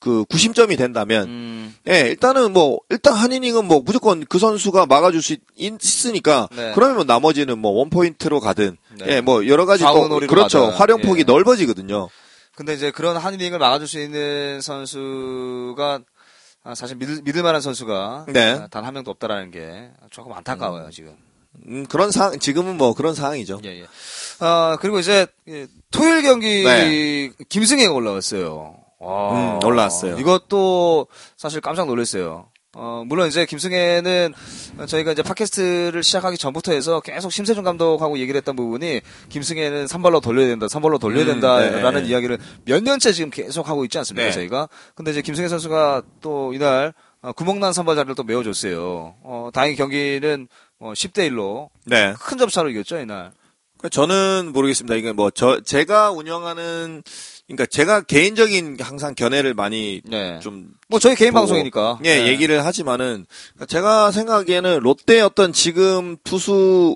그 0.00 0.24
구심점이 0.30 0.76
된다면 0.76 1.28
음, 1.28 1.74
예, 1.88 2.00
일단은 2.00 2.52
뭐, 2.54 2.80
일단 2.88 3.14
한 3.14 3.32
이닝은 3.32 3.66
뭐, 3.66 3.80
무조건 3.84 4.24
그 4.26 4.38
선수가 4.38 4.86
막아줄 4.86 5.22
수 5.22 5.34
있, 5.34 5.40
있으니까, 5.58 6.48
네. 6.56 6.72
그러면 6.74 6.96
뭐 6.96 7.04
나머지는 7.04 7.58
뭐, 7.58 7.72
one 7.72 7.90
point로 7.90 8.40
가든, 8.40 8.78
네. 8.98 9.06
예, 9.08 9.20
뭐, 9.20 9.46
여러 9.46 9.66
가지 9.66 9.84
또, 9.84 10.08
그렇죠. 10.26 10.60
가든, 10.60 10.74
활용폭이 10.74 11.20
예. 11.20 11.24
넓어지거든요. 11.24 12.08
근데 12.60 12.74
이제 12.74 12.90
그런 12.90 13.16
한 13.16 13.32
이닝을 13.32 13.58
막아줄 13.58 13.88
수 13.88 13.98
있는 13.98 14.60
선수가 14.60 16.00
아, 16.62 16.74
사실 16.74 16.94
믿을, 16.98 17.22
믿을 17.22 17.42
만한 17.42 17.62
선수가 17.62 18.26
네. 18.34 18.66
단 18.70 18.84
한 18.84 18.92
명도 18.92 19.10
없다라는 19.12 19.50
게 19.50 19.90
조금 20.10 20.34
안타까워요, 20.34 20.90
지금. 20.90 21.16
음, 21.66 21.86
그런 21.86 22.10
상, 22.10 22.38
지금은 22.38 22.76
뭐, 22.76 22.92
그런 22.92 23.14
상황이죠. 23.14 23.62
예, 23.64 23.80
예. 23.80 23.86
아, 24.40 24.76
그리고 24.78 24.98
이제, 24.98 25.26
예, 25.48 25.68
토요일 25.90 26.20
경기, 26.22 26.62
네. 26.62 27.30
김승혜가 27.48 27.94
올라왔어요. 27.94 28.76
와, 28.98 29.32
음, 29.56 29.64
올라왔어요. 29.64 30.18
이것도 30.18 31.06
사실 31.38 31.62
깜짝 31.62 31.86
놀랐어요. 31.86 32.50
어, 32.76 33.02
물론 33.04 33.26
이제 33.26 33.46
김승혜는 33.46 34.32
저희가 34.86 35.12
이제 35.12 35.22
팟캐스트를 35.22 36.04
시작하기 36.04 36.38
전부터 36.38 36.72
해서 36.72 37.00
계속 37.00 37.32
심세준 37.32 37.64
감독하고 37.64 38.18
얘기를 38.18 38.38
했던 38.38 38.54
부분이 38.54 39.00
김승혜는 39.28 39.88
선발로 39.88 40.20
돌려야 40.20 40.46
된다, 40.46 40.68
선발로 40.68 40.98
돌려야 40.98 41.24
음, 41.24 41.26
된다라는 41.26 42.04
네. 42.04 42.08
이야기를 42.08 42.38
몇 42.64 42.82
년째 42.82 43.12
지금 43.12 43.30
계속 43.30 43.68
하고 43.68 43.84
있지 43.84 43.98
않습니까, 43.98 44.26
네. 44.26 44.32
저희가? 44.32 44.68
근데 44.94 45.10
이제 45.10 45.20
김승혜 45.20 45.48
선수가 45.48 46.02
또 46.20 46.54
이날 46.54 46.94
어, 47.22 47.32
구멍난 47.32 47.72
선발 47.72 47.96
자리를 47.96 48.14
또 48.14 48.22
메워줬어요. 48.22 49.16
어, 49.22 49.50
다행히 49.52 49.74
경기는 49.74 50.46
어, 50.78 50.92
10대 50.94 51.28
1로 51.28 51.70
네. 51.84 52.14
큰 52.20 52.38
점차로 52.38 52.70
이겼죠, 52.70 53.00
이날. 53.00 53.32
저는 53.88 54.50
모르겠습니다. 54.52 54.94
이게 54.96 55.12
뭐, 55.12 55.30
저, 55.30 55.60
제가 55.60 56.10
운영하는, 56.10 57.02
그러니까 57.46 57.66
제가 57.66 58.02
개인적인 58.02 58.76
항상 58.80 59.14
견해를 59.14 59.54
많이 59.54 60.02
네. 60.04 60.38
좀뭐 60.40 61.00
저희 61.00 61.16
개인 61.16 61.32
보고, 61.32 61.40
방송이니까. 61.42 62.00
예, 62.04 62.22
네. 62.22 62.28
얘기를 62.28 62.64
하지만은 62.64 63.26
제가 63.66 64.12
생각하기에는 64.12 64.80
롯데 64.80 65.20
어떤 65.20 65.52
지금 65.52 66.16
투수 66.22 66.94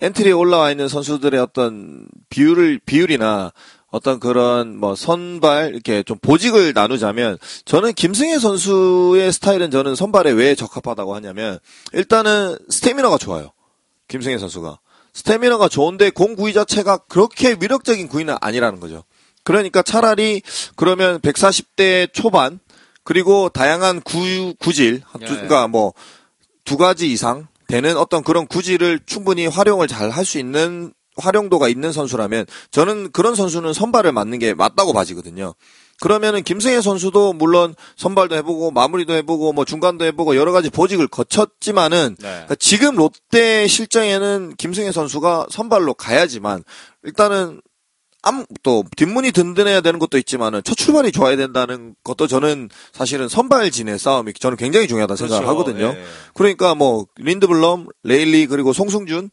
엔트리에 0.00 0.32
올라와 0.32 0.70
있는 0.70 0.88
선수들의 0.88 1.38
어떤 1.40 2.06
비율을 2.30 2.80
비율이나 2.86 3.52
어떤 3.90 4.20
그런 4.20 4.76
뭐 4.76 4.94
선발 4.94 5.74
이렇게 5.74 6.02
좀 6.02 6.16
보직을 6.18 6.72
나누자면 6.72 7.38
저는 7.64 7.92
김승혜 7.94 8.38
선수의 8.38 9.32
스타일은 9.32 9.70
저는 9.70 9.96
선발에 9.96 10.30
왜 10.30 10.54
적합하다고 10.54 11.14
하냐면 11.16 11.58
일단은 11.92 12.56
스태미너가 12.68 13.18
좋아요. 13.18 13.50
김승혜 14.08 14.38
선수가 14.38 14.78
스태미너가 15.14 15.68
좋은데 15.68 16.10
공 16.10 16.36
구위 16.36 16.52
자체가 16.52 16.98
그렇게 17.08 17.56
위력적인 17.60 18.08
구위는 18.08 18.36
아니라는 18.40 18.80
거죠. 18.80 19.04
그러니까 19.44 19.82
차라리 19.82 20.42
그러면 20.76 21.18
140대 21.20 22.12
초반 22.12 22.60
그리고 23.04 23.48
다양한 23.48 24.00
구, 24.02 24.54
구질, 24.58 25.00
두- 25.00 25.22
예. 25.22 25.26
그러니까 25.26 25.68
뭐 25.68 25.92
두 26.64 26.76
가지 26.76 27.10
이상 27.10 27.48
되는 27.66 27.96
어떤 27.96 28.22
그런 28.22 28.46
구질을 28.46 29.00
충분히 29.06 29.46
활용을 29.46 29.88
잘 29.88 30.10
할 30.10 30.24
수 30.24 30.38
있는 30.38 30.92
활용도가 31.16 31.68
있는 31.68 31.90
선수라면 31.92 32.46
저는 32.70 33.10
그런 33.12 33.34
선수는 33.34 33.72
선발을 33.72 34.12
맞는 34.12 34.38
게 34.38 34.54
맞다고 34.54 34.92
봐지거든요. 34.92 35.54
그러면은 36.00 36.42
김승혜 36.42 36.80
선수도 36.80 37.32
물론 37.32 37.74
선발도 37.96 38.34
해보고 38.36 38.70
마무리도 38.70 39.14
해보고 39.14 39.52
뭐 39.52 39.64
중간도 39.64 40.04
해보고 40.06 40.34
여러 40.34 40.50
가지 40.50 40.70
보직을 40.70 41.06
거쳤지만은 41.08 42.16
네. 42.18 42.28
그러니까 42.28 42.54
지금 42.56 42.96
롯데 42.96 43.66
실정에는 43.66 44.54
김승혜 44.56 44.92
선수가 44.92 45.48
선발로 45.50 45.94
가야지만 45.94 46.64
일단은 47.04 47.60
암, 48.22 48.44
또 48.62 48.84
뒷문이 48.96 49.32
든든해야 49.32 49.80
되는 49.80 49.98
것도 49.98 50.18
있지만은 50.18 50.60
첫 50.62 50.74
출발이 50.76 51.10
좋아야 51.12 51.36
된다는 51.36 51.94
것도 52.04 52.26
저는 52.26 52.68
사실은 52.92 53.28
선발진의 53.28 53.98
싸움이 53.98 54.34
저는 54.34 54.56
굉장히 54.58 54.88
중요하다 54.88 55.16
생각을 55.16 55.44
그렇죠. 55.44 55.58
하거든요. 55.58 55.86
예. 55.98 56.04
그러니까 56.34 56.74
뭐 56.74 57.06
린드블럼, 57.16 57.86
레일리 58.02 58.46
그리고 58.46 58.72
송승준 58.72 59.30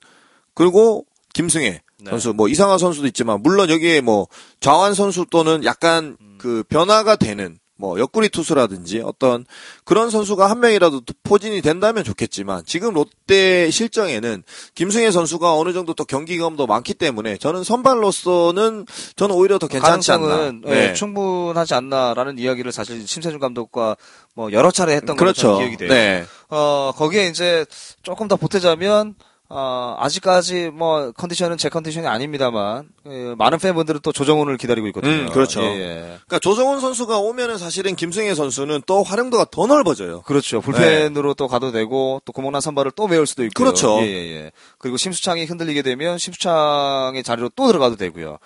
그리고 0.53 1.05
김승혜 1.33 1.81
네. 2.07 2.11
선수 2.11 2.33
뭐 2.33 2.47
이상한 2.47 2.77
선수도 2.77 3.07
있지만 3.07 3.41
물론 3.41 3.69
여기에 3.69 4.01
뭐 4.01 4.27
좌완 4.59 4.93
선수 4.93 5.25
또는 5.29 5.63
약간 5.63 6.17
음. 6.19 6.35
그 6.37 6.63
변화가 6.69 7.15
되는 7.15 7.57
뭐 7.77 7.99
옆구리 7.99 8.29
투수라든지 8.29 9.01
어떤 9.05 9.45
그런 9.83 10.09
선수가 10.09 10.49
한 10.49 10.59
명이라도 10.59 11.01
포진이 11.23 11.61
된다면 11.61 12.03
좋겠지만 12.03 12.63
지금 12.65 12.93
롯데 12.93 13.69
실정에는 13.69 14.43
김승혜 14.73 15.11
선수가 15.11 15.55
어느 15.55 15.73
정도 15.73 15.93
또 15.93 16.03
경기감도 16.03 16.65
많기 16.65 16.95
때문에 16.95 17.37
저는 17.37 17.63
선발로서는 17.63 18.85
저는 19.15 19.35
오히려 19.35 19.59
더 19.59 19.67
괜찮지 19.67 20.11
않나. 20.11 20.53
예, 20.65 20.69
네. 20.69 20.93
충분하지 20.93 21.75
않나라는 21.75 22.39
이야기를 22.39 22.71
사실 22.71 23.07
심세준 23.07 23.39
감독과 23.39 23.95
뭐 24.33 24.51
여러 24.51 24.71
차례 24.71 24.95
했던 24.95 25.15
그렇죠. 25.15 25.59
기억이 25.59 25.77
돼요. 25.77 25.89
네. 25.89 26.25
어, 26.49 26.91
거기에 26.95 27.27
이제 27.27 27.65
조금 28.01 28.27
더 28.27 28.37
보태자면, 28.37 29.15
어, 29.49 29.95
아직까지 29.99 30.71
뭐 30.73 31.11
컨디션은 31.13 31.57
제 31.57 31.69
컨디션이 31.69 32.05
아닙니다만, 32.05 32.89
예, 33.09 33.33
많은 33.37 33.59
팬분들은 33.59 34.01
또 34.03 34.11
조정훈을 34.11 34.57
기다리고 34.57 34.87
있거든요. 34.87 35.13
음, 35.13 35.29
그렇죠. 35.29 35.61
예, 35.61 35.67
예. 35.67 35.99
그러니까 36.27 36.39
조성훈 36.39 36.81
선수가 36.81 37.17
오면은 37.19 37.57
사실은 37.57 37.95
김승혜 37.95 38.35
선수는 38.35 38.81
또 38.85 39.03
활용도가 39.03 39.45
더 39.49 39.65
넓어져요. 39.65 40.23
그렇죠. 40.23 40.59
불펜으로 40.59 41.33
또 41.33 41.47
가도 41.47 41.71
되고, 41.71 42.21
또 42.25 42.33
구멍난 42.33 42.59
선발을 42.59 42.91
또 42.97 43.07
메울 43.07 43.25
수도 43.25 43.45
있고요. 43.45 43.65
그렇죠. 43.65 43.99
예, 44.01 44.07
예, 44.07 44.35
예. 44.35 44.51
그리고 44.79 44.97
심수창이 44.97 45.45
흔들리게 45.45 45.81
되면 45.81 46.17
심수창의 46.17 47.23
자리로 47.23 47.49
또 47.55 47.67
들어가도 47.67 47.95
되고요. 47.95 48.39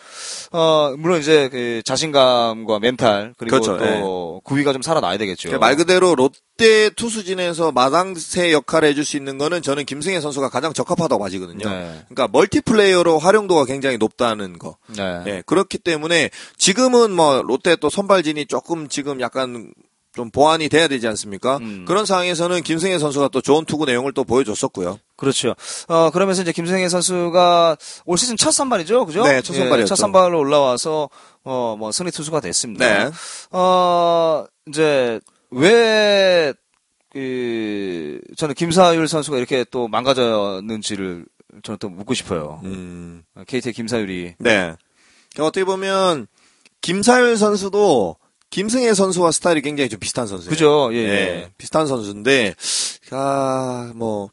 어, 0.51 0.93
물론 0.99 1.19
이제 1.19 1.49
그 1.49 1.81
자신감과 1.83 2.77
멘탈, 2.77 3.33
그리고 3.37 3.59
그렇죠. 3.59 3.77
또 3.83 4.41
구위가 4.43 4.71
좀 4.71 4.83
살아나야 4.83 5.17
되겠죠. 5.17 5.49
그러니까 5.49 5.65
말 5.65 5.75
그대로 5.75 6.13
롯데 6.13 6.91
투수진에서 6.91 7.71
마당쇠 7.71 8.51
역할을 8.51 8.89
해줄 8.89 9.03
수 9.03 9.17
있는 9.17 9.39
거는 9.39 9.63
저는 9.63 9.85
김승회 9.85 10.21
선수가 10.21 10.49
가장 10.49 10.73
적합 10.73 10.90
하다고 10.99 11.23
봐지거든요. 11.23 11.69
네. 11.69 12.03
그러니까 12.09 12.27
멀티플레이어로 12.31 13.19
활용도가 13.19 13.65
굉장히 13.65 13.97
높다는 13.97 14.59
거. 14.59 14.77
네. 14.87 15.23
예, 15.27 15.43
그렇기 15.45 15.77
때문에 15.77 16.29
지금은 16.57 17.11
뭐 17.11 17.41
롯데 17.41 17.75
또 17.75 17.89
선발진이 17.89 18.47
조금 18.47 18.89
지금 18.89 19.21
약간 19.21 19.73
좀 20.13 20.29
보완이 20.29 20.67
돼야 20.67 20.87
되지 20.89 21.07
않습니까? 21.07 21.57
음. 21.57 21.85
그런 21.87 22.05
상황에서는 22.05 22.63
김승회 22.63 22.99
선수가 22.99 23.29
또 23.29 23.39
좋은 23.39 23.63
투구 23.63 23.85
내용을 23.85 24.11
또 24.11 24.25
보여줬었고요. 24.25 24.99
그렇죠. 25.15 25.55
어, 25.87 26.09
그러면서 26.11 26.41
이제 26.41 26.51
김승혜 26.51 26.89
선수가 26.89 27.77
올 28.05 28.17
시즌 28.17 28.35
첫 28.35 28.51
선발이죠? 28.51 29.05
그죠? 29.05 29.23
네, 29.23 29.41
첫 29.41 29.53
선발이었죠. 29.53 29.81
예, 29.83 29.85
첫 29.85 29.95
선발로 29.95 30.37
올라와서, 30.37 31.09
어, 31.45 31.75
뭐, 31.79 31.93
승리 31.93 32.11
투수가 32.11 32.41
됐습니다. 32.41 32.85
네. 32.85 33.11
어, 33.51 34.45
이제, 34.67 35.21
왜, 35.49 36.53
그, 37.11 38.21
저는 38.37 38.55
김사율 38.55 39.07
선수가 39.07 39.37
이렇게 39.37 39.65
또 39.69 39.87
망가졌는지를 39.87 41.25
저는 41.63 41.77
또 41.79 41.89
묻고 41.89 42.13
싶어요. 42.13 42.61
음. 42.63 43.23
KT의 43.47 43.73
김사율이. 43.73 44.35
네. 44.39 44.75
어떻게 45.39 45.65
보면 45.65 46.27
김사율 46.81 47.37
선수도 47.37 48.15
김승혜 48.49 48.93
선수와 48.93 49.31
스타일이 49.31 49.61
굉장히 49.61 49.89
좀 49.89 49.99
비슷한 49.99 50.27
선수예요. 50.27 50.49
그죠? 50.49 50.89
예, 50.93 50.97
예, 50.97 51.03
예. 51.03 51.51
비슷한 51.57 51.87
선수인데, 51.87 52.55
아, 53.11 53.91
뭐, 53.95 54.29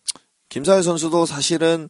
김사율 0.48 0.82
선수도 0.82 1.24
사실은 1.24 1.88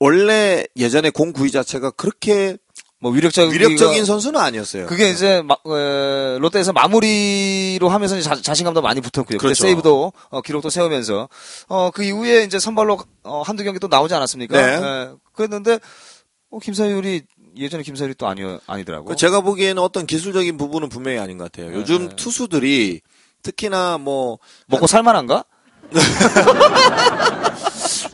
원래 0.00 0.64
예전에 0.76 1.10
공 1.10 1.32
구위 1.32 1.50
자체가 1.50 1.90
그렇게 1.90 2.56
뭐, 3.02 3.10
위력적, 3.10 3.50
위력적인 3.50 4.04
선수는 4.04 4.40
아니었어요. 4.40 4.86
그게 4.86 5.10
이제 5.10 5.42
마- 5.42 5.56
어, 5.64 6.38
롯데에서 6.40 6.72
마무리로 6.72 7.88
하면서 7.88 8.20
자, 8.20 8.54
신감도 8.54 8.80
많이 8.80 9.00
붙었고요. 9.00 9.38
그렇죠. 9.38 9.60
세이브도 9.64 10.12
어, 10.30 10.40
기록도 10.40 10.70
세우면서 10.70 11.28
어, 11.68 11.90
그 11.92 12.04
이후에 12.04 12.44
이제 12.44 12.60
선발로 12.60 12.98
어, 13.24 13.42
한두 13.42 13.64
경기 13.64 13.80
또 13.80 13.88
나오지 13.88 14.14
않았습니까? 14.14 14.56
네. 14.56 14.72
예, 14.80 15.10
그랬는데 15.34 15.80
어, 16.52 16.58
김사율이 16.60 17.22
예전에 17.56 17.82
김사율이 17.82 18.14
또 18.14 18.28
아니 18.28 18.42
아니더라고. 18.68 19.06
그 19.06 19.16
제가 19.16 19.40
보기에는 19.40 19.82
어떤 19.82 20.06
기술적인 20.06 20.56
부분은 20.56 20.88
분명히 20.88 21.18
아닌 21.18 21.38
것 21.38 21.50
같아요. 21.50 21.74
요즘 21.74 22.08
네. 22.08 22.16
투수들이 22.16 23.00
특히나 23.42 23.98
뭐 23.98 24.38
먹고 24.68 24.86
살만한가? 24.86 25.44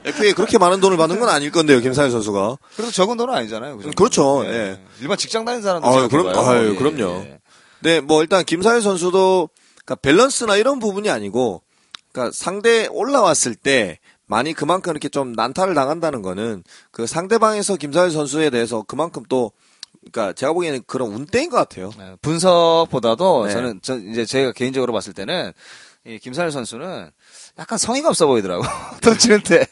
FA에 0.09 0.33
그렇게 0.33 0.59
많은 0.59 0.81
돈을 0.81 0.97
받는 0.97 1.21
건 1.21 1.29
아닐 1.29 1.51
건데요, 1.51 1.81
김사율 1.81 2.11
선수가. 2.11 2.59
그래도 2.77 2.91
적은 2.93 3.17
돈은 3.17 3.35
아니잖아요. 3.35 3.79
그. 3.79 3.91
그렇죠, 3.91 4.43
예. 4.47 4.51
예. 4.51 4.81
일반 5.01 5.17
직장 5.19 5.45
다니는 5.45 5.63
사람도 5.63 5.87
아유, 5.89 6.01
생각해봐요. 6.09 6.33
그럼- 6.33 6.49
아유, 6.49 6.71
예, 6.71 6.75
그럼요. 6.77 7.15
예. 7.25 7.39
네, 7.81 8.01
뭐 8.01 8.23
일단 8.23 8.45
김사율 8.45 8.83
선수도 8.83 9.49
그러니까 9.85 9.95
밸런스나 10.03 10.57
이런 10.57 10.79
부분이 10.79 11.09
아니고, 11.11 11.63
그러니까 12.13 12.33
상대 12.35 12.87
올라왔을 12.91 13.55
때 13.55 13.99
많이 14.27 14.53
그만큼 14.53 14.91
이렇게 14.93 15.09
좀 15.09 15.33
난타를 15.33 15.75
당한다는 15.75 16.21
거는 16.23 16.63
그 16.91 17.07
상대방에서 17.07 17.77
김사율 17.77 18.11
선수에 18.11 18.51
대해서 18.51 18.83
그만큼 18.83 19.23
또 19.29 19.53
그러니까 20.13 20.33
제가 20.35 20.53
보기에는 20.53 20.83
그런 20.87 21.13
운때인 21.13 21.49
것 21.51 21.57
같아요. 21.57 21.91
네, 21.99 22.15
분석보다도 22.23 23.47
네. 23.47 23.53
저는 23.53 23.81
저 23.83 23.97
이제 23.99 24.25
제가 24.25 24.53
개인적으로 24.53 24.93
봤을 24.93 25.13
때는 25.13 25.53
이 26.07 26.19
김사일 26.19 26.51
선수는 26.51 27.11
약간 27.59 27.77
성의가 27.77 28.09
없어 28.09 28.27
보이더라고 28.27 28.65
던지는 29.03 29.43
때 29.43 29.67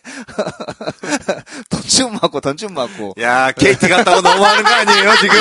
던지면 1.70 2.18
맞고 2.20 2.40
던지면 2.40 2.74
맞고 2.74 3.14
야, 3.20 3.50
KT 3.52 3.88
갔다고 3.88 4.20
너무 4.20 4.44
하는 4.44 4.62
거 4.62 4.68
아니에요, 4.70 5.14
지금? 5.20 5.36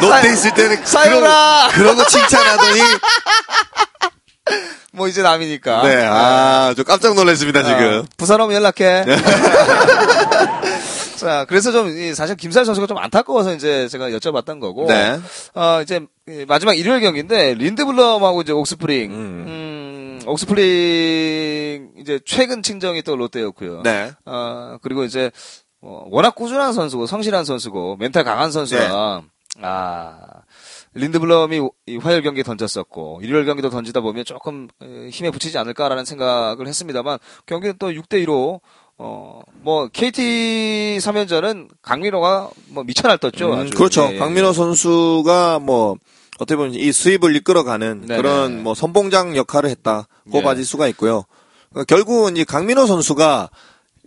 롯데 0.00 0.32
있을 0.32 0.54
때는 0.54 0.84
사요라! 0.86 1.68
그러고, 1.72 1.96
그러고 1.96 2.08
칭찬하더니 2.08 2.80
뭐 4.92 5.08
이제 5.08 5.20
남이니까 5.22 5.82
네, 5.82 6.06
아, 6.08 6.72
저 6.74 6.82
깜짝 6.84 7.14
놀랐습니다, 7.14 7.62
지금. 7.64 8.00
어, 8.00 8.04
부산 8.16 8.40
오면 8.40 8.56
연락해 8.56 9.04
자 11.16 11.44
그래서 11.48 11.72
좀 11.72 11.88
이, 11.88 12.14
사실 12.14 12.36
김사일 12.36 12.64
선수가 12.66 12.86
좀 12.86 12.98
안타까워서 12.98 13.54
이제 13.54 13.88
제가 13.88 14.10
여쭤봤던 14.10 14.60
거고 14.60 14.86
네. 14.86 15.18
어, 15.54 15.80
이제 15.82 16.00
이 16.28 16.44
마지막 16.46 16.74
일요일 16.78 17.00
경기인데 17.00 17.54
린드블럼하고 17.54 18.42
이제 18.42 18.52
옥스프링, 18.52 19.10
음. 19.10 19.16
음, 19.16 19.44
옥스프링 20.26 21.92
이제 21.98 22.20
최근 22.24 22.62
친정이 22.62 23.02
또 23.02 23.16
롯데였고요. 23.16 23.82
네. 23.82 24.12
어, 24.24 24.78
그리고 24.82 25.04
이제 25.04 25.30
어, 25.80 26.04
워낙 26.10 26.34
꾸준한 26.34 26.72
선수고 26.72 27.06
성실한 27.06 27.44
선수고 27.44 27.96
멘탈 27.96 28.24
강한 28.24 28.50
선수가 28.50 29.22
네. 29.58 29.62
아 29.62 30.18
린드블럼이 30.94 31.60
이 31.86 31.96
화요일 31.96 32.22
경기 32.22 32.40
에 32.40 32.42
던졌었고 32.42 33.20
일요일 33.22 33.44
경기도 33.44 33.70
던지다 33.70 34.00
보면 34.00 34.24
조금 34.24 34.68
에, 34.82 35.08
힘에 35.08 35.30
붙이지 35.30 35.56
않을까라는 35.58 36.04
생각을 36.04 36.66
했습니다만 36.66 37.18
경기는 37.46 37.76
또 37.78 37.90
6대 37.90 38.24
2로 38.24 38.60
어, 38.98 39.42
뭐, 39.60 39.88
KT 39.88 40.98
3연전은 41.00 41.68
강민호가 41.82 42.48
뭐 42.68 42.82
미쳐 42.84 43.06
날떴죠. 43.08 43.52
음. 43.52 43.70
그렇죠. 43.70 44.08
예, 44.10 44.14
예. 44.14 44.18
강민호 44.18 44.54
선수가 44.54 45.58
뭐 45.58 45.96
어떻게 46.38 46.56
보면 46.56 46.74
이 46.74 46.92
수입을 46.92 47.34
이끌어가는 47.36 48.06
네네. 48.06 48.16
그런 48.20 48.62
뭐 48.62 48.74
선봉장 48.74 49.36
역할을 49.36 49.70
했다고 49.70 50.06
예. 50.34 50.42
봐질 50.42 50.64
수가 50.64 50.88
있고요. 50.88 51.24
그러니까 51.70 51.94
결국은 51.94 52.36
이 52.36 52.44
강민호 52.44 52.86
선수가 52.86 53.50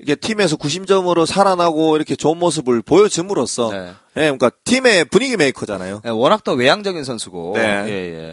이게 0.01 0.15
팀에서 0.15 0.55
구심점으로 0.55 1.25
살아나고 1.25 1.95
이렇게 1.95 2.15
좋은 2.15 2.38
모습을 2.38 2.82
보여줌으로써 2.82 3.71
네. 3.71 3.91
예, 4.18 4.22
그러니까 4.22 4.49
팀의 4.64 5.05
분위기 5.05 5.38
메이커잖아요. 5.38 6.01
예, 6.05 6.10
워낙 6.10 6.43
또 6.43 6.53
외향적인 6.53 7.03
선수고, 7.03 7.53
네. 7.55 7.62
예, 7.88 7.91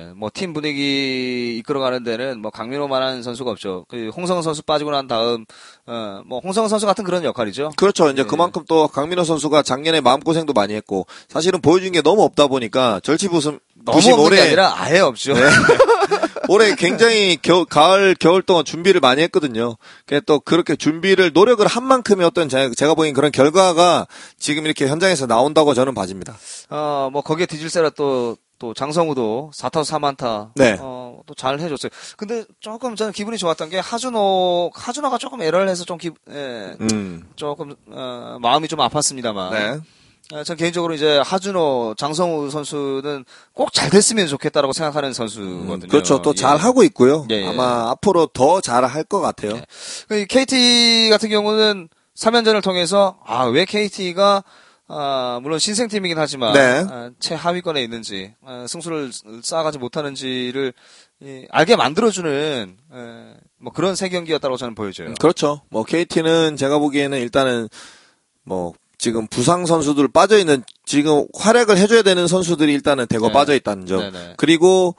예. 0.08 0.12
뭐, 0.16 0.30
팀 0.32 0.52
분위기 0.52 1.56
이끌어가는 1.58 2.02
데는 2.02 2.40
뭐, 2.40 2.50
강민호만한 2.50 3.22
선수가 3.22 3.50
없죠. 3.50 3.84
그, 3.88 4.10
홍성 4.16 4.42
선수 4.42 4.62
빠지고 4.62 4.90
난 4.90 5.06
다음, 5.06 5.44
어, 5.86 6.22
뭐, 6.26 6.40
홍성 6.42 6.68
선수 6.68 6.86
같은 6.86 7.04
그런 7.04 7.24
역할이죠. 7.24 7.72
그렇죠. 7.76 8.10
이제 8.10 8.22
예. 8.22 8.26
그만큼 8.26 8.62
또 8.66 8.88
강민호 8.88 9.24
선수가 9.24 9.62
작년에 9.62 10.00
마음 10.00 10.20
고생도 10.20 10.52
많이 10.54 10.74
했고 10.74 11.06
사실은 11.28 11.60
보여준 11.60 11.92
게 11.92 12.00
너무 12.02 12.22
없다 12.22 12.46
보니까 12.46 13.00
절치부심 13.02 13.58
너무 13.84 13.98
부심 13.98 14.18
올해 14.18 14.40
아니라 14.40 14.72
아예 14.76 14.98
없죠. 15.00 15.34
올해 16.48 16.74
굉장히 16.76 17.36
겨, 17.42 17.64
가을 17.64 18.14
겨울 18.18 18.42
동안 18.42 18.64
준비를 18.64 19.00
많이 19.00 19.22
했거든요. 19.22 19.76
그또 20.06 20.40
그렇게 20.40 20.76
준비를 20.76 21.32
노력을 21.32 21.64
한 21.66 21.84
만큼의 21.84 22.24
어떤 22.26 22.48
제- 22.48 22.70
제가 22.74 22.94
보기엔 22.94 23.14
그런 23.14 23.32
결과가 23.32 24.06
지금 24.38 24.64
이렇게 24.64 24.86
현장에서 24.86 25.26
나온다고 25.26 25.65
저는 25.74 25.94
봐집니다. 25.94 26.36
어, 26.70 27.08
뭐, 27.12 27.22
거기에 27.22 27.46
뒤질세라 27.46 27.90
또, 27.90 28.36
또, 28.58 28.72
장성우도 28.74 29.50
4타수 29.54 29.92
4만타. 29.98 30.50
네. 30.56 30.76
어, 30.80 31.20
또 31.26 31.34
잘 31.34 31.58
해줬어요. 31.60 31.90
근데 32.16 32.44
조금 32.60 32.94
저는 32.96 33.12
기분이 33.12 33.36
좋았던 33.38 33.68
게, 33.70 33.78
하준호, 33.78 34.70
하준호가 34.74 35.18
조금 35.18 35.42
에러를 35.42 35.68
해서 35.68 35.84
좀 35.84 35.98
기, 35.98 36.10
예, 36.30 36.76
음. 36.80 37.26
조금, 37.36 37.74
어, 37.90 38.38
마음이 38.40 38.68
좀 38.68 38.78
아팠습니다만. 38.80 39.50
네. 39.52 39.78
아, 40.32 40.42
전 40.42 40.56
개인적으로 40.56 40.92
이제 40.94 41.18
하준호, 41.24 41.94
장성우 41.96 42.50
선수는 42.50 43.24
꼭 43.54 43.72
잘 43.72 43.90
됐으면 43.90 44.26
좋겠다라고 44.26 44.72
생각하는 44.72 45.12
선수거든요. 45.12 45.88
그렇죠. 45.88 46.20
또 46.20 46.30
예. 46.30 46.34
잘 46.34 46.56
하고 46.56 46.82
있고요. 46.82 47.26
예, 47.30 47.42
예. 47.42 47.46
아마 47.46 47.90
앞으로 47.90 48.26
더 48.26 48.60
잘 48.60 48.84
할 48.84 49.04
것 49.04 49.20
같아요. 49.20 49.60
그 50.08 50.24
KT 50.26 51.10
같은 51.10 51.28
경우는 51.28 51.88
3연전을 52.16 52.60
통해서 52.62 53.18
아 53.24 53.44
왜 53.46 53.64
KT가 53.66 54.42
아 54.88 55.40
물론 55.42 55.58
신생팀이긴 55.58 56.16
하지만 56.16 56.52
네. 56.52 56.84
아, 56.88 57.10
최 57.18 57.34
하위권에 57.34 57.82
있는지 57.82 58.34
아, 58.44 58.66
승수를 58.68 59.10
쌓아가지 59.42 59.78
못하는지를 59.78 60.72
이, 61.22 61.46
알게 61.50 61.74
만들어주는 61.76 62.76
에, 62.94 63.34
뭐 63.58 63.72
그런 63.72 63.96
세 63.96 64.08
경기였다고 64.08 64.56
저는 64.56 64.74
보여져요. 64.74 65.14
그렇죠. 65.20 65.62
뭐 65.70 65.82
KT는 65.82 66.56
제가 66.56 66.78
보기에는 66.78 67.18
일단은 67.18 67.68
뭐 68.44 68.74
지금 68.98 69.26
부상 69.26 69.66
선수들 69.66 70.08
빠져 70.08 70.38
있는 70.38 70.62
지금 70.84 71.26
활약을 71.34 71.76
해줘야 71.78 72.02
되는 72.02 72.26
선수들이 72.26 72.72
일단은 72.72 73.06
대거 73.06 73.28
네. 73.28 73.32
빠져 73.32 73.54
있다는 73.54 73.86
점. 73.86 74.00
네네. 74.00 74.34
그리고 74.36 74.94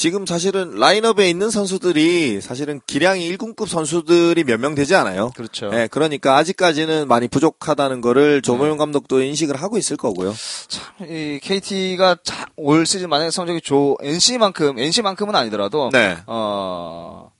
지금 0.00 0.24
사실은 0.24 0.76
라인업에 0.76 1.28
있는 1.28 1.50
선수들이 1.50 2.40
사실은 2.40 2.80
기량이 2.86 3.36
1군급 3.36 3.68
선수들이 3.68 4.44
몇 4.44 4.58
명 4.58 4.74
되지 4.74 4.94
않아요. 4.94 5.30
그렇죠. 5.36 5.68
네, 5.68 5.88
그러니까 5.88 6.38
아직까지는 6.38 7.06
많이 7.06 7.28
부족하다는 7.28 8.00
거를 8.00 8.40
조모영 8.40 8.78
감독도 8.78 9.20
인식을 9.20 9.56
하고 9.56 9.76
있을 9.76 9.98
거고요. 9.98 10.32
참, 10.68 11.06
이 11.06 11.38
KT가 11.42 12.16
올 12.56 12.86
시즌 12.86 13.10
만약에 13.10 13.30
성적이 13.30 13.60
좋 13.60 13.98
NC만큼 14.02 14.78
NC만큼은 14.78 15.34
아니더라도 15.36 15.90
네. 15.92 16.16
어, 16.26 17.30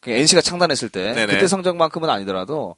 그 0.00 0.10
NC가 0.10 0.40
창단했을 0.40 0.88
때 0.88 1.12
네네. 1.12 1.34
그때 1.34 1.46
성적만큼은 1.46 2.08
아니더라도 2.08 2.76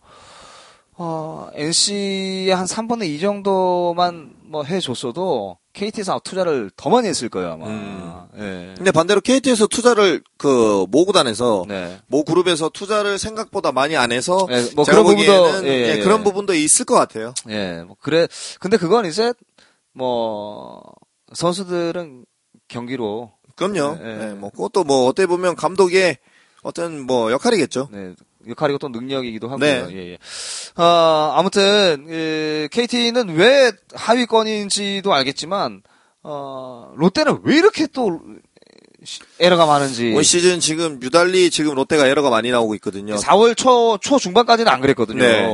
어, 0.97 1.49
NC의 1.55 2.51
한 2.51 2.64
3분의 2.66 3.07
2 3.07 3.20
정도만 3.20 4.32
뭐 4.47 4.64
해줬어도 4.64 5.59
KT에서 5.79 6.20
투자를 6.24 6.70
더 6.76 6.91
많이 6.91 7.07
했을 7.07 7.29
거예요 7.29 7.53
아마. 7.53 7.66
음. 7.68 8.22
예. 8.39 8.74
근데 8.76 8.91
반대로 8.91 9.20
KT에서 9.20 9.68
투자를 9.68 10.22
그 10.37 10.87
모구단에서 10.91 11.66
네. 11.68 11.99
모 12.09 12.24
그룹에서 12.24 12.68
투자를 12.68 13.16
생각보다 13.18 13.70
많이 13.70 13.97
안 13.97 14.11
해서 14.11 14.49
예, 14.51 14.68
뭐 14.74 14.85
그런 14.85 15.05
부분도 15.05 15.64
예, 15.64 15.68
예, 15.68 15.68
예, 15.68 15.99
예. 15.99 16.03
그런 16.03 16.24
부분도 16.24 16.55
있을 16.55 16.85
것 16.85 16.97
같아요. 16.97 17.33
예, 17.49 17.85
뭐 17.87 17.97
그래. 18.01 18.26
근데 18.59 18.76
그건 18.76 19.07
이제 19.07 19.33
뭐 19.93 20.83
선수들은 21.33 22.24
경기로 22.66 23.33
그럼요. 23.55 23.99
예, 24.03 24.05
예. 24.05 24.31
예, 24.31 24.35
뭐 24.35 24.51
그것도 24.51 24.83
뭐 24.83 25.07
어떻게 25.07 25.26
보면 25.26 25.55
감독의 25.55 26.18
어떤 26.62 27.07
뭐 27.07 27.31
역할이겠죠. 27.31 27.89
네, 27.93 28.14
역할이고 28.49 28.78
또 28.78 28.88
능력이기도 28.88 29.49
하고요. 29.49 29.86
네. 29.86 29.86
예, 29.92 30.12
예. 30.12 30.18
아, 30.76 31.34
아무튼 31.36 32.07
예, 32.09 32.68
KT는 32.70 33.30
왜 33.36 33.72
하위권인지도 33.94 35.12
알겠지만 35.12 35.82
어, 36.22 36.92
롯데는 36.96 37.38
왜 37.44 37.57
이렇게 37.57 37.86
또 37.86 38.20
시- 39.05 39.20
에러가 39.38 39.64
많은지 39.66 40.12
올 40.14 40.24
시즌 40.24 40.61
지금 40.61 41.01
유달리 41.03 41.51
지금 41.51 41.74
롯데가 41.74 42.07
에러가 42.07 42.30
많이 42.30 42.51
나오고 42.51 42.74
있거든요. 42.76 43.14
4월 43.16 43.57
초, 43.57 43.99
초 44.01 44.18
중반까지는 44.18 44.70
안 44.70 44.80
그랬거든요. 44.80 45.18
네. 45.22 45.49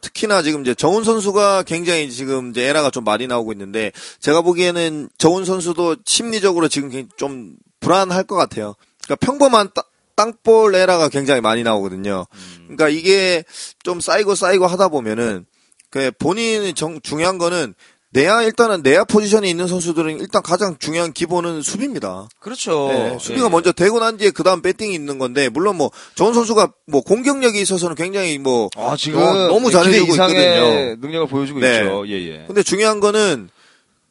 특히나 0.00 0.42
지금 0.42 0.60
이제 0.60 0.72
정훈 0.72 1.02
선수가 1.02 1.64
굉장히 1.64 2.10
지금 2.12 2.50
이제 2.50 2.62
에러가 2.62 2.90
좀 2.90 3.02
많이 3.02 3.26
나오고 3.26 3.50
있는데 3.52 3.90
제가 4.20 4.40
보기에는 4.42 5.08
정훈 5.18 5.44
선수도 5.44 5.96
심리적으로 6.04 6.68
지금 6.68 6.90
굉- 6.90 7.08
좀 7.16 7.54
불안할 7.80 8.22
것 8.22 8.36
같아요. 8.36 8.76
그러니까 9.04 9.26
평범한 9.26 9.70
따- 9.74 9.82
땅볼 10.20 10.74
에러가 10.74 11.08
굉장히 11.08 11.40
많이 11.40 11.62
나오거든요. 11.62 12.26
그러니까 12.64 12.90
이게 12.90 13.42
좀 13.82 14.00
쌓이고 14.00 14.34
쌓이고 14.34 14.66
하다 14.66 14.88
보면은 14.88 15.46
그 15.88 16.10
본인이 16.18 16.74
정, 16.74 17.00
중요한 17.00 17.38
거는 17.38 17.74
내야 18.12 18.42
일단은 18.42 18.82
내야 18.82 19.04
포지션에 19.04 19.48
있는 19.48 19.66
선수들은 19.66 20.20
일단 20.20 20.42
가장 20.42 20.76
중요한 20.78 21.12
기본은 21.12 21.62
수비입니다. 21.62 22.28
그렇죠. 22.40 22.88
네, 22.88 23.16
수비가 23.18 23.46
예. 23.46 23.48
먼저 23.48 23.72
되고 23.72 23.98
난 24.00 24.16
뒤에 24.16 24.30
그 24.30 24.42
다음 24.42 24.62
배팅이 24.62 24.92
있는 24.92 25.18
건데 25.18 25.48
물론 25.48 25.76
뭐 25.76 25.90
정훈 26.16 26.34
선수가 26.34 26.72
뭐 26.86 27.00
공격력이 27.02 27.60
있어서는 27.60 27.94
굉장히 27.94 28.38
뭐 28.38 28.68
아, 28.76 28.96
지금 28.98 29.22
어, 29.22 29.46
너무 29.46 29.70
잘해주고 29.70 30.12
있거든요. 30.14 30.96
능력을 30.96 31.28
보여주고 31.28 31.60
네. 31.60 31.78
있죠. 31.78 32.06
예, 32.08 32.12
예. 32.12 32.44
근데 32.46 32.62
중요한 32.62 33.00
거는 33.00 33.48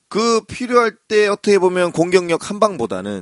그 0.07 0.41
필요할 0.47 0.93
때 1.07 1.27
어떻게 1.27 1.59
보면 1.59 1.91
공격력 1.91 2.49
한 2.49 2.59
방보다는 2.59 3.21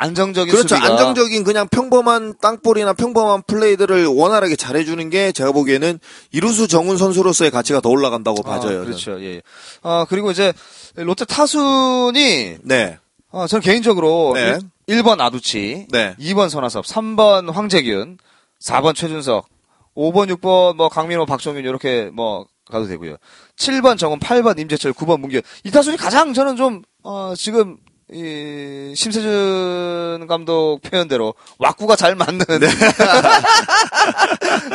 안정적인 0.00 0.50
그렇죠 0.50 0.76
수비가 0.76 0.92
안정적인 0.92 1.44
그냥 1.44 1.68
평범한 1.68 2.34
땅볼이나 2.40 2.94
평범한 2.94 3.42
플레이들을 3.46 4.06
원활하게 4.06 4.56
잘해주는 4.56 5.10
게 5.10 5.30
제가 5.30 5.52
보기에는 5.52 6.00
이루수 6.32 6.68
정훈 6.68 6.96
선수로서의 6.96 7.50
가치가 7.50 7.80
더 7.80 7.90
올라간다고 7.90 8.38
아, 8.46 8.50
봐져요. 8.50 8.72
저는. 8.72 8.84
그렇죠. 8.86 9.22
예. 9.22 9.42
아, 9.82 10.06
그리고 10.08 10.30
이제 10.30 10.54
롯데 10.94 11.26
타순이 11.26 12.56
네, 12.62 12.98
어, 13.30 13.46
저는 13.46 13.60
개인적으로 13.60 14.32
네. 14.34 14.58
1, 14.86 15.02
번 15.02 15.20
아두치, 15.20 15.86
네. 15.90 16.16
2번 16.18 16.48
손아섭, 16.48 16.86
3번 16.86 17.52
황재균, 17.52 18.16
4번 18.62 18.94
최준석, 18.94 19.46
5번, 19.94 20.34
6번 20.34 20.76
뭐 20.76 20.88
강민호, 20.88 21.26
박정윤 21.26 21.64
이렇게 21.64 22.10
뭐 22.14 22.46
가도 22.70 22.86
되고요. 22.86 23.16
7번 23.56 23.98
정은, 23.98 24.18
8번 24.18 24.58
임재철, 24.58 24.94
9번 24.94 25.20
문규현. 25.20 25.42
이 25.64 25.70
타순이 25.70 25.98
가장 25.98 26.32
저는 26.32 26.56
좀 26.56 26.82
어, 27.02 27.34
지금 27.36 27.76
이 28.12 28.92
심세준 28.96 30.26
감독 30.28 30.80
표현대로 30.82 31.34
왁구가 31.58 31.96
잘 31.96 32.14
맞는 32.16 32.44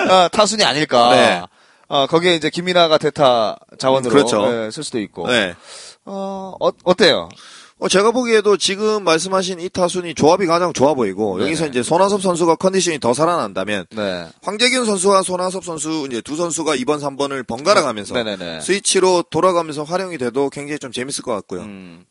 어, 0.09 0.27
타순이 0.29 0.63
아닐까. 0.63 1.09
네. 1.11 1.41
어, 1.87 2.07
거기에 2.07 2.35
이제 2.35 2.49
김민아가 2.49 2.97
대타 2.97 3.57
자원으로 3.77 4.11
그렇죠. 4.11 4.65
예, 4.65 4.71
쓸 4.71 4.83
수도 4.83 4.99
있고. 4.99 5.27
네. 5.27 5.53
어, 6.05 6.53
어, 6.59 6.71
어때요? 6.83 7.29
어, 7.85 7.87
제가 7.87 8.09
보기에도 8.09 8.57
지금 8.57 9.03
말씀하신 9.03 9.59
이 9.59 9.69
타순이 9.69 10.15
조합이 10.15 10.47
가장 10.47 10.73
좋아 10.73 10.95
보이고 10.95 11.37
네. 11.37 11.43
여기서 11.45 11.67
이제 11.67 11.83
손아섭 11.83 12.19
선수가 12.19 12.55
컨디션이 12.55 12.99
더 12.99 13.13
살아난다면 13.13 13.85
네. 13.91 14.27
황재균 14.41 14.85
선수와 14.85 15.21
손아섭 15.21 15.63
선수 15.63 16.07
이제 16.09 16.19
두 16.19 16.35
선수가 16.35 16.75
2번, 16.77 16.99
3번을 16.99 17.45
번갈아 17.45 17.83
가면서 17.83 18.15
네네네. 18.15 18.61
스위치로 18.61 19.25
돌아가면서 19.29 19.83
활용이 19.83 20.17
돼도 20.17 20.49
굉장히 20.49 20.79
좀 20.79 20.91
재밌을 20.91 21.23
것 21.23 21.33
같고요. 21.33 21.61
음. 21.61 22.05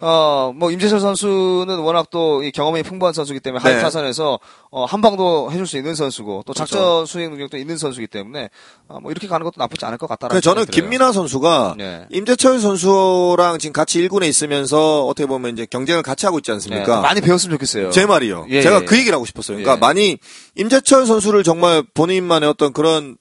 어, 0.00 0.52
뭐, 0.54 0.70
임재철 0.70 1.00
선수는 1.00 1.78
워낙 1.78 2.10
또 2.10 2.42
이 2.44 2.50
경험이 2.50 2.82
풍부한 2.82 3.14
선수기 3.14 3.40
때문에 3.40 3.62
네. 3.62 3.72
하위 3.72 3.82
타선에서 3.82 4.38
어, 4.70 4.84
한 4.84 5.00
방도 5.00 5.50
해줄 5.50 5.66
수 5.66 5.76
있는 5.76 5.94
선수고 5.94 6.42
또 6.46 6.52
작전 6.52 6.80
그렇죠. 6.80 7.06
수행 7.06 7.30
능력도 7.30 7.56
있는 7.56 7.78
선수기 7.78 8.06
때문에 8.08 8.50
어, 8.88 9.00
뭐 9.00 9.10
이렇게 9.10 9.26
가는 9.28 9.44
것도 9.44 9.54
나쁘지 9.56 9.84
않을 9.86 9.98
것 9.98 10.06
같다라는 10.06 10.40
그래서 10.40 10.54
저는. 10.54 10.66
김민하 10.66 11.12
선수가 11.12 11.76
네. 11.78 12.06
임재철 12.10 12.60
선수랑 12.60 13.58
지금 13.58 13.72
같이 13.72 14.00
1군에 14.06 14.26
있으면서 14.26 15.04
어떻게 15.14 15.26
보면 15.26 15.52
이제 15.52 15.64
경쟁을 15.64 16.02
같이 16.02 16.26
하고 16.26 16.38
있지 16.38 16.50
네, 16.50 16.54
않습니까? 16.54 17.00
많이 17.00 17.20
배웠으면 17.20 17.54
좋겠어요. 17.54 17.90
제 17.90 18.04
말이요. 18.04 18.46
예, 18.50 18.60
제가 18.60 18.82
예. 18.82 18.84
그 18.84 18.98
얘기를 18.98 19.14
하고 19.14 19.24
싶었어요. 19.24 19.56
그러니까 19.56 19.74
예. 19.74 19.78
많이 19.78 20.18
임재철 20.56 21.06
선수를 21.06 21.44
정말 21.44 21.82
본인만의 21.94 22.48
어떤 22.48 22.72
그런 22.72 23.16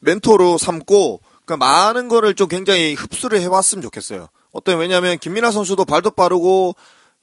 멘토로 0.00 0.58
삼고 0.58 1.20
그러니까 1.44 1.56
많은 1.56 2.08
거를 2.08 2.34
좀 2.34 2.48
굉장히 2.48 2.94
흡수를 2.94 3.40
해왔으면 3.40 3.82
좋겠어요. 3.82 4.28
어떤 4.52 4.78
왜냐하면 4.78 5.18
김민하 5.18 5.50
선수도 5.50 5.84
발도 5.84 6.12
빠르고 6.12 6.74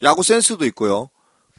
야구 0.03 0.23
센스도 0.23 0.65
있고요. 0.67 1.09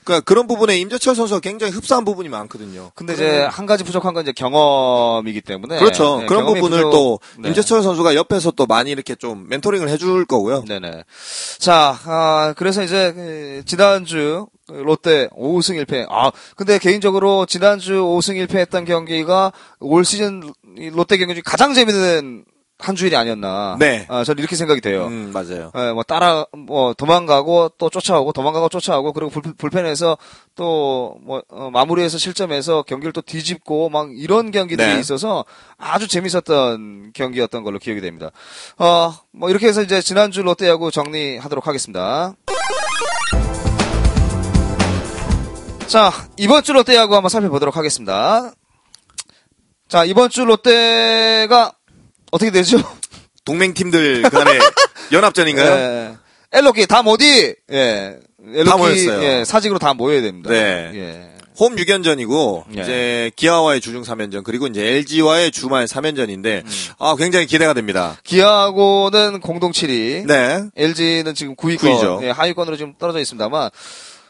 그러니까 0.08 0.24
그런 0.24 0.46
부분에 0.46 0.78
임재철 0.78 1.14
선수가 1.14 1.40
굉장히 1.40 1.72
흡사한 1.74 2.04
부분이 2.06 2.30
많거든요. 2.30 2.90
근데 2.94 3.12
이제 3.12 3.40
한 3.42 3.66
가지 3.66 3.84
부족한 3.84 4.14
건 4.14 4.22
이제 4.22 4.32
경험이기 4.32 5.42
때문에 5.42 5.78
그렇죠. 5.78 6.20
네, 6.20 6.26
그런 6.26 6.46
부분을 6.46 6.78
부족- 6.84 6.90
또 6.90 7.20
네. 7.38 7.48
임재철 7.50 7.82
선수가 7.82 8.14
옆에서 8.14 8.52
또 8.52 8.64
많이 8.66 8.90
이렇게 8.90 9.14
좀 9.14 9.46
멘토링을 9.50 9.90
해줄 9.90 10.24
거고요. 10.24 10.64
네네. 10.66 11.04
자, 11.58 11.98
아, 12.06 12.54
그래서 12.56 12.82
이제, 12.82 13.12
그, 13.14 13.62
지난주, 13.66 14.46
롯데 14.68 15.28
5승 15.36 15.82
1패. 15.84 16.06
아, 16.10 16.30
근데 16.56 16.78
개인적으로 16.78 17.44
지난주 17.46 17.92
5승 18.02 18.34
1패 18.46 18.56
했던 18.56 18.84
경기가 18.86 19.52
올 19.80 20.04
시즌 20.04 20.42
이 20.78 20.88
롯데 20.90 21.16
경기 21.18 21.34
중 21.34 21.42
가장 21.44 21.74
재밌는 21.74 22.44
한 22.78 22.94
주일이 22.94 23.16
아니었나. 23.16 23.76
네. 23.80 24.06
아, 24.08 24.22
저는 24.22 24.38
이렇게 24.38 24.54
생각이 24.54 24.80
돼요. 24.80 25.06
음, 25.06 25.32
맞아요. 25.32 25.72
예, 25.76 25.92
뭐 25.92 26.04
따라 26.04 26.46
뭐 26.56 26.94
도망가고 26.94 27.72
또 27.76 27.90
쫓아오고 27.90 28.32
도망가고 28.32 28.68
쫓아오고 28.68 29.12
그리고 29.12 29.30
불, 29.30 29.42
불펜에서 29.54 30.16
또뭐 30.54 31.42
어, 31.48 31.70
마무리해서 31.72 32.18
실점해서 32.18 32.82
경기를 32.82 33.12
또 33.12 33.20
뒤집고 33.20 33.88
막 33.88 34.10
이런 34.16 34.52
경기들이 34.52 34.94
네. 34.94 35.00
있어서 35.00 35.44
아주 35.76 36.06
재밌었던 36.06 37.12
경기였던 37.14 37.64
걸로 37.64 37.80
기억이 37.80 38.00
됩니다. 38.00 38.30
어, 38.78 39.12
뭐 39.32 39.50
이렇게 39.50 39.66
해서 39.66 39.82
이제 39.82 40.00
지난주 40.00 40.42
롯데야구 40.42 40.92
정리하도록 40.92 41.66
하겠습니다. 41.66 42.34
자, 45.88 46.12
이번 46.36 46.62
주 46.62 46.74
롯데야구 46.74 47.16
한번 47.16 47.28
살펴보도록 47.28 47.76
하겠습니다. 47.76 48.52
자, 49.88 50.04
이번 50.04 50.28
주 50.28 50.44
롯데가 50.44 51.72
어떻게 52.30 52.50
되죠? 52.50 52.78
동맹팀들 53.44 54.22
간의 54.22 54.58
연합전인가요? 55.12 55.70
예. 55.70 56.16
엘로키 56.52 56.86
다 56.86 57.02
모디 57.02 57.54
예. 57.72 58.18
엘로키 58.46 58.70
다 58.70 58.76
모였어요. 58.76 59.22
예, 59.22 59.44
사직으로 59.44 59.78
다 59.78 59.94
모여야 59.94 60.20
됩니다. 60.22 60.50
네. 60.50 60.90
예. 60.94 61.30
홈 61.58 61.74
6연전이고 61.74 62.64
예. 62.76 62.82
이제 62.82 63.30
기아와의 63.34 63.80
주중 63.80 64.02
3연전 64.02 64.44
그리고 64.44 64.66
이제 64.68 64.84
LG와의 64.84 65.50
주말 65.50 65.86
3연전인데 65.86 66.64
음. 66.64 66.70
아 66.98 67.16
굉장히 67.18 67.46
기대가 67.46 67.74
됩니다. 67.74 68.16
기아하고는 68.22 69.40
공동 69.40 69.72
7위. 69.72 70.24
네. 70.26 70.62
LG는 70.76 71.34
지금 71.34 71.56
9위권, 71.56 71.78
구위죠. 71.80 72.20
예, 72.22 72.30
하위권으로 72.30 72.76
지금 72.76 72.94
떨어져 72.98 73.18
있습니다만, 73.18 73.70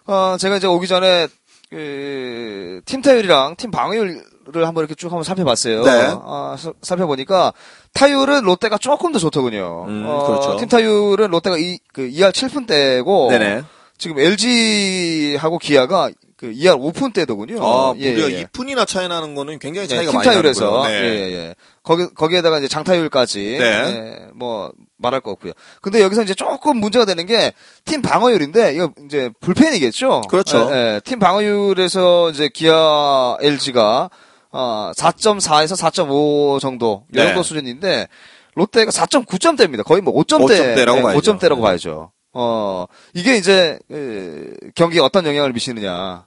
어, 0.07 0.37
제가 0.41 0.57
이제 0.57 0.67
오기 0.67 0.87
전에, 0.89 1.29
그, 1.69 2.81
팀 2.87 3.03
타율이랑 3.03 3.57
팀 3.57 3.71
방어율 3.71 4.25
을 4.57 4.67
한번 4.67 4.83
이렇게 4.83 4.95
쭉 4.95 5.09
한번 5.09 5.25
살펴봤어요. 5.25 5.83
네. 5.85 6.07
어, 6.13 6.57
사- 6.59 6.73
살펴보니까, 6.83 7.53
타율은 7.93 8.45
롯데가 8.45 8.79
조금 8.79 9.13
더 9.13 9.19
좋더군요. 9.19 9.85
음, 9.89 10.05
어, 10.07 10.27
그렇죠. 10.27 10.57
팀 10.59 10.69
타율은 10.69 11.31
롯데가 11.31 11.59
이, 11.59 11.79
그 11.93 12.03
2할 12.09 12.31
7푼대고, 12.33 13.29
네네. 13.31 13.63
지금 13.99 14.19
LG하고 14.19 15.59
기아가 15.59 16.11
그 16.37 16.53
2할 16.53 16.79
5푼대더군요. 16.79 17.61
아, 17.61 17.93
예, 17.99 18.13
무려 18.13 18.31
예, 18.31 18.39
예. 18.39 18.45
2푼이나 18.45 18.87
차이 18.87 19.09
나는 19.09 19.35
거는 19.35 19.59
굉장히 19.59 19.89
예, 19.91 19.97
차이가 19.97 20.13
팀 20.13 20.19
많이 20.19 20.29
타율에서. 20.31 20.85
예, 20.89 21.01
네. 21.01 21.07
예, 21.09 21.33
예. 21.33 21.55
거기 21.83 22.07
거기에다가 22.15 22.59
이제 22.59 22.69
장타율까지 22.69 23.57
네. 23.59 23.65
예, 23.65 24.27
뭐 24.35 24.71
말할 24.99 25.21
거 25.21 25.33
없고요. 25.33 25.53
근데 25.83 26.01
여기서 26.01 26.23
이제 26.23 26.35
조금 26.35 26.77
문제가 26.77 27.05
되는 27.07 27.27
게 27.27 27.53
팀 27.87 28.03
방어율인데 28.03 28.75
이거 28.75 28.93
이제 29.07 29.31
불펜이겠죠. 29.41 30.21
그렇죠. 30.31 30.69
예, 30.71 30.77
예. 30.95 31.01
팀 31.05 31.19
방어율에서 31.19 32.31
이제 32.31 32.49
기아 32.55 33.37
LG가 33.41 34.09
어 34.51 34.93
4.4에서 34.97 35.77
4.5 35.77 36.61
정도 36.61 37.05
이 37.13 37.17
네. 37.17 37.27
정도 37.27 37.43
수준인데 37.43 38.09
롯데가 38.55 38.91
4.9점대입니다. 38.91 39.85
거의 39.85 40.01
뭐 40.03 40.15
5점대 40.15 40.75
5점대라고 40.75 41.03
봐야죠. 41.03 41.21
5점대라고 41.21 41.57
네. 41.57 41.63
봐야죠. 41.63 42.13
어 42.33 42.87
이게 43.15 43.37
이제 43.37 43.79
예, 43.91 44.45
경기에 44.75 45.01
어떤 45.01 45.27
영향을 45.27 45.53
미치느냐. 45.53 46.27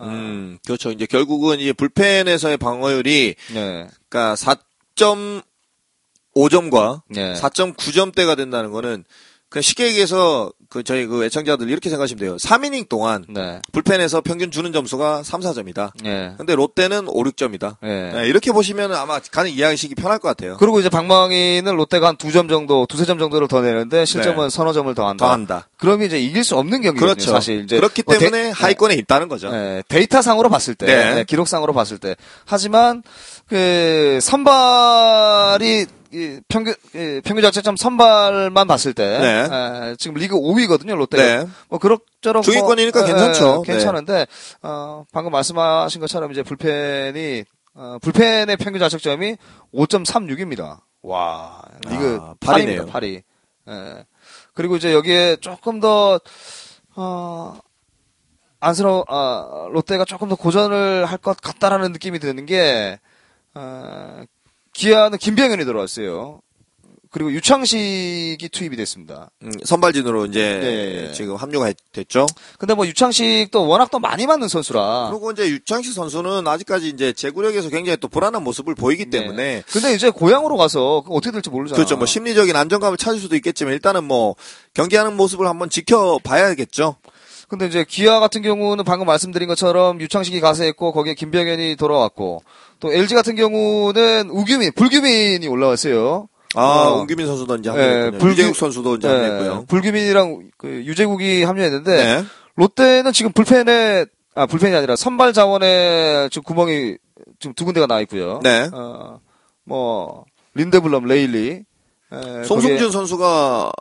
음, 0.00 0.58
그렇죠. 0.66 0.90
이제 0.90 1.06
결국은 1.06 1.60
이 1.60 1.72
불펜에서의 1.72 2.56
방어율이 2.56 3.36
네. 3.54 3.86
그러니까 4.08 4.34
4.5점과 4.34 7.02
네. 7.08 7.34
4.9점대가 7.34 8.36
된다는 8.36 8.72
거는 8.72 9.04
그냥 9.54 9.62
쉽게 9.62 9.86
얘기해서 9.86 10.50
그 10.68 10.82
저희 10.82 11.06
그 11.06 11.24
애청자들 11.24 11.70
이렇게 11.70 11.88
생각하시면 11.88 12.18
돼요. 12.20 12.36
3이닝 12.38 12.88
동안 12.88 13.24
네. 13.28 13.60
불펜에서 13.70 14.20
평균 14.20 14.50
주는 14.50 14.72
점수가 14.72 15.22
3, 15.22 15.42
4점이다. 15.42 15.92
네. 16.02 16.34
근데 16.36 16.56
롯데는 16.56 17.06
5, 17.06 17.22
6점이다. 17.22 17.76
네. 17.80 18.24
이렇게 18.26 18.50
보시면 18.50 18.92
아마 18.92 19.20
가능 19.30 19.52
이해하시기 19.52 19.94
편할 19.94 20.18
것 20.18 20.26
같아요. 20.26 20.56
그리고 20.58 20.80
이제 20.80 20.88
방망이는 20.88 21.72
롯데가 21.76 22.08
한두점 22.08 22.48
정도, 22.48 22.84
두세 22.86 23.04
점 23.04 23.20
정도를 23.20 23.46
더 23.46 23.60
내는데 23.60 24.04
실점은 24.04 24.48
네. 24.48 24.50
서너 24.50 24.72
점을 24.72 24.92
더 24.92 25.06
한다. 25.06 25.26
더 25.26 25.30
한다. 25.30 25.68
그러면 25.78 26.08
이제 26.08 26.18
이길 26.18 26.42
수 26.42 26.56
없는 26.56 26.82
경기거든요, 26.82 27.14
그렇죠. 27.14 27.30
사실. 27.30 27.62
이제 27.62 27.76
그렇기 27.76 28.02
뭐 28.04 28.14
데- 28.18 28.28
때문에 28.28 28.50
하위권에 28.50 28.94
있다는 28.96 29.28
거죠. 29.28 29.52
네, 29.52 29.84
데이터상으로 29.86 30.48
봤을 30.48 30.74
때, 30.74 30.86
네. 30.86 31.14
네, 31.14 31.24
기록상으로 31.24 31.72
봤을 31.72 31.98
때. 31.98 32.16
하지만 32.44 33.04
그 33.48 34.18
선발이 34.20 35.86
이 36.14 36.40
평균 36.48 36.74
이 36.94 37.20
평균 37.24 37.42
자체점 37.42 37.76
선발만 37.76 38.66
봤을 38.68 38.94
때 38.94 39.18
네. 39.18 39.48
에, 39.90 39.96
지금 39.98 40.16
리그 40.16 40.36
5위거든요, 40.36 40.94
롯데가. 40.96 41.22
네. 41.44 41.50
뭐 41.68 41.78
그럭저럭 41.80 42.42
중위권이니까 42.44 43.00
뭐, 43.00 43.08
에, 43.08 43.12
괜찮죠. 43.12 43.64
에, 43.66 43.72
괜찮은데 43.72 44.26
어, 44.62 45.04
방금 45.12 45.32
말씀하신 45.32 46.00
것처럼 46.00 46.30
이제 46.30 46.42
불펜이 46.44 47.44
어, 47.74 47.98
불펜의 48.00 48.56
평균 48.58 48.78
자책점이 48.80 49.36
5.36입니다. 49.74 50.80
와, 51.02 51.60
리그 51.88 52.18
아, 52.22 52.34
8위입니다. 52.40 52.46
팔이네요. 52.46 52.86
8위. 52.86 53.22
예. 53.68 54.04
그리고 54.54 54.76
이제 54.76 54.92
여기에 54.94 55.36
조금 55.40 55.80
더 55.80 56.20
어, 56.96 57.58
안쓰러워, 58.60 59.04
아, 59.08 59.66
롯데가 59.72 60.04
조금 60.04 60.28
더 60.28 60.36
고전을 60.36 61.04
할 61.06 61.18
것 61.18 61.36
같다라는 61.40 61.92
느낌이 61.92 62.18
드는 62.20 62.46
게, 62.46 62.98
어, 63.54 64.22
기아는 64.74 65.18
김병현이 65.18 65.64
들어왔어요. 65.64 66.40
그리고 67.10 67.30
유창식이 67.30 68.48
투입이 68.50 68.76
됐습니다. 68.76 69.30
음, 69.44 69.52
선발진으로 69.64 70.26
이제 70.26 70.58
네. 71.06 71.12
지금 71.12 71.36
합류가 71.36 71.66
했- 71.66 71.76
됐죠. 71.92 72.26
근데 72.58 72.74
뭐 72.74 72.88
유창식도 72.88 73.68
워낙 73.68 73.88
또 73.92 74.00
많이 74.00 74.26
맞는 74.26 74.48
선수라. 74.48 75.10
그리고 75.12 75.30
이제 75.30 75.48
유창식 75.48 75.92
선수는 75.92 76.48
아직까지 76.48 76.88
이제 76.88 77.12
제구력에서 77.12 77.68
굉장히 77.68 77.98
또 77.98 78.08
불안한 78.08 78.42
모습을 78.42 78.74
보이기 78.74 79.04
네. 79.10 79.20
때문에 79.20 79.62
근데 79.70 79.94
이제 79.94 80.10
고향으로 80.10 80.56
가서 80.56 81.02
그거 81.02 81.14
어떻게 81.14 81.30
될지 81.30 81.50
모르잖아. 81.50 81.76
그렇죠. 81.76 81.96
뭐 81.96 82.04
심리적인 82.04 82.56
안정감을 82.56 82.98
찾을 82.98 83.20
수도 83.20 83.36
있겠지만 83.36 83.74
일단은 83.74 84.02
뭐 84.02 84.34
경기하는 84.74 85.16
모습을 85.16 85.46
한번 85.46 85.70
지켜봐야겠죠. 85.70 86.96
근데 87.46 87.66
이제 87.66 87.84
기아 87.88 88.18
같은 88.18 88.42
경우는 88.42 88.82
방금 88.84 89.06
말씀드린 89.06 89.46
것처럼 89.46 90.00
유창식이 90.00 90.40
가세했고 90.40 90.92
거기에 90.92 91.14
김병현이 91.14 91.76
돌아왔고 91.76 92.42
또 92.84 92.92
LG 92.92 93.14
같은 93.14 93.34
경우는 93.34 94.28
우규민, 94.30 94.72
불규민이 94.74 95.48
올라왔어요. 95.48 96.28
아, 96.54 96.62
어. 96.62 97.00
운규민 97.00 97.26
선수도 97.26 97.56
이제 97.56 97.70
네, 97.70 97.76
합류했고요. 97.80 98.18
불규- 98.20 98.30
유재욱 98.32 98.56
선수도 98.56 98.96
이제 98.96 99.08
네, 99.08 99.14
합류했고요. 99.14 99.64
불규민이랑 99.68 100.50
그 100.58 100.68
유재국이 100.84 101.42
합류했는데 101.44 101.96
네. 101.96 102.24
롯데는 102.56 103.12
지금 103.12 103.32
불펜에 103.32 104.04
아 104.34 104.46
불펜이 104.46 104.76
아니라 104.76 104.96
선발 104.96 105.32
자원에 105.32 106.28
지금 106.30 106.42
구멍이 106.44 106.96
지금 107.40 107.54
두 107.54 107.64
군데가 107.64 107.86
나 107.86 108.00
있고요. 108.00 108.40
네. 108.42 108.68
어 108.72 109.18
뭐 109.66 110.24
린데블럼, 110.54 111.06
레일리. 111.06 111.62
에, 112.12 112.44
송승준 112.44 112.76
거기에 112.76 112.90
선수가 112.90 113.72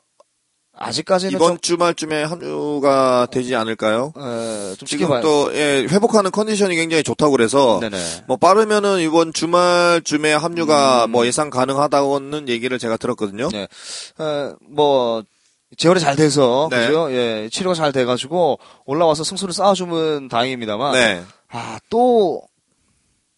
아직까지는 0.76 1.34
이번 1.34 1.61
주말쯤에 1.61 2.24
합류가 2.24 3.28
되지 3.32 3.55
않을까요? 3.55 4.11
좀, 4.15 4.24
에, 4.24 4.76
좀 4.76 4.88
지금. 4.88 5.21
또 5.21 5.53
예, 5.53 5.86
회복하는 5.89 6.32
컨디션이 6.32 6.76
굉장히 6.76 7.03
좋다고 7.03 7.32
그래서 7.32 7.80
네네. 7.80 7.97
뭐 8.28 8.38
빠르면은 8.38 8.99
이번 8.99 9.34
주말쯤에 9.34 10.34
합류가 10.34 11.05
음. 11.05 11.11
뭐 11.11 11.26
예상 11.28 11.49
가능하다고는 11.49 12.49
얘기를 12.49 12.80
제가 12.80 12.97
들었거든요. 12.97 13.49
네. 13.49 13.61
에, 13.63 14.53
뭐 14.67 15.24
재활이 15.78 15.99
잘 15.99 16.15
돼서 16.15 16.67
네. 16.71 16.88
그죠? 16.88 17.11
예, 17.11 17.49
치료가 17.51 17.76
잘 17.76 17.91
돼가지고 17.91 18.59
올라와서 18.86 19.24
승수를 19.24 19.53
쌓아주면 19.53 20.28
다행입니다만. 20.28 20.93
네. 20.93 21.24
아, 21.49 21.78
또, 21.89 22.41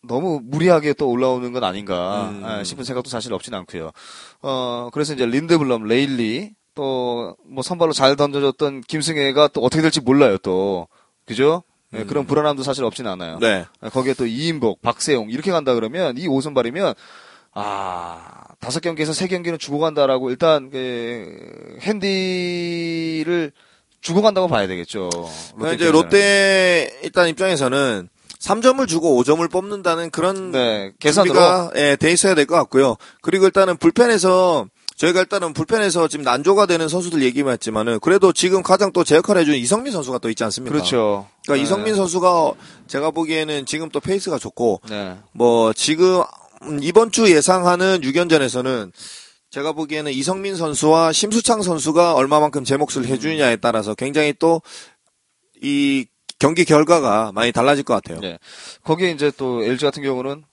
너무 0.08 0.40
무리하게 0.44 0.94
또 0.94 1.10
올라오는 1.10 1.52
건 1.52 1.64
아닌가 1.64 2.30
음. 2.30 2.46
아, 2.46 2.64
싶은 2.64 2.84
생각도 2.84 3.10
사실 3.10 3.34
없진 3.34 3.54
않고요. 3.54 3.92
어, 4.42 4.90
그래서 4.94 5.14
이제 5.14 5.26
린드블럼, 5.26 5.84
레일리, 5.86 6.52
또, 6.76 7.36
뭐 7.46 7.64
선발로 7.64 7.94
잘 7.94 8.16
던져줬던 8.16 8.82
김승혜가 8.82 9.48
또 9.50 9.62
어떻게 9.62 9.82
될지 9.82 10.02
몰라요, 10.02 10.38
또. 10.40 10.88
그죠? 11.26 11.64
예, 11.94 12.04
그런 12.04 12.26
불안함도 12.26 12.64
사실 12.64 12.84
없진 12.84 13.08
않아요. 13.08 13.36
음. 13.36 13.40
네. 13.40 13.66
아, 13.80 13.90
거기에 13.90 14.14
또 14.14 14.26
이인복, 14.26 14.82
박세용, 14.82 15.30
이렇게 15.32 15.52
간다 15.52 15.74
그러면, 15.74 16.18
이 16.18 16.28
오선발이면, 16.28 16.94
아, 17.54 18.44
다섯 18.60 18.82
경기에서 18.82 19.14
세 19.14 19.28
경기는 19.28 19.58
주고 19.58 19.80
간다라고 19.80 20.30
일단, 20.30 20.70
그, 20.70 21.78
핸디를 21.82 23.52
주고 24.02 24.22
간다고 24.22 24.48
봐야 24.48 24.68
되겠죠. 24.68 25.10
그러니까 25.56 25.74
이제. 25.84 25.92
롯데 25.92 27.00
일단 27.04 27.28
입장에서는 27.28 28.10
3점을 28.40 28.88
주고 28.88 29.20
5점을 29.24 29.50
뽑는다는 29.52 30.12
그런 30.12 30.52
네, 30.52 30.92
계산으로. 31.00 31.72
예, 31.78 31.96
돼 31.96 32.12
있어야 32.12 32.36
될 32.36 32.46
것 32.46 32.56
같고요. 32.56 32.98
그리고 33.22 33.46
일단은 33.46 33.78
불펜에서 33.78 34.68
저희가 34.96 35.20
일단은 35.22 35.54
불펜에서 35.54 36.08
지금 36.08 36.24
난조가 36.24 36.68
되는 36.68 36.88
선수들 36.88 37.22
얘기만 37.24 37.54
했지만은 37.54 38.00
그래도 38.00 38.32
지금 38.32 38.64
가장 38.64 38.92
또 38.94 39.04
제 39.04 39.16
역할을 39.16 39.42
해준 39.42 39.56
이성민 39.56 39.92
선수가 39.92 40.20
또 40.20 40.30
있지 40.30 40.44
않습니까? 40.46 40.74
그렇죠. 40.74 41.28
그러니까 41.44 41.56
네. 41.56 41.62
이성민 41.64 41.96
선수가 41.96 42.54
제가 42.88 43.12
보기에는 43.12 43.66
지금 43.66 43.90
또 43.90 44.00
페이스가 44.00 44.38
좋고 44.40 44.82
네. 44.90 45.18
뭐 45.34 45.74
지금 45.74 46.24
음, 46.64 46.80
이번 46.82 47.12
주 47.12 47.30
예상하는 47.30 48.02
6연전에서는 48.02 48.92
제가 49.52 49.74
보기에는 49.74 50.12
이성민 50.12 50.56
선수와 50.56 51.12
심수창 51.12 51.62
선수가 51.62 52.14
얼마만큼 52.14 52.64
제 52.64 52.78
몫을 52.78 53.06
해주느냐에 53.06 53.58
따라서 53.58 53.96
굉장히 53.96 54.34
또 54.34 54.62
이 55.62 56.06
경기 56.38 56.66
결과가 56.66 57.32
많이 57.34 57.52
달라질 57.52 57.84
것 57.84 57.94
같아요. 57.94 58.20
네. 58.20 58.38
거기에 58.84 59.12
이제 59.12 59.32
또 59.38 59.64
LG 59.64 59.86
같은 59.86 60.04
경우는 60.04 60.44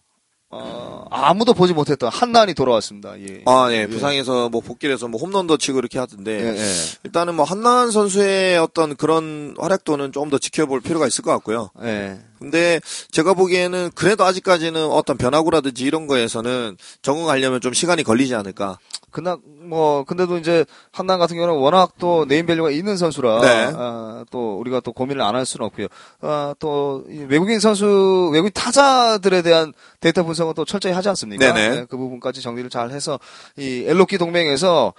어, 0.54 1.06
아무도 1.10 1.54
보지 1.54 1.72
못했던 1.72 2.10
한나한이 2.12 2.52
돌아왔습니다. 2.52 3.18
예. 3.20 3.42
아, 3.46 3.68
네. 3.70 3.86
부상에서 3.86 4.50
뭐 4.50 4.60
복귀를 4.60 4.94
해서 4.94 5.08
뭐 5.08 5.18
홈런도 5.18 5.56
치고 5.56 5.78
이렇게 5.78 5.98
하던데 5.98 6.30
예, 6.30 6.58
예. 6.58 6.74
일단은 7.04 7.34
뭐 7.34 7.44
한나한 7.46 7.90
선수의 7.90 8.58
어떤 8.58 8.94
그런 8.94 9.54
활약도는 9.58 10.12
조금 10.12 10.28
더 10.28 10.36
지켜볼 10.36 10.82
필요가 10.82 11.06
있을 11.06 11.24
것 11.24 11.30
같고요. 11.32 11.70
예. 11.82 12.18
근데 12.42 12.80
제가 13.10 13.34
보기에는 13.34 13.90
그래도 13.94 14.24
아직까지는 14.24 14.84
어떤 14.86 15.16
변화구라든지 15.16 15.84
이런 15.84 16.06
거에서는 16.06 16.76
적응하려면 17.02 17.60
좀 17.60 17.72
시간이 17.72 18.02
걸리지 18.02 18.34
않을까. 18.34 18.78
그나 19.10 19.36
뭐 19.60 20.04
근데도 20.04 20.38
이제 20.38 20.64
한나한 20.90 21.18
같은 21.18 21.36
경우는 21.36 21.60
워낙 21.60 21.92
또 21.98 22.24
name 22.26 22.46
value가 22.46 22.70
있는 22.70 22.96
선수라 22.96 23.40
네. 23.42 23.72
아, 23.76 24.24
또 24.30 24.58
우리가 24.58 24.80
또 24.80 24.92
고민을 24.92 25.20
안 25.20 25.32
할 25.34 25.44
수는 25.46 25.66
없고요. 25.66 25.86
아, 26.22 26.54
또이 26.58 27.24
외국인 27.28 27.58
선수 27.60 28.30
외국인 28.32 28.52
타자들에 28.54 29.42
대한 29.42 29.72
데이터 30.00 30.22
분석은 30.24 30.54
또 30.54 30.64
철저히 30.64 30.92
하지 30.92 31.08
않습니까? 31.10 31.52
네네. 31.52 31.76
네, 31.76 31.86
그 31.90 31.96
부분까지 31.96 32.40
정리를 32.42 32.68
잘 32.70 32.90
해서 32.90 33.18
이 33.56 33.84
엘롯기 33.86 34.18
동맹에서 34.18 34.92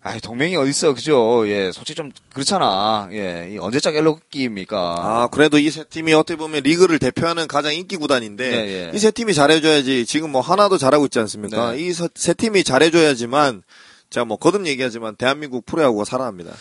아, 0.00 0.16
동맹이 0.20 0.56
어딨어, 0.56 0.94
그죠? 0.94 1.46
예, 1.48 1.72
솔직히 1.72 1.96
좀 1.96 2.12
그렇잖아. 2.32 3.08
예, 3.12 3.50
이 3.52 3.58
언제적 3.58 3.94
엘롯기입니까? 3.96 4.78
아, 4.78 5.28
그래도 5.30 5.58
이 5.58 5.70
세 5.70 5.84
팀이 5.84 6.12
어떻게 6.14 6.36
보면 6.36 6.62
리그를 6.62 6.98
대표하는 6.98 7.46
가장 7.48 7.74
인기 7.74 7.96
구단인데 7.96 8.50
네, 8.50 8.68
예. 8.68 8.90
이세 8.94 9.10
팀이 9.10 9.34
잘해줘야지 9.34 10.06
지금 10.06 10.30
뭐 10.30 10.40
하나도 10.40 10.78
잘하고 10.78 11.06
있지 11.06 11.18
않습니까? 11.18 11.72
네. 11.72 11.80
이세 11.80 12.34
팀이 12.34 12.64
잘해줘야지만 12.64 13.62
자뭐 14.08 14.36
거듭 14.36 14.66
얘기하지만 14.66 15.16
대한민국 15.16 15.66
프로야구가 15.66 16.04
살아납니다. 16.04 16.52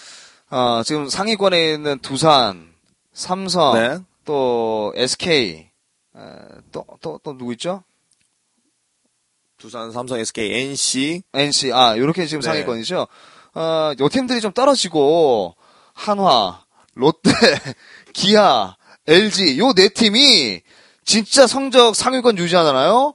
아, 0.49 0.81
지금 0.85 1.07
상위권에 1.07 1.73
있는 1.73 1.99
두산, 1.99 2.69
삼성, 3.13 3.73
네. 3.75 3.99
또 4.25 4.91
SK, 4.95 5.67
에, 6.17 6.19
또, 6.71 6.85
또, 7.01 7.19
또 7.23 7.37
누구 7.37 7.53
있죠? 7.53 7.83
두산, 9.57 9.91
삼성, 9.91 10.19
SK, 10.19 10.53
NC 10.53 11.23
NC, 11.33 11.73
아, 11.73 11.97
요렇게 11.97 12.25
지금 12.27 12.41
네. 12.41 12.45
상위권이죠. 12.47 13.07
어, 13.55 13.91
요 13.99 14.09
팀들이 14.09 14.39
좀 14.41 14.51
떨어지고, 14.51 15.55
한화, 15.93 16.59
롯데, 16.93 17.31
기아, 18.13 18.75
LG, 19.07 19.57
요 19.59 19.73
네 19.73 19.89
팀이 19.89 20.61
진짜 21.05 21.47
성적 21.47 21.95
상위권 21.95 22.37
유지하잖아요? 22.37 23.13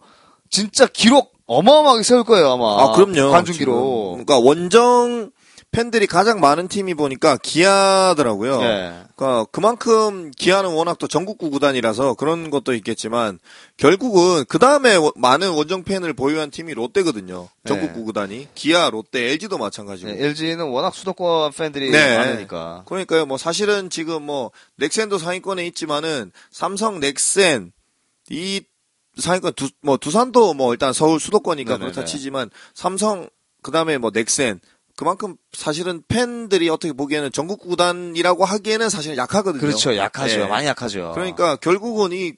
진짜 0.51 0.87
기록 0.87 1.33
어마어마하게 1.47 2.03
세울 2.03 2.25
거예요, 2.25 2.53
아마. 2.53 2.83
아, 2.83 2.93
그럼요. 2.93 3.31
관중. 3.31 3.55
기록. 3.55 4.13
그러니까 4.25 4.39
원정 4.39 5.31
팬들이 5.73 6.07
가장 6.07 6.39
많은 6.39 6.69
팀이 6.69 6.93
보니까 6.95 7.39
기아더라고요. 7.39 8.61
예. 8.63 8.93
그러니까 9.17 9.47
그만큼 9.51 10.31
기아는 10.37 10.71
워낙 10.71 10.99
또 10.99 11.09
전국구 11.09 11.49
구단이라서 11.49 12.13
그런 12.15 12.51
것도 12.51 12.75
있겠지만 12.75 13.39
결국은 13.79 14.45
그 14.49 14.59
다음에 14.59 14.97
많은 15.17 15.51
원정 15.51 15.85
팬을 15.85 16.13
보유한 16.13 16.51
팀이 16.51 16.75
롯데거든요. 16.75 17.49
전국구 17.67 18.01
네. 18.01 18.05
구단이 18.05 18.49
기아, 18.55 18.91
롯데, 18.91 19.31
LG도 19.31 19.57
마찬가지고. 19.57 20.11
LG는 20.11 20.67
워낙 20.69 20.95
수도권 20.95 21.53
팬들이 21.53 21.91
네. 21.91 22.19
많으니까. 22.19 22.83
그러니까요. 22.87 23.25
뭐 23.25 23.39
사실은 23.39 23.89
지금 23.89 24.25
뭐 24.25 24.51
넥센도 24.77 25.17
상위권에 25.17 25.67
있지만은 25.69 26.33
삼성, 26.51 27.01
넥센 27.01 27.73
이 28.29 28.61
상위권 29.19 29.55
두 29.55 29.69
뭐 29.83 29.97
두산도 29.97 30.53
뭐 30.53 30.73
일단 30.75 30.93
서울 30.93 31.19
수도권이니까 31.19 31.75
네네네. 31.79 31.93
그렇다 31.93 32.07
치지만 32.07 32.51
삼성 32.75 33.29
그 33.63 33.71
다음에 33.71 33.97
뭐 33.99 34.11
넥센 34.13 34.61
그만큼 35.03 35.35
사실은 35.53 36.01
팬들이 36.07 36.69
어떻게 36.69 36.93
보기에는 36.93 37.33
전국 37.33 37.59
구단이라고 37.61 38.45
하기에는 38.45 38.89
사실 38.89 39.17
약하거든요. 39.17 39.61
그렇죠. 39.61 39.97
약하죠. 39.97 40.37
네. 40.39 40.47
많이 40.47 40.69
약하죠. 40.69 41.11
그러니까 41.15 41.57
결국은 41.57 42.13
이 42.13 42.35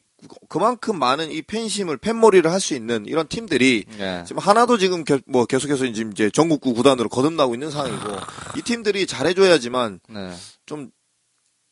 그만큼 0.48 0.98
많은 0.98 1.30
이 1.30 1.42
팬심을 1.42 1.98
팬몰이를 1.98 2.50
할 2.50 2.58
수 2.58 2.74
있는 2.74 3.04
이런 3.04 3.28
팀들이 3.28 3.84
예. 3.98 4.24
지금 4.26 4.40
하나도 4.40 4.78
지금 4.78 5.04
겨- 5.04 5.18
뭐 5.26 5.44
계속해서 5.44 5.92
지금 5.92 6.12
이제 6.12 6.30
전국구 6.30 6.72
구단으로 6.72 7.10
거듭나고 7.10 7.52
있는 7.54 7.70
상황이고 7.70 8.16
이 8.56 8.62
팀들이 8.62 9.06
잘해줘야지만 9.06 10.00
네. 10.08 10.32
좀 10.64 10.88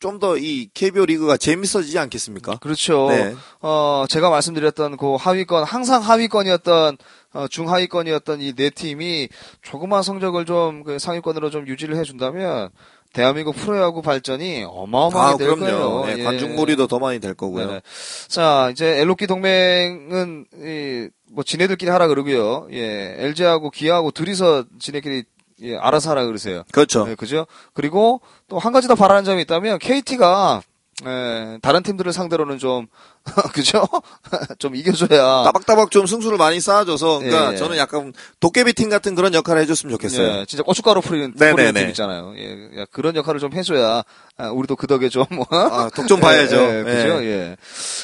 좀 0.03 0.18
더 0.18 0.36
이 0.36 0.68
KBO 0.74 1.07
리그가 1.07 1.36
재밌어지지 1.36 1.96
않겠습니까? 1.98 2.57
그렇죠. 2.59 3.07
네. 3.09 3.34
어, 3.61 4.05
제가 4.09 4.28
말씀드렸던 4.30 4.96
그 4.96 5.14
하위권, 5.14 5.62
항상 5.64 6.03
하위권이었던, 6.03 6.98
어, 7.34 7.46
중하위권이었던 7.48 8.40
이 8.40 8.53
네 8.55 8.70
팀이 8.70 9.28
조그만 9.62 10.03
성적을 10.03 10.44
좀, 10.44 10.82
그 10.82 10.98
상위권으로 10.98 11.50
좀 11.50 11.66
유지를 11.68 11.96
해준다면, 11.96 12.70
대한민국 13.12 13.55
프로야구 13.55 14.03
발전이 14.03 14.64
어마어마하게 14.68 15.34
아, 15.34 15.36
될 15.36 15.55
그럼요. 15.57 16.00
거예요. 16.00 16.05
네, 16.16 16.20
예. 16.20 16.24
관중몰이도 16.24 16.86
더 16.88 16.98
많이 16.98 17.20
될 17.20 17.34
거고요. 17.34 17.66
네네. 17.66 17.80
자, 18.28 18.70
이제 18.72 18.98
엘로키 19.00 19.26
동맹은, 19.26 20.46
이, 20.64 21.09
뭐, 21.30 21.44
지네들끼리 21.44 21.90
하라 21.90 22.09
그러고요. 22.09 22.66
예, 22.72 23.14
LG하고 23.18 23.70
기아하고 23.70 24.11
둘이서 24.11 24.64
지네끼리, 24.80 25.24
예, 25.63 25.77
알아서 25.77 26.11
하라 26.11 26.25
그러세요. 26.27 26.65
그렇죠. 26.73 27.07
네, 27.07 27.15
그죠? 27.15 27.47
그리고 27.75 28.21
또 28.49 28.59
한 28.59 28.73
가지 28.73 28.89
더 28.89 28.95
바라는 28.95 29.25
점이 29.25 29.43
있다면 29.43 29.79
KT가 29.79 30.63
에, 31.05 31.59
다른 31.63 31.83
팀들을 31.83 32.13
상대로는 32.13 32.59
좀 32.59 32.87
그죠? 33.55 33.85
좀 34.59 34.77
이겨줘야 34.77 35.43
따박따박 35.45 35.91
좀 35.91 36.07
승수를 36.07 36.37
많이 36.39 36.61
쌓아줘서 36.61 37.19
그러니까 37.21 37.49
예, 37.49 37.53
예. 37.53 37.57
저는 37.57 37.77
약간 37.77 38.13
도깨비 38.41 38.75
팀 38.75 38.89
같은 38.91 39.15
그런 39.15 39.33
역할을 39.35 39.63
해줬으면 39.63 39.93
좋겠어요. 39.95 40.29
예, 40.41 40.47
진짜 40.47 40.63
고춧가루 40.63 41.01
뿌리는, 41.01 41.33
네네네. 41.37 41.53
뿌리는 41.57 41.75
팀 41.75 41.89
있잖아요. 41.91 42.35
예, 42.37 42.81
야, 42.83 42.85
그런 42.93 43.17
역할을 43.17 43.41
좀 43.41 43.53
해줘야 43.53 44.03
아, 44.37 44.49
우리도 44.51 44.77
그 44.77 44.87
덕에 44.87 45.09
좀 45.09 45.25
뭐, 45.31 45.47
아, 45.51 45.89
독좀 45.95 46.21
봐야죠. 46.21 46.57
예, 46.57 46.79
예, 46.81 46.83
그죠? 46.85 47.25
예. 47.25 47.57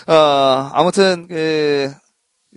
아, 0.06 0.70
아무튼 0.74 1.26
그 1.28 1.92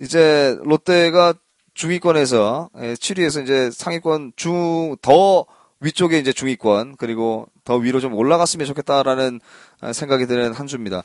이제 0.00 0.56
롯데가 0.64 1.34
중위권에서 1.74 2.70
예, 2.80 2.94
7위에서 2.94 3.42
이제 3.42 3.70
상위권 3.72 4.32
중 4.36 4.96
더 5.02 5.46
위쪽에 5.82 6.18
이제 6.18 6.32
중위권 6.32 6.94
그리고 6.96 7.46
더 7.64 7.76
위로 7.76 8.00
좀 8.00 8.14
올라갔으면 8.14 8.66
좋겠다라는 8.66 9.40
아, 9.80 9.92
생각이 9.92 10.26
드는 10.26 10.52
한 10.52 10.66
주입니다. 10.68 11.02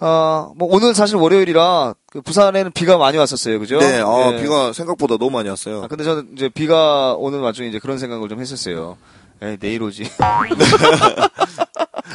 아, 0.00 0.50
뭐 0.56 0.68
오늘 0.70 0.94
사실 0.94 1.16
월요일이라 1.16 1.94
그 2.10 2.20
부산에는 2.22 2.72
비가 2.72 2.98
많이 2.98 3.18
왔었어요, 3.18 3.60
그죠? 3.60 3.78
네, 3.78 4.00
어, 4.00 4.32
예. 4.32 4.42
비가 4.42 4.72
생각보다 4.72 5.16
너무 5.16 5.30
많이 5.30 5.48
왔어요. 5.48 5.84
아, 5.84 5.86
근데 5.86 6.02
저는 6.02 6.30
이제 6.34 6.48
비가 6.48 7.14
오는 7.14 7.38
와중에 7.38 7.68
이제 7.68 7.78
그런 7.78 7.98
생각을 7.98 8.28
좀 8.28 8.40
했었어요. 8.40 8.98
에 9.42 9.56
내일 9.58 9.82
오지. 9.82 10.10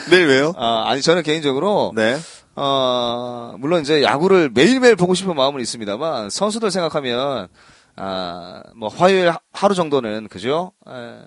내일 0.09 0.27
왜요? 0.27 0.53
아, 0.57 0.85
아니 0.87 1.01
저는 1.01 1.23
개인적으로 1.23 1.93
네. 1.95 2.17
어, 2.55 3.55
물론 3.57 3.81
이제 3.81 4.03
야구를 4.03 4.49
매일매일 4.53 4.95
보고 4.97 5.13
싶은 5.13 5.35
마음은 5.35 5.61
있습니다만, 5.61 6.29
선수들 6.29 6.69
생각하면, 6.71 7.47
아, 7.95 8.63
뭐, 8.75 8.89
화요일 8.89 9.29
하- 9.31 9.39
하루 9.53 9.75
정도는, 9.75 10.27
그죠? 10.27 10.71
에, 10.87 11.19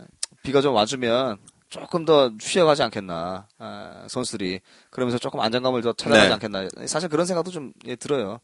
비가 0.42 0.60
좀 0.60 0.74
와주면 0.74 1.38
조금 1.68 2.04
더 2.04 2.30
쉬어가지 2.40 2.82
않겠나, 2.82 3.46
아, 3.58 4.04
선수들이. 4.08 4.60
그러면서 4.90 5.18
조금 5.18 5.40
안정감을 5.40 5.82
더 5.82 5.92
찾아가지 5.92 6.28
네. 6.28 6.32
않겠나. 6.34 6.68
사실 6.86 7.08
그런 7.08 7.26
생각도 7.26 7.50
좀 7.50 7.72
예, 7.86 7.96
들어요. 7.96 8.40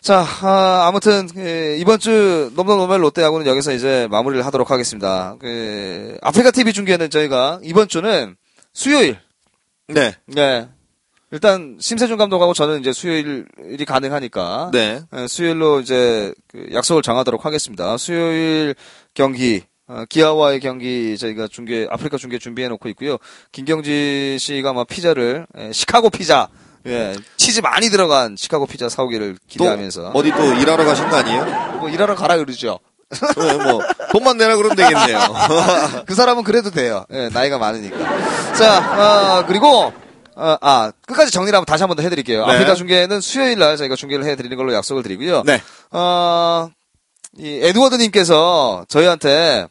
자, 0.00 0.24
아, 0.42 0.86
아무튼, 0.86 1.28
예, 1.36 1.76
이번 1.78 1.98
주 1.98 2.52
넘넘넘의 2.54 2.98
롯데야구는 2.98 3.46
여기서 3.46 3.72
이제 3.72 4.06
마무리를 4.10 4.44
하도록 4.46 4.70
하겠습니다. 4.70 5.36
그, 5.40 6.16
아프리카 6.22 6.50
TV 6.50 6.72
중계는 6.72 7.10
저희가 7.10 7.60
이번 7.62 7.88
주는 7.88 8.36
수요일, 8.72 9.18
네. 9.88 10.14
네. 10.26 10.68
일단 11.32 11.76
심세준 11.80 12.16
감독하고 12.18 12.54
저는 12.54 12.80
이제 12.80 12.92
수요일이 12.92 13.84
가능하니까 13.86 14.70
네. 14.72 15.00
예, 15.14 15.26
수요일로 15.26 15.80
이제 15.80 16.32
그 16.48 16.68
약속을 16.72 17.02
정하도록 17.02 17.44
하겠습니다. 17.44 17.96
수요일 17.96 18.74
경기 19.14 19.62
어, 19.88 20.04
기아와의 20.08 20.60
경기 20.60 21.16
저희가 21.18 21.48
중계 21.48 21.86
아프리카 21.90 22.16
중계 22.16 22.38
준비해 22.38 22.68
놓고 22.68 22.88
있고요. 22.90 23.18
김경지 23.52 24.36
씨가 24.38 24.72
막 24.72 24.86
피자를 24.86 25.46
예, 25.58 25.72
시카고 25.72 26.10
피자 26.10 26.48
예, 26.86 27.16
치즈 27.36 27.60
많이 27.60 27.90
들어간 27.90 28.36
시카고 28.36 28.66
피자 28.66 28.88
사오기를 28.88 29.34
또 29.34 29.38
기대하면서 29.48 30.12
어디 30.14 30.30
또 30.30 30.54
일하러 30.54 30.84
가신 30.84 31.08
거 31.08 31.16
아니에요? 31.16 31.78
뭐 31.80 31.88
일하러 31.88 32.14
가라 32.14 32.36
그러죠. 32.36 32.78
네, 33.10 33.52
뭐 33.58 33.80
돈만 34.12 34.36
내라 34.36 34.56
그러면 34.56 34.76
되겠네요. 34.76 35.18
그 36.06 36.14
사람은 36.14 36.44
그래도 36.44 36.70
돼요. 36.70 37.04
예, 37.12 37.28
나이가 37.32 37.58
많으니까. 37.58 38.54
자, 38.54 39.40
어, 39.40 39.46
그리고, 39.46 39.92
어, 40.36 40.56
아, 40.60 40.92
끝까지 41.06 41.30
정리를 41.32 41.56
한번 41.56 41.64
다시 41.66 41.82
한 41.82 41.88
번 41.88 41.96
더 41.96 42.02
해드릴게요. 42.02 42.44
네. 42.46 42.52
아프리카 42.52 42.74
중계는 42.74 43.20
수요일 43.20 43.58
날 43.58 43.76
저희가 43.76 43.96
중계를 43.96 44.24
해드리는 44.26 44.54
걸로 44.56 44.72
약속을 44.74 45.02
드리고요. 45.02 45.42
네. 45.46 45.62
어, 45.92 46.68
이 47.38 47.58
에드워드님께서 47.62 48.84
저희한테 48.88 49.66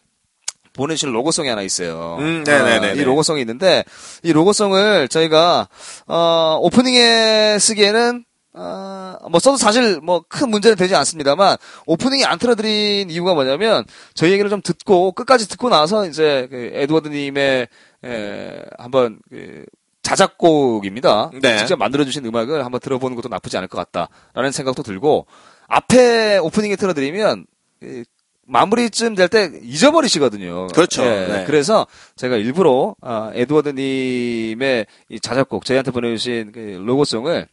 보내주신 0.73 1.11
로고송이 1.13 1.47
하나 1.47 1.61
있어요. 1.61 2.17
음, 2.19 2.43
네네네네. 2.45 2.91
어, 2.91 2.95
이 2.95 3.03
로고송이 3.03 3.39
있는데, 3.41 3.83
이 4.23 4.33
로고송을 4.33 5.07
저희가, 5.07 5.69
어, 6.07 6.57
오프닝에 6.61 7.57
쓰기에는, 7.59 8.25
어, 8.57 9.15
뭐 9.29 9.39
써도 9.39 9.55
사실 9.57 9.99
뭐 10.01 10.21
큰 10.27 10.49
문제는 10.49 10.75
되지 10.75 10.93
않습니다만, 10.95 11.55
오프닝이 11.85 12.25
안 12.25 12.37
틀어드린 12.39 13.09
이유가 13.09 13.33
뭐냐면, 13.33 13.85
저희 14.15 14.31
얘기를 14.31 14.49
좀 14.49 14.61
듣고, 14.61 15.13
끝까지 15.13 15.47
듣고 15.47 15.69
나서 15.69 16.05
이제, 16.07 16.47
그 16.51 16.71
에드워드님의, 16.73 17.67
에, 18.03 18.61
한번, 18.77 19.19
그, 19.29 19.63
자작곡입니다. 20.05 21.31
네. 21.41 21.57
직접 21.57 21.77
만들어주신 21.77 22.25
음악을 22.25 22.63
한번 22.63 22.79
들어보는 22.79 23.15
것도 23.15 23.27
나쁘지 23.29 23.57
않을 23.57 23.67
것 23.67 23.77
같다라는 23.77 24.51
생각도 24.51 24.83
들고 24.83 25.25
앞에 25.67 26.37
오프닝에 26.37 26.75
틀어드리면 26.75 27.45
이, 27.83 28.03
마무리쯤 28.47 29.15
될 29.15 29.27
때 29.27 29.49
잊어버리시거든요. 29.63 30.67
그렇죠. 30.67 31.03
예, 31.03 31.27
네. 31.27 31.43
그래서 31.47 31.87
제가 32.15 32.35
일부러 32.35 32.95
아, 33.01 33.31
에드워드님의 33.33 34.85
이 35.09 35.19
자작곡 35.19 35.65
저희한테 35.65 35.89
보내주신 35.89 36.51
그 36.51 36.59
로고송을 36.85 37.47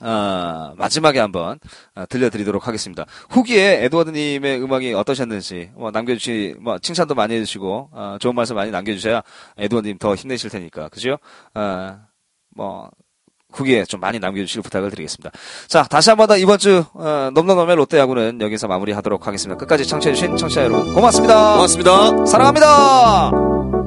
아, 0.00 0.72
마지막에 0.76 1.18
한번 1.18 1.58
아, 1.94 2.06
들려드리도록 2.06 2.66
하겠습니다. 2.68 3.04
후기에 3.30 3.84
에드워드님의 3.84 4.62
음악이 4.62 4.94
어떠셨는지 4.94 5.70
뭐 5.74 5.90
남겨주시, 5.90 6.56
뭐 6.60 6.78
칭찬도 6.78 7.14
많이 7.14 7.34
해주시고 7.34 7.90
아, 7.92 8.18
좋은 8.20 8.34
말씀 8.34 8.56
많이 8.56 8.70
남겨주셔야 8.70 9.22
에드워드님 9.56 9.98
더 9.98 10.14
힘내실 10.14 10.50
테니까 10.50 10.88
그죠? 10.88 11.18
아, 11.54 11.98
뭐 12.54 12.90
후기에 13.52 13.84
좀 13.84 14.00
많이 14.00 14.18
남겨주실 14.18 14.62
부탁을 14.62 14.90
드리겠습니다. 14.90 15.30
자, 15.68 15.82
다시 15.84 16.10
한번 16.10 16.26
더 16.28 16.36
이번 16.36 16.58
주 16.58 16.84
어, 16.92 17.30
넘넘넘의 17.32 17.76
롯데야구는 17.76 18.40
여기서 18.40 18.68
마무리하도록 18.68 19.26
하겠습니다. 19.26 19.58
끝까지 19.58 19.86
청취해주신 19.86 20.36
청취자 20.36 20.64
여러분 20.64 20.94
고맙습니다. 20.94 21.54
고맙습니다. 21.54 22.26
사랑합니다. 22.26 23.77